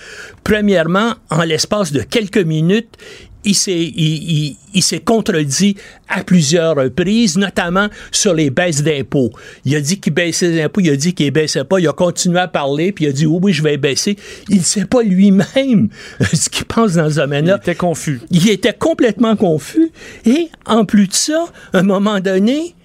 [0.43, 2.97] Premièrement, en l'espace de quelques minutes,
[3.45, 5.77] il s'est, il, il- contredit
[6.09, 9.31] à plusieurs reprises, notamment sur les baisses d'impôts.
[9.63, 11.87] Il a dit qu'il baissait les impôts, il a dit qu'il ne baissait pas, il
[11.87, 14.17] a continué à parler, puis il a dit oui, oui, je vais baisser.
[14.49, 15.89] Il ne sait pas lui-même
[16.33, 17.59] ce qu'il pense dans ce domaine-là.
[17.59, 18.19] Il était confus.
[18.31, 19.89] Il était complètement confus.
[20.25, 22.75] Et en plus de ça, à un moment donné,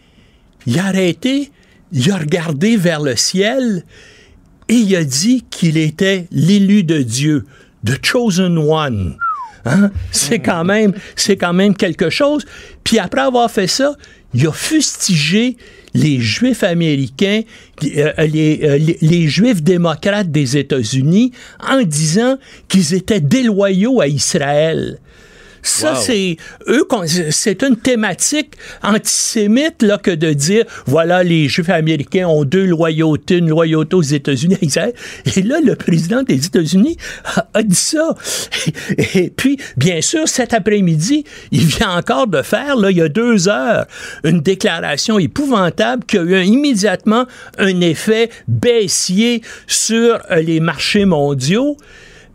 [0.67, 1.51] il a arrêté,
[1.93, 3.85] il a regardé vers le ciel
[4.69, 7.45] et il a dit qu'il était l'élu de Dieu,
[7.85, 9.17] the chosen one.
[9.65, 9.91] Hein?
[10.11, 10.93] C'est quand même,
[11.77, 12.45] quelque chose.
[12.85, 13.95] Puis après avoir fait ça,
[14.35, 15.57] il a fustigé
[15.93, 17.43] les Juifs américains,
[17.85, 21.33] euh, les, euh, les- les Juifs démocrates des États-Unis,
[21.69, 22.37] en disant
[22.69, 24.99] qu'ils étaient déloyaux à Israël.
[25.63, 26.01] Ça, Wow.
[26.01, 26.37] c'est
[26.69, 26.87] eux,
[27.31, 33.39] c'est une thématique antisémite là, que de dire voilà, les Juifs américains ont deux loyautés,
[33.39, 34.57] une loyauté aux États-Unis.
[35.37, 38.15] Et là, le président des États-Unis a, a dit ça.
[38.97, 43.03] Et, et puis, bien sûr, cet après-midi, il vient encore de faire, là, il y
[43.03, 43.87] a deux heures,
[44.25, 47.27] une déclaration épouvantable qui a eu immédiatement
[47.59, 51.77] un effet baissier sur euh, les marchés mondiaux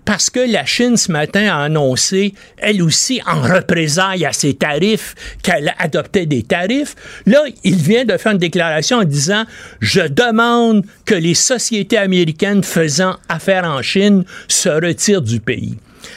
[0.05, 5.15] parce que la Chine, ce matin, a annoncé, elle aussi, en représailles à ses tarifs,
[5.41, 6.95] qu'elle adoptait des tarifs.
[7.25, 9.45] Là, il vient de faire une déclaration en disant,
[9.79, 15.75] je demande que les sociétés américaines faisant affaire en Chine se retirent du pays.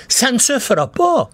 [0.09, 1.31] Ça ne se fera pas.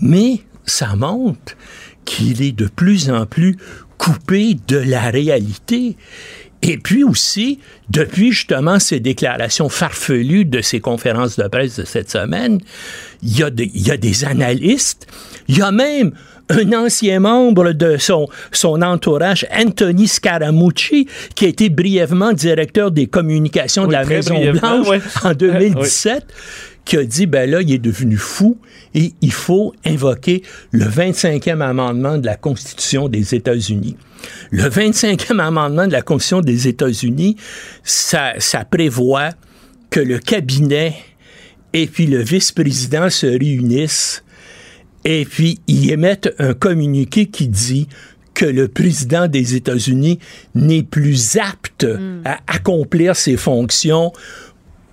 [0.00, 1.56] Mais ça montre
[2.04, 3.56] qu'il est de plus en plus
[3.98, 5.96] coupé de la réalité.
[6.62, 7.60] Et puis aussi,
[7.90, 12.60] depuis justement ces déclarations farfelues de ces conférences de presse de cette semaine,
[13.22, 15.06] il y a, des- il y a des analystes,
[15.48, 16.12] il y a même
[16.48, 23.06] un ancien membre de son, son entourage, Anthony Scaramucci, qui a été brièvement directeur des
[23.08, 25.00] communications de la brièvement, ouais.
[25.24, 26.24] en 2017,
[26.86, 28.56] qui a dit, ben là, il est devenu fou
[28.94, 33.96] et il faut invoquer le 25e amendement de la Constitution des États-Unis.
[34.50, 37.36] Le 25e amendement de la Constitution des États-Unis,
[37.82, 39.30] ça, ça prévoit
[39.90, 40.94] que le cabinet
[41.72, 44.22] et puis le vice-président se réunissent
[45.04, 47.88] et puis ils émettent un communiqué qui dit
[48.32, 50.20] que le président des États-Unis
[50.54, 51.86] n'est plus apte
[52.24, 54.12] à accomplir ses fonctions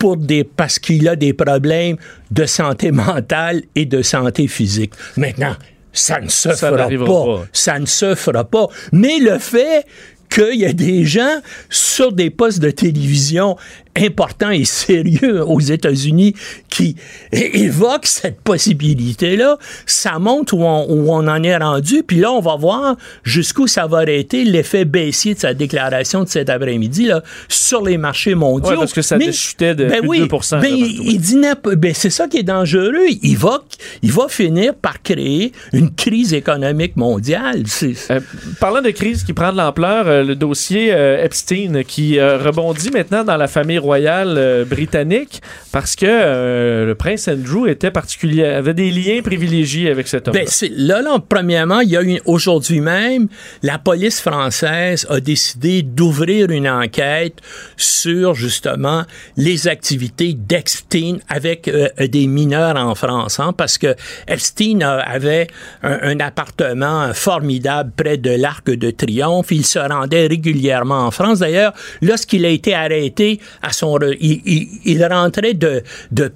[0.03, 1.95] pour des, parce qu'il a des problèmes
[2.29, 4.91] de santé mentale et de santé physique.
[5.15, 5.55] Maintenant,
[5.93, 7.45] ça ne se Ça fera pas.
[7.53, 8.67] Ça ne se fera pas.
[8.91, 9.85] Mais le fait
[10.29, 11.39] qu'il y a des gens
[11.69, 13.55] sur des postes de télévision
[13.97, 16.35] importants et sérieux aux États-Unis
[16.69, 16.95] qui
[17.31, 22.03] é- évoquent cette possibilité-là, ça montre où on, où on en est rendu.
[22.03, 26.29] Puis là, on va voir jusqu'où ça va arrêter l'effet baissier de sa déclaration de
[26.29, 28.71] cet après-midi là, sur les marchés mondiaux.
[28.71, 31.37] Ouais, parce que ça déchutait de ben plus de oui, 2 ben, là, il, dit
[31.77, 33.05] ben, c'est ça qui est dangereux.
[33.21, 33.63] Il va,
[34.01, 37.63] il va finir par créer une crise économique mondiale.
[37.83, 38.19] Euh,
[38.59, 42.91] parlant de crise qui prend de l'ampleur, euh, le dossier euh, Epstein qui euh, rebondit
[42.91, 45.41] maintenant dans la famille royale euh, britannique
[45.71, 50.33] parce que euh, le prince Andrew était particulier, avait des liens privilégiés avec cet homme.
[50.33, 53.27] Ben, c'est- là, là, premièrement, il y a eu aujourd'hui même,
[53.61, 57.37] la police française a décidé d'ouvrir une enquête
[57.77, 59.03] sur justement
[59.37, 63.95] les activités d'Epstein avec euh, des mineurs en France, hein, parce que
[64.27, 65.47] Epstein avait
[65.81, 69.51] un, un appartement formidable près de l'Arc de Triomphe.
[69.51, 71.39] Il se rendait régulièrement en France.
[71.39, 73.72] D'ailleurs, lorsqu'il a été arrêté à
[74.19, 75.83] il, rentrait de,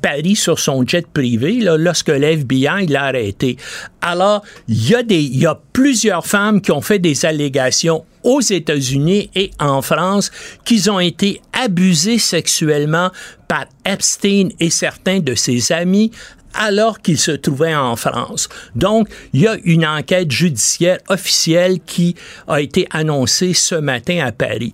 [0.02, 3.58] Paris sur son jet privé lorsque l'FBI l'a arrêté.
[4.02, 9.30] Alors, il y, a y a plusieurs femmes qui ont fait des allégations aux États-Unis
[9.36, 10.32] et en France
[10.66, 13.10] qu'ils ont été abusées sexuellement
[13.48, 16.12] par Epstein et certains de ses amis
[16.54, 18.50] alors qu'ils se trouvaient en France.
[18.76, 22.16] Donc, il y a une enquête judiciaire officielle qui
[22.48, 24.74] a été annoncée ce matin à Paris.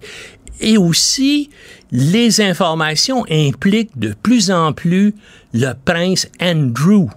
[0.61, 1.49] Et aussi,
[1.93, 5.13] les informations impliquent de plus en plus
[5.53, 7.07] le prince Andrew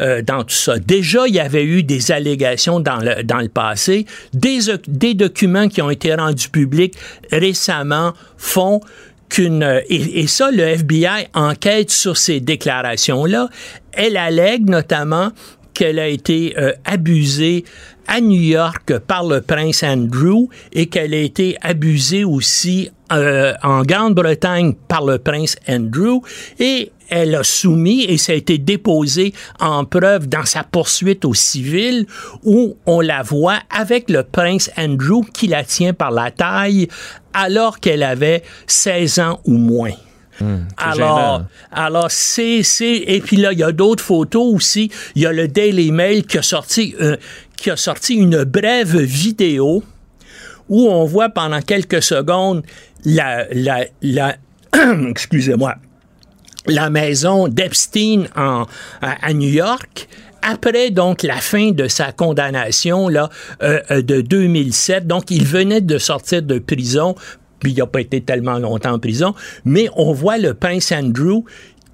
[0.00, 0.78] euh, dans tout ça.
[0.78, 4.04] Déjà, il y avait eu des allégations dans le, dans le passé.
[4.34, 4.58] Des,
[4.88, 6.94] des documents qui ont été rendus publics
[7.30, 8.80] récemment font
[9.28, 9.62] qu'une...
[9.62, 13.48] euh, Et, et ça, le FBI enquête sur ces déclarations-là.
[13.92, 15.30] Elle allègue notamment
[15.72, 17.64] qu'elle a été euh, abusée
[18.08, 23.82] à New York par le prince Andrew et qu'elle a été abusée aussi euh, en
[23.82, 26.20] Grande-Bretagne par le prince Andrew
[26.58, 31.34] et elle a soumis et ça a été déposé en preuve dans sa poursuite au
[31.34, 32.06] civil
[32.42, 36.88] où on la voit avec le prince Andrew qui la tient par la taille
[37.32, 39.92] alors qu'elle avait 16 ans ou moins.
[40.76, 41.42] Alors,
[41.72, 44.90] alors c'est, c'est, et puis là, il y a d'autres photos aussi.
[45.14, 47.16] Il y a le Daily Mail qui a sorti, euh,
[47.56, 49.82] qui a sorti une brève vidéo
[50.68, 52.62] où on voit pendant quelques secondes
[53.04, 53.46] la,
[55.08, 55.76] excusez-moi,
[56.66, 60.08] la maison d'Epstein à, New York.
[60.42, 63.26] Après donc la fin de sa condamnation euh,
[63.62, 67.16] euh, de 2007, donc il venait de sortir de prison,
[67.58, 69.34] puis il n'a pas été tellement longtemps en prison,
[69.64, 71.42] mais on voit le prince Andrew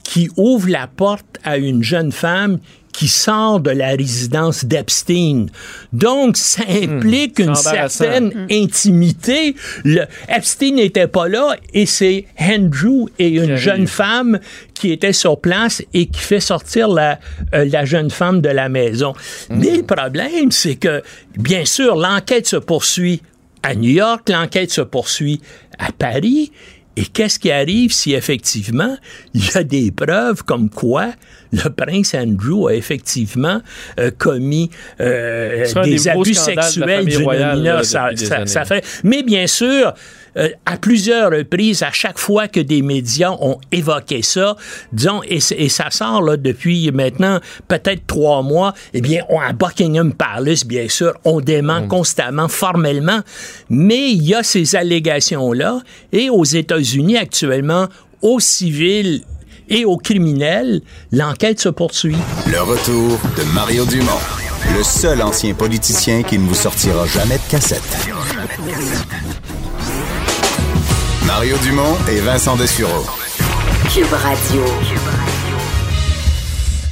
[0.03, 2.59] qui ouvre la porte à une jeune femme
[2.93, 5.47] qui sort de la résidence d'Epstein.
[5.93, 9.57] Donc, ça implique une certaine intimité.
[9.85, 14.39] Le, Epstein n'était pas là et c'est Andrew et une jeune femme
[14.75, 17.19] qui était sur place et qui fait sortir la,
[17.55, 19.15] euh, la jeune femme de la maison.
[19.51, 21.03] Mais le problème, c'est que,
[21.37, 23.23] bien sûr, l'enquête se poursuit
[23.63, 25.41] à New York, l'enquête se poursuit
[25.79, 26.53] à Paris.
[26.97, 28.97] Et qu'est-ce qui arrive si effectivement
[29.35, 31.13] il y a des preuves comme quoi
[31.53, 33.61] le prince Andrew a effectivement
[33.99, 34.71] euh, commis
[35.01, 37.85] euh, des abus sexuels d'une mineure?
[37.85, 38.85] ça fait.
[39.05, 39.95] Mais bien sûr,
[40.37, 44.57] euh, à plusieurs reprises, à chaque fois que des médias ont évoqué ça,
[44.93, 47.39] disons, et, ça sort là, depuis maintenant
[47.69, 53.21] peut-être trois mois, eh bien, on, à Buckingham Palace, bien sûr, on dément constamment, formellement,
[53.69, 55.81] mais il y a ces allégations-là,
[56.13, 57.89] et aux États-Unis actuellement,
[58.23, 59.23] aux civils
[59.69, 60.81] et aux criminels,
[61.13, 62.17] l'enquête se poursuit.
[62.47, 64.21] Le retour de Mario Dumont,
[64.77, 67.83] le seul ancien politicien qui ne vous sortira jamais de cassette.
[71.35, 73.07] Mario Dumont et Vincent Dessureau.
[73.91, 74.63] Cube Radio.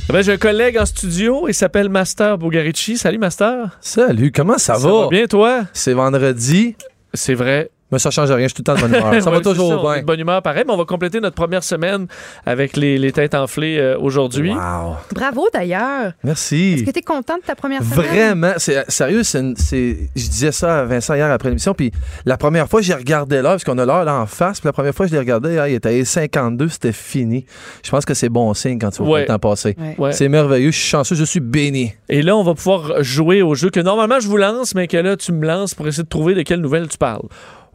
[0.09, 2.97] Ben, j'ai un collègue en studio, il s'appelle Master Bugarici.
[2.97, 3.79] Salut Master.
[3.83, 5.09] Salut, comment ça, Ça va?
[5.09, 5.65] bien toi?
[5.75, 6.75] C'est vendredi,
[7.13, 7.71] C'est vrai.
[7.93, 9.23] Mais ça change rien, je suis tout le temps de bonne humeur.
[9.23, 10.01] ça va toujours bien.
[10.01, 12.07] de bonne humeur pareil, mais on va compléter notre première semaine
[12.47, 14.53] avec les, les têtes enflées euh, aujourd'hui.
[14.53, 14.97] Wow.
[15.15, 16.07] Bravo d'ailleurs.
[16.09, 16.85] Est-ce Merci.
[16.87, 18.07] que tu es content de ta première semaine?
[18.07, 21.91] Vraiment, c'est sérieux, c'est une- c'est- je disais ça à Vincent hier après l'émission, puis
[22.25, 24.73] la première fois j'ai regardé l'heure, parce qu'on a l'heure là en face, puis la
[24.73, 27.45] première fois je l'ai regardé, ah, il était à 52, c'était fini.
[27.85, 29.21] Je pense que c'est bon signe quand tu vois Ouais.
[29.23, 29.77] le temps passer.
[29.99, 30.13] Ouais.
[30.13, 31.93] C'est merveilleux, je suis chanceux, je suis béni.
[32.09, 34.97] Et là, on va pouvoir jouer au jeu que normalement je vous lance, mais que
[34.97, 37.23] là, tu me lances pour essayer de trouver de quelles nouvelles tu parles.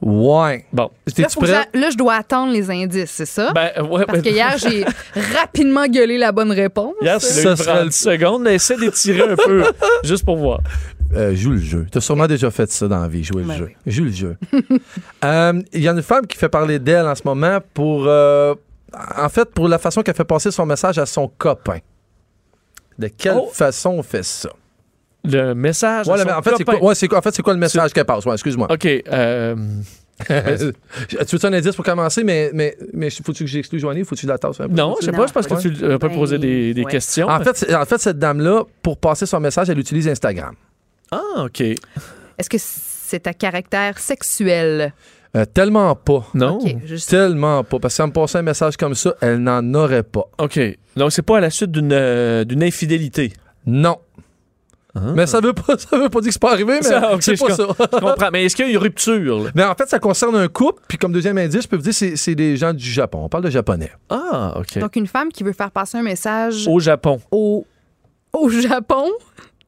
[0.01, 0.65] Ouais.
[0.73, 0.91] Bon.
[1.17, 1.69] Là, prêt?
[1.73, 3.51] là, je dois attendre les indices, c'est ça?
[3.53, 4.84] Ben, ouais, Parce que hier, j'ai
[5.35, 6.93] rapidement gueulé la bonne réponse.
[7.01, 9.63] Hier, tu Ça l'as eu serait 30 secondes, mais essaie d'étirer un peu,
[10.03, 10.59] juste pour voir.
[11.15, 11.88] Euh, joue le jeu.
[11.91, 13.72] T'as sûrement déjà fait ça dans la vie, jouer le Ben jeu.
[13.85, 14.38] Joue le jeu.
[15.23, 18.53] Euh, Il y a une femme qui fait parler d'elle en ce moment pour, euh,
[19.17, 21.80] en fait, pour la façon qu'elle fait passer son message à son copain.
[22.99, 23.49] De quelle Oh.
[23.51, 24.49] façon on fait ça?
[25.31, 26.07] Le message.
[26.07, 28.06] Ouais, en fait, c'est quoi, ouais, c'est quoi- en fait, c'est quoi le message qu'elle
[28.06, 28.26] passe?
[28.26, 28.68] Ouais, excuse-moi.
[28.72, 28.85] OK.
[28.85, 29.56] euh,
[31.27, 34.22] tu veux un indice pour commencer, mais, mais, mais faut-tu que j'exclue Joanie ou faut-tu
[34.22, 34.73] que je la tasse un peu?
[34.73, 36.91] non, je sais pas, je pense que tu peux Ben, poser des, des ouais.
[36.91, 37.27] questions.
[37.27, 40.56] En fait, en fait, cette dame-là, pour passer son message, elle utilise Instagram.
[41.11, 41.61] Ah, OK.
[41.61, 44.93] Est-ce que c'est à caractère sexuel?
[45.35, 46.26] Euh, tellement pas.
[46.34, 46.60] Non.
[46.85, 47.10] Juste...
[47.10, 47.77] Tellement pas.
[47.80, 50.23] Parce qu'elle me passait un message comme ça, elle n'en aurait pas.
[50.38, 50.60] OK.
[50.95, 53.34] Donc, c'est pas à la suite d'une euh, d'une infidélité?
[53.65, 53.97] Non.
[55.15, 57.35] Mais ça veut pas, ça veut pas dire que c'est pas arrivé, mais Ça, c'est
[57.35, 57.67] je pas ça.
[57.67, 58.30] Je comprends.
[58.31, 59.43] Mais est-ce qu'il y a eu rupture?
[59.43, 59.51] là?
[59.53, 61.93] mais en fait, ça concerne un couple, puis comme deuxième indice, je peux vous dire,
[61.93, 63.19] c'est, c'est des gens du Japon.
[63.23, 63.91] On parle de japonais.
[64.09, 64.77] Ah, OK.
[64.80, 67.19] Donc, une femme qui veut faire passer un message Au Japon.
[67.31, 67.65] au,
[68.34, 69.09] au Japon?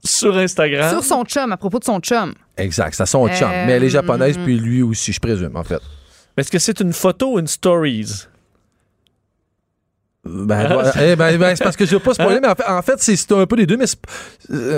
[0.04, 0.90] Sur Instagram.
[0.92, 2.34] sur son chum, à propos de son chum.
[2.56, 3.50] Exact, c'est à son chum.
[3.52, 5.82] Euh, Mais elle est japonaise, puis lui aussi, je présume, en fait.
[6.38, 8.28] Est-ce que c'est une photo ou une stories?
[10.30, 10.92] Ben, voilà.
[11.02, 12.96] Eh ben, ben, c'est parce que je veux pas spoiler, mais en fait, en fait
[12.98, 13.98] c'est, c'est un peu les deux, mais c'est...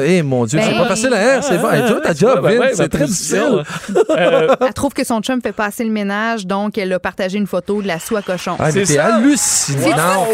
[0.06, 1.42] Eh, mon Dieu, c'est Ben, pas facile, hein?
[1.42, 1.70] C'est bon.
[1.72, 3.64] Hey, vois, ta job, Ouais, ben Vince, ouais, c'est très difficile.
[4.12, 7.48] Euh, Elle trouve que son chum fait passer le ménage, donc elle a partagé une
[7.48, 8.56] photo de la soie cochon.
[8.60, 9.16] Ah, C'est ça?
[9.16, 10.28] hallucinant.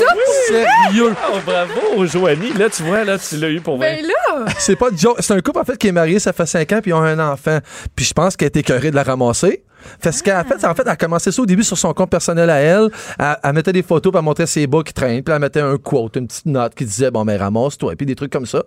[0.47, 1.13] Sérieux?
[1.33, 2.53] oh, bravo, Joanie.
[2.53, 4.01] Là, tu vois, là, tu l'as eu pour vrai.
[4.01, 4.45] Ben là!
[4.57, 4.87] C'est pas.
[5.19, 7.01] C'est un couple, en fait, qui est marié, ça fait 5 ans, puis ils ont
[7.01, 7.59] un enfant.
[7.95, 9.63] Puis je pense qu'elle était écœurée de la ramasser.
[9.99, 11.93] Fait ce qu'elle a fait, en fait, elle a commencé ça au début sur son
[11.93, 12.89] compte personnel à elle.
[13.19, 15.77] Elle, mettait des photos, puis elle montrait ses bas qui traînent, puis elle mettait un
[15.77, 18.63] quote, une petite note qui disait, bon, mais ramasse-toi, et puis des trucs comme ça.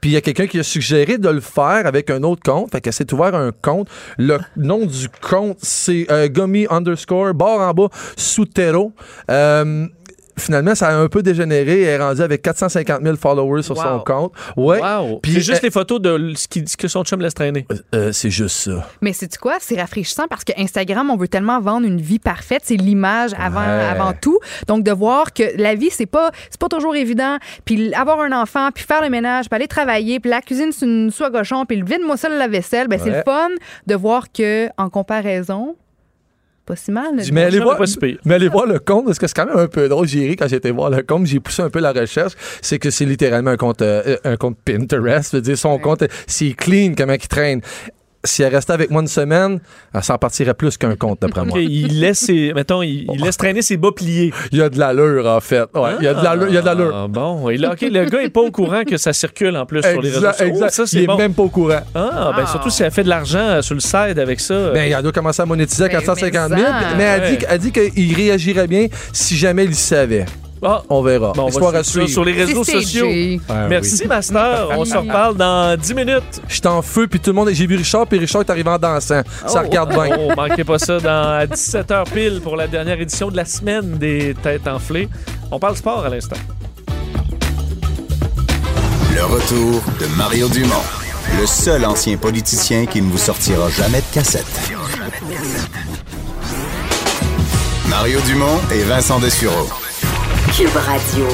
[0.00, 2.70] Puis il y a quelqu'un qui a suggéré de le faire avec un autre compte.
[2.70, 3.88] Fait qu'elle s'est ouvert un compte.
[4.18, 8.92] Le nom du compte, c'est euh, Gummy underscore, barre en bas, Soutero.
[9.30, 9.86] Euh,
[10.40, 11.82] finalement, ça a un peu dégénéré.
[11.82, 13.82] Elle est rendue avec 450 000 followers sur Wow.
[13.82, 14.32] son compte.
[14.56, 14.80] Ouais.
[14.80, 15.18] Wow.
[15.20, 17.66] Puis c'est juste euh, les photos de ce, qui- ce que son chum laisse traîner.
[17.94, 18.88] euh, c'est juste ça.
[19.00, 19.56] Mais c'est quoi?
[19.60, 22.62] C'est rafraîchissant parce que Instagram, on veut tellement vendre une vie parfaite.
[22.64, 23.84] C'est l'image avant, Ouais.
[23.84, 24.38] avant tout.
[24.66, 27.36] Donc, de voir que la vie, c'est pas, c'est pas toujours évident.
[27.64, 30.86] Puis avoir un enfant, puis faire le ménage, puis aller travailler, puis la cuisine, c'est
[30.86, 32.88] une soie cochon, puis le vide-moi ça la vaisselle.
[32.88, 33.48] Ben, c'est le fun
[33.86, 35.76] de voir que, en comparaison,
[36.70, 37.16] pas si mal.
[37.16, 37.22] là.
[37.32, 38.18] Mais allez, voir, est pas si pire.
[38.24, 40.06] mais allez voir le compte, parce que c'est quand même un peu drôle.
[40.06, 42.32] J'ai ri quand j'étais voir le compte, j'ai poussé un peu la recherche.
[42.62, 45.32] C'est que c'est littéralement un compte, euh, un compte Pinterest.
[45.32, 47.60] Je veux dire, son compte, c'est clean, comment il traîne.
[48.22, 49.60] Si elle restait avec moi une semaine,
[49.94, 51.56] elle s'en partirait plus qu'un compte, d'après moi.
[51.58, 54.30] Ok, il laisse ses, mettons, il, il laisse traîner ses bas pliés.
[54.52, 55.64] Il y a de l'allure, en fait.
[55.74, 56.48] Ouais, il y a de l'allure.
[56.48, 56.92] Il y a de l'allure.
[56.94, 59.64] Ah, bon, et là, ok, le gars est pas au courant que ça circule en
[59.64, 60.46] plus sur les réseaux Exact, sociaux.
[60.54, 60.74] exact.
[60.80, 61.16] Oh, ça, il est bon.
[61.16, 61.80] même pas au courant.
[61.94, 64.70] Ah, ben surtout si elle fait de l'argent euh, sur le side avec ça.
[64.72, 66.68] Ben, il doit commencer à monétiser à Ben, 450 mais 000.
[66.68, 66.74] ça.
[66.98, 67.36] Mais elle Ouais.
[67.38, 70.26] dit, elle dit qu'il réagirait bien si jamais il savait.
[70.62, 71.32] Ah, On verra.
[71.32, 72.08] bon, on Histoire va à sur, suivre.
[72.08, 73.08] sur les réseaux sociaux.
[73.68, 74.68] Merci, Master.
[74.76, 76.42] On se reparle dans 10 minutes.
[76.48, 77.48] Je suis en feu, puis tout le monde.
[77.52, 79.22] J'ai vu Richard, puis Richard est arrivé en dansant.
[79.46, 80.16] Ça regarde bien.
[80.18, 83.96] Oh, manquez pas ça dans, à 17h pile pour la dernière édition de la semaine
[83.96, 85.08] des Têtes enflées.
[85.50, 86.36] On parle sport à l'instant.
[89.14, 90.74] Le retour de Mario Dumont,
[91.40, 94.46] le seul ancien politicien qui ne vous sortira jamais de cassette.
[97.88, 99.66] Mario Dumont et Vincent Dessureau.
[100.52, 101.26] Cube Radio.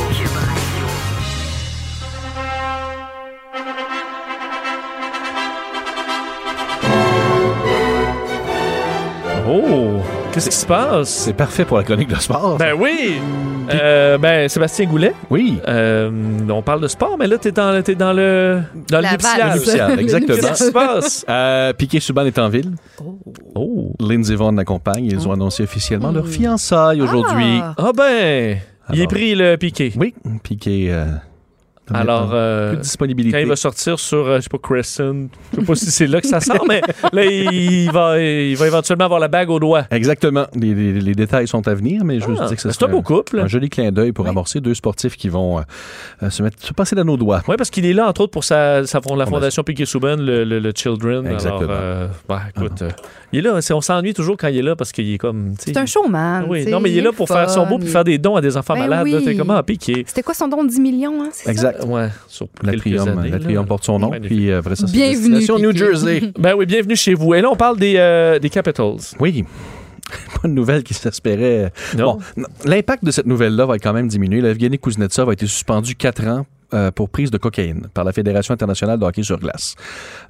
[9.49, 10.01] Oh,
[10.33, 11.09] qu'est-ce qui se passe?
[11.09, 12.57] C'est parfait pour la chronique de sport.
[12.59, 13.21] Ben oui!
[13.71, 15.59] Euh, ben, Sébastien Goulet, oui.
[15.67, 16.11] euh,
[16.49, 19.13] on parle de sport, mais là, t'es dans, t'es dans le, dans le La.
[19.13, 20.37] Nuptial, exactement.
[20.41, 21.25] Qu'est-ce qui se passe?
[21.37, 22.73] Euh, Piquet Souban est en ville.
[23.55, 23.93] Oh.
[24.01, 25.07] Lindsey Vonn l'accompagne.
[25.07, 27.61] Ils ont annoncé officiellement leur fiançailles aujourd'hui.
[27.63, 27.75] Ah.
[27.79, 28.59] Ah ben,
[28.93, 29.09] il est Alors.
[29.13, 29.93] pris le piqué.
[29.97, 30.87] Oui, Piquet.
[30.91, 31.07] euh,
[31.95, 33.37] Alors, euh, plus de disponibilité.
[33.37, 36.07] quand il va sortir sur, euh, je sais pas, Crescent, je sais pas si c'est
[36.07, 36.81] là que ça sort, mais
[37.13, 39.85] là, il va, il va éventuellement avoir la bague au doigt.
[39.91, 40.47] Exactement.
[40.55, 42.85] Les, les- les détails sont à venir, mais je veux Ah, dire que ça c'est
[42.85, 43.39] un beau couple.
[43.41, 45.63] Un joli clin d'œil pour amorcer deux sportifs qui vont euh,
[46.25, 47.43] euh, se, mettre, se passer dans nos doigts.
[47.49, 49.37] Oui, parce qu'il est là, entre autres, pour sa, sa fond- la Fondation.
[49.37, 51.27] fondation Piquet-Souben, le, le, le Children.
[51.29, 51.63] Exactement.
[51.63, 52.91] Alors, euh, bah, écoute, euh,
[53.33, 53.59] il est là.
[53.73, 55.55] On s'ennuie toujours quand il est là parce qu'il est comme.
[55.59, 56.45] C'est un showman.
[56.49, 58.41] Oui, non, mais il est là pour faire son beau puis faire des dons à
[58.41, 59.05] des enfants Ben malades.
[59.05, 59.25] oui.
[59.25, 60.05] T'es Piquet?
[60.07, 61.29] C'était quoi son don de 10 millions, hein?
[61.33, 61.89] c'est Exact.
[61.93, 64.11] Ouais, sur L'atrium, l'atrium porte son nom.
[64.11, 64.37] Magnifique.
[64.37, 65.77] Puis, euh, après ça, c'est Bienvenue, destination New.
[65.77, 66.33] Jersey.
[66.39, 67.35] Ben oui, bienvenue chez vous.
[67.35, 68.97] Et là, on parle des, euh, des Capitals.
[69.21, 69.45] Oui.
[70.35, 71.73] Pas une nouvelle qui s'espérait.
[71.97, 72.19] Non.
[72.37, 74.41] Bon, l'impact de cette nouvelle-là va quand même diminuer.
[74.41, 78.13] La Evgeny Kuznetsov a été suspendu quatre ans euh, pour prise de cocaïne par la
[78.13, 79.75] Fédération internationale de hockey sur glace.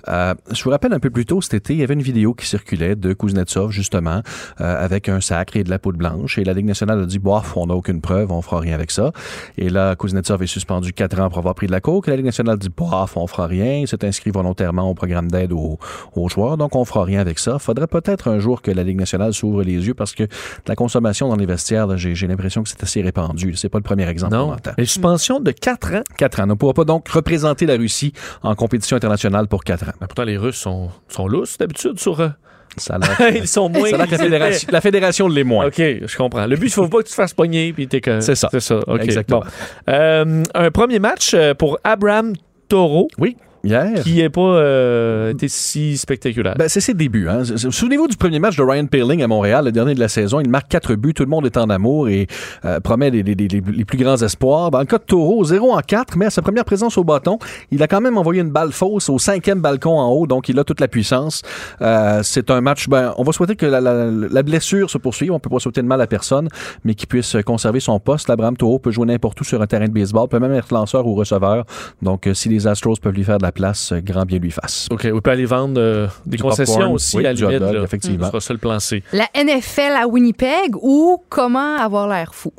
[0.08, 2.34] Euh, je vous rappelle un peu plus tôt cet été, il y avait une vidéo
[2.34, 4.22] qui circulait de Kuznetsov justement
[4.60, 7.18] euh, avec un sac et de la poudre blanche et la Ligue nationale a dit
[7.18, 9.12] bof, on n'a aucune preuve, on fera rien avec ça.
[9.56, 12.06] Et là, Kuznetsov est suspendu quatre ans pour avoir pris de la coke.
[12.06, 13.78] La Ligue nationale dit bof, on fera rien.
[13.78, 15.78] Il s'est inscrit volontairement au programme d'aide aux,
[16.14, 17.58] aux joueurs, donc on fera rien avec ça.
[17.58, 20.24] Faudrait peut-être un jour que la Ligue nationale s'ouvre les yeux parce que
[20.66, 23.54] la consommation dans les vestiaires, j'ai l'impression que c'est assez répandu.
[23.56, 24.56] C'est pas le premier exemple Non.
[24.76, 26.02] Une suspension de 4 ans.
[26.26, 26.44] Quatre ans.
[26.44, 28.12] On ne pourra pas donc représenter la Russie
[28.42, 29.92] en compétition internationale pour quatre ans.
[30.00, 32.20] Ben, pourtant, les Russes sont, sont lousses d'habitude sur.
[32.20, 32.28] euh,
[32.76, 32.98] Ça
[33.34, 33.88] Ils sont moins.
[33.90, 35.66] ça que la fédération, la fédération l'est moins.
[35.66, 36.46] OK, je comprends.
[36.46, 37.72] Le but, il faut pas que tu te fasses pogner.
[37.72, 38.20] Puis t'es que...
[38.20, 38.48] C'est ça.
[38.50, 38.80] C'est ça.
[38.88, 39.00] OK.
[39.02, 39.40] Exactement.
[39.40, 39.46] Bon.
[39.92, 42.32] Euh, un premier match euh, pour Abraham
[42.68, 43.36] Toro, Oui,
[43.66, 44.02] hier?
[44.02, 46.54] qui n'est pas euh, été si spectaculaire.
[46.58, 47.28] Ben, c'est ses débuts.
[47.28, 47.42] Hein.
[47.44, 50.40] Souvenez-vous du premier match de Ryan Peeling à Montréal, le dernier de la saison.
[50.40, 52.26] Il marque quatre buts, tout le monde est en amour et
[52.64, 54.70] euh, promet les, les- les- les plus grands espoirs.
[54.70, 57.38] Dans le cas de Taureau, 0 en 4, mais à sa première présence au bâton,
[57.70, 60.58] il a quand même envoyé une balle fausse au cinquième balcon en haut, donc il
[60.58, 61.42] a toute la puissance.
[61.82, 65.32] Euh, c'est un match, ben, on va souhaiter que la, la- la blessure se poursuive.
[65.32, 66.48] On peut pas souhaiter de mal à personne,
[66.84, 68.28] mais qu'il puisse conserver son poste.
[68.28, 71.06] L'Abraham Taureau peut jouer n'importe où sur un terrain de baseball, peut même être lanceur
[71.06, 71.64] ou receveur.
[72.02, 74.50] Donc, euh, si les Astros peuvent lui faire de la place, euh, grand bien lui
[74.50, 74.86] fasse.
[74.90, 77.54] OK, on peut aller vendre euh, des Du concessions popcorn, aussi oui, à la limite.
[77.56, 77.82] hot dog, là.
[77.82, 78.24] effectivement.
[78.26, 79.02] Ce sera ça le plan C.
[79.12, 82.52] La NFL à Winnipeg ou comment avoir l'air fou?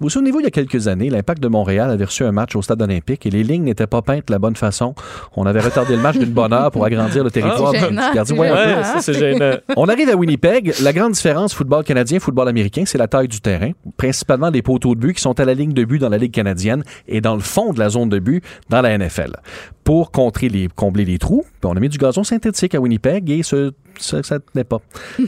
[0.00, 2.62] Vous souvenez-vous, il y a quelques années, l'Impact de Montréal avait reçu un match au
[2.62, 4.94] stade olympique et les lignes n'étaient pas peintes de la bonne façon.
[5.36, 8.12] On avait retardé le match d'une bonne heure pour agrandir le territoire Ah, du gênant,
[8.12, 8.24] gardien.
[8.24, 8.62] c'est Ouais, un peu.
[8.68, 8.76] gênant.
[8.78, 9.54] Ouais, ça, c'est gênant.
[9.76, 10.74] On arrive à Winnipeg.
[10.82, 13.70] La grande différence, football canadien, football américain, c'est la taille du terrain.
[13.96, 16.32] Principalement des poteaux de but qui sont à la ligne de but dans la Ligue
[16.32, 19.32] canadienne et dans le fond de la zone de but dans la NFL.
[19.84, 23.42] Pour contrer les, combler les trous, on a mis du gazon synthétique à Winnipeg et
[23.42, 24.78] ce, ça ne tenait pas.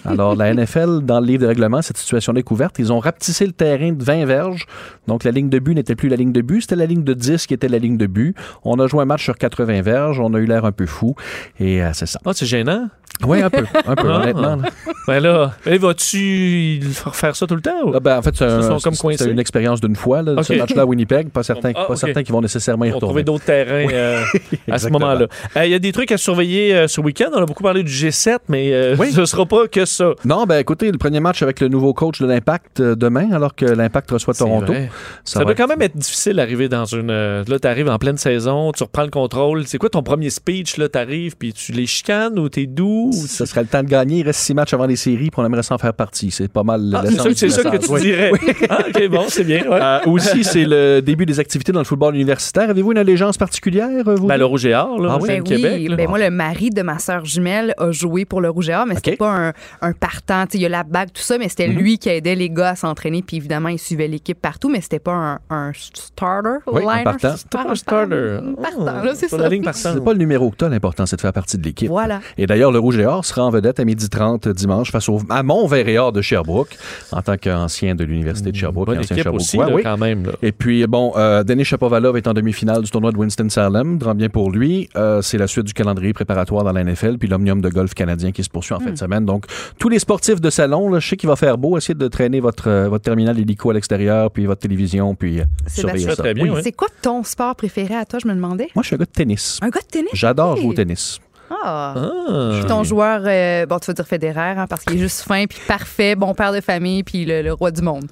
[0.04, 2.78] Alors, la NFL, dans le livre de règlement, cette situation est couverte.
[2.78, 4.66] Ils ont rapetissé le terrain de 20 verges.
[5.06, 7.14] Donc, la ligne de but n'était plus la ligne de but, c'était la ligne de
[7.14, 8.34] 10 qui était la ligne de but.
[8.64, 10.20] On a joué un match sur 80 verges.
[10.20, 11.14] On a eu l'air un peu fou.
[11.60, 12.18] Et euh, c'est ça.
[12.24, 12.88] Ah, c'est gênant.
[13.26, 13.64] Oui, un peu.
[13.86, 14.16] Un peu, Ah.
[14.20, 14.56] honnêtement.
[14.56, 14.68] là.
[15.08, 17.82] Ben là, vas-tu refaire ça tout le temps?
[17.86, 17.92] ou?
[17.92, 20.20] Là, ben, en fait, c'est un- une expérience d'une fois.
[20.22, 20.44] Là, Ok.
[20.44, 21.98] Ce match-là à Winnipeg, pas certains, Ah, pas ok.
[21.98, 23.38] certains qui vont nécessairement y Ils vont trouver retourner.
[23.38, 24.22] d'autres terrains euh,
[24.70, 25.26] à ce moment-là.
[25.56, 27.28] Euh, Il y a des trucs à surveiller euh, ce week-end.
[27.32, 29.12] On a beaucoup parlé du G7, mais euh, Oui.
[29.12, 30.12] ce sera pas que ça.
[30.24, 33.54] Non, ben écoutez, le premier match avec le nouveau coach de l'Impact euh, demain, alors
[33.54, 34.66] que l'Impact reçoit Toronto.
[34.72, 34.90] vrai.
[35.24, 37.10] Ça, va doit être- quand même être difficile d'arriver dans une.
[37.10, 39.66] euh, là, tu arrives en pleine saison, tu reprends le contrôle.
[39.66, 40.76] C'est quoi ton premier speech?
[40.76, 43.10] Là, tu arrives, puis tu les chicanes ou t'es doux?
[43.12, 44.18] ou Ce serait le temps de gagner.
[44.20, 46.30] Il reste six matchs avant les séries, puis on aimerait s'en faire partie.
[46.30, 48.00] C'est pas mal Ah, c'est ça, ça que tu Oui.
[48.00, 48.32] dirais.
[48.68, 49.62] Ah, ok, bon, c'est bien.
[49.68, 49.78] ouais.
[49.80, 52.68] Euh, aussi, c'est le début des activités dans le football universitaire.
[52.70, 54.26] Avez-vous une allégeance particulière, vous?
[54.26, 55.28] Ben, le Rouge et Or, là, Ah oui?
[55.28, 55.88] Ben oui, Québec.
[55.90, 55.96] là.
[55.96, 58.86] ben moi, le mari de ma sœur jumelle a joué pour le Rouge et Or,
[58.86, 59.18] mais c'était OK.
[59.18, 59.52] pas un,
[59.82, 60.44] un partant.
[60.46, 61.76] Tu sais, Il y a la bague, tout ça, mais c'était Mhm.
[61.76, 63.22] lui qui aidait les gars à s'entraîner.
[63.22, 66.58] Puis évidemment, il suivait l'équipe partout, mais c'était pas un, un starter.
[66.66, 67.36] Oui, un liner, partant.
[67.36, 68.38] C'était pas un starter.
[68.42, 69.36] Un partant, là, c'est ça.
[69.38, 69.94] la ligne partante.
[69.94, 71.88] C'est pas le numéro que t'as, l'important, c'est de faire partie de l'équipe.
[71.88, 72.20] Voilà.
[72.38, 75.42] Et d'ailleurs, le Rouge et Or sera en vedette à 12h30 dimanche face au, à
[75.42, 76.76] Mont-Vert et Or de Sherbrooke,
[77.12, 78.86] en tant qu'ancien de l'Université de Sherbrooke.
[78.86, 79.82] Bonne et ancien équipe aussi, là, Oui.
[79.82, 80.26] quand même.
[80.26, 80.32] là.
[80.42, 83.98] Et puis, bon, euh, Denis Shapovalov est en demi-finale du tournoi de Winston-Salem.
[83.98, 84.88] Grand bien pour lui.
[84.96, 88.32] Euh, c'est la suite du calendrier préparatoire dans la NFL, puis l'Omnium de golf canadien
[88.36, 89.24] qui se poursuit en fin de semaine.
[89.24, 89.46] Donc,
[89.78, 91.76] tous les sportifs de salon, là, je sais qu'il va faire beau.
[91.78, 95.44] Essayez de traîner votre, euh, votre terminal hélico à l'extérieur, puis votre télévision, puis euh,
[95.66, 96.16] surveiller ça.
[96.16, 96.60] Très bien, Oui.
[96.62, 98.68] C'est quoi ton sport préféré à toi, je me demandais?
[98.74, 99.58] Moi, je suis un gars de tennis.
[99.62, 100.10] Un gars de tennis?
[100.12, 100.58] J'adore Ok.
[100.58, 101.18] jouer au tennis.
[101.50, 101.94] Ah.
[101.96, 102.50] Ah.
[102.54, 105.46] Puis ton joueur, euh, bon, tu vas dire Federer, hein, parce qu'il est juste fin,
[105.46, 108.06] puis parfait, bon père de famille, puis le, le roi du monde.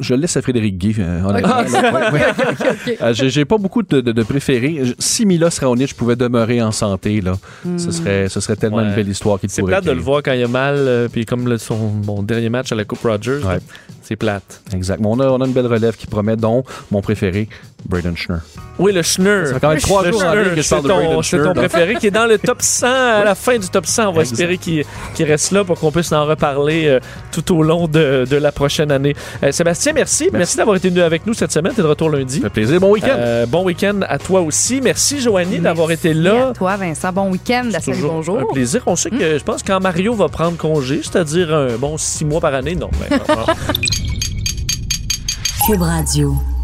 [0.00, 1.54] Je le laisse à Frédéric Guy, euh, honnêtement.
[1.56, 2.10] Ah.
[3.02, 4.80] Euh, j'ai, pas beaucoup de, de- de préférés.
[4.84, 7.34] Je- Si Milos Raonic pouvait demeurer en santé, là,
[7.76, 8.84] ce, serait, ce serait tellement Ouais.
[8.84, 11.08] une belle histoire qu'il C'est pourrait plate de le voir quand il a mal, euh,
[11.08, 11.76] puis comme le- son
[12.06, 13.40] mon dernier match à la Coupe Rogers,
[14.10, 14.60] c'est plate.
[14.74, 14.98] Exact.
[15.00, 17.48] Mais on a, on a une belle relève qui promet, dont mon préféré,
[17.86, 18.40] Braden Schnur.
[18.80, 19.46] Oui, le Schnur.
[19.46, 20.96] Ça fait quand même trois jours en Schnur, ligne que je c'est parle de ton-
[20.96, 23.86] Braden C'est ton préféré qui est dans le top 100, à la fin du top
[23.86, 24.08] 100.
[24.08, 24.32] On va Exact.
[24.32, 24.84] espérer qu'il
[25.14, 26.98] qu'il reste là pour qu'on puisse en reparler euh,
[27.30, 29.14] tout au long de, de la prochaine année.
[29.44, 30.28] Euh, Sébastien, merci.
[30.32, 31.72] Merci, d'avoir été avec nous cette semaine.
[31.72, 32.38] Tu es de retour lundi.
[32.38, 32.80] Ça fait plaisir.
[32.80, 33.14] Bon week-end.
[33.16, 34.80] Euh, bon week-end à toi aussi.
[34.80, 36.48] Merci, Joanie, d'avoir été là.
[36.48, 37.12] à toi, Vincent.
[37.12, 37.68] Bon week-end.
[37.70, 38.40] La bonjour.
[38.40, 38.82] un plaisir.
[38.86, 42.24] On sait que je pense que quand Mario va prendre congé, c'est-à-dire un bon six
[42.24, 42.90] mois par année, non.
[43.08, 43.20] ben.
[45.66, 46.59] Cube Radio.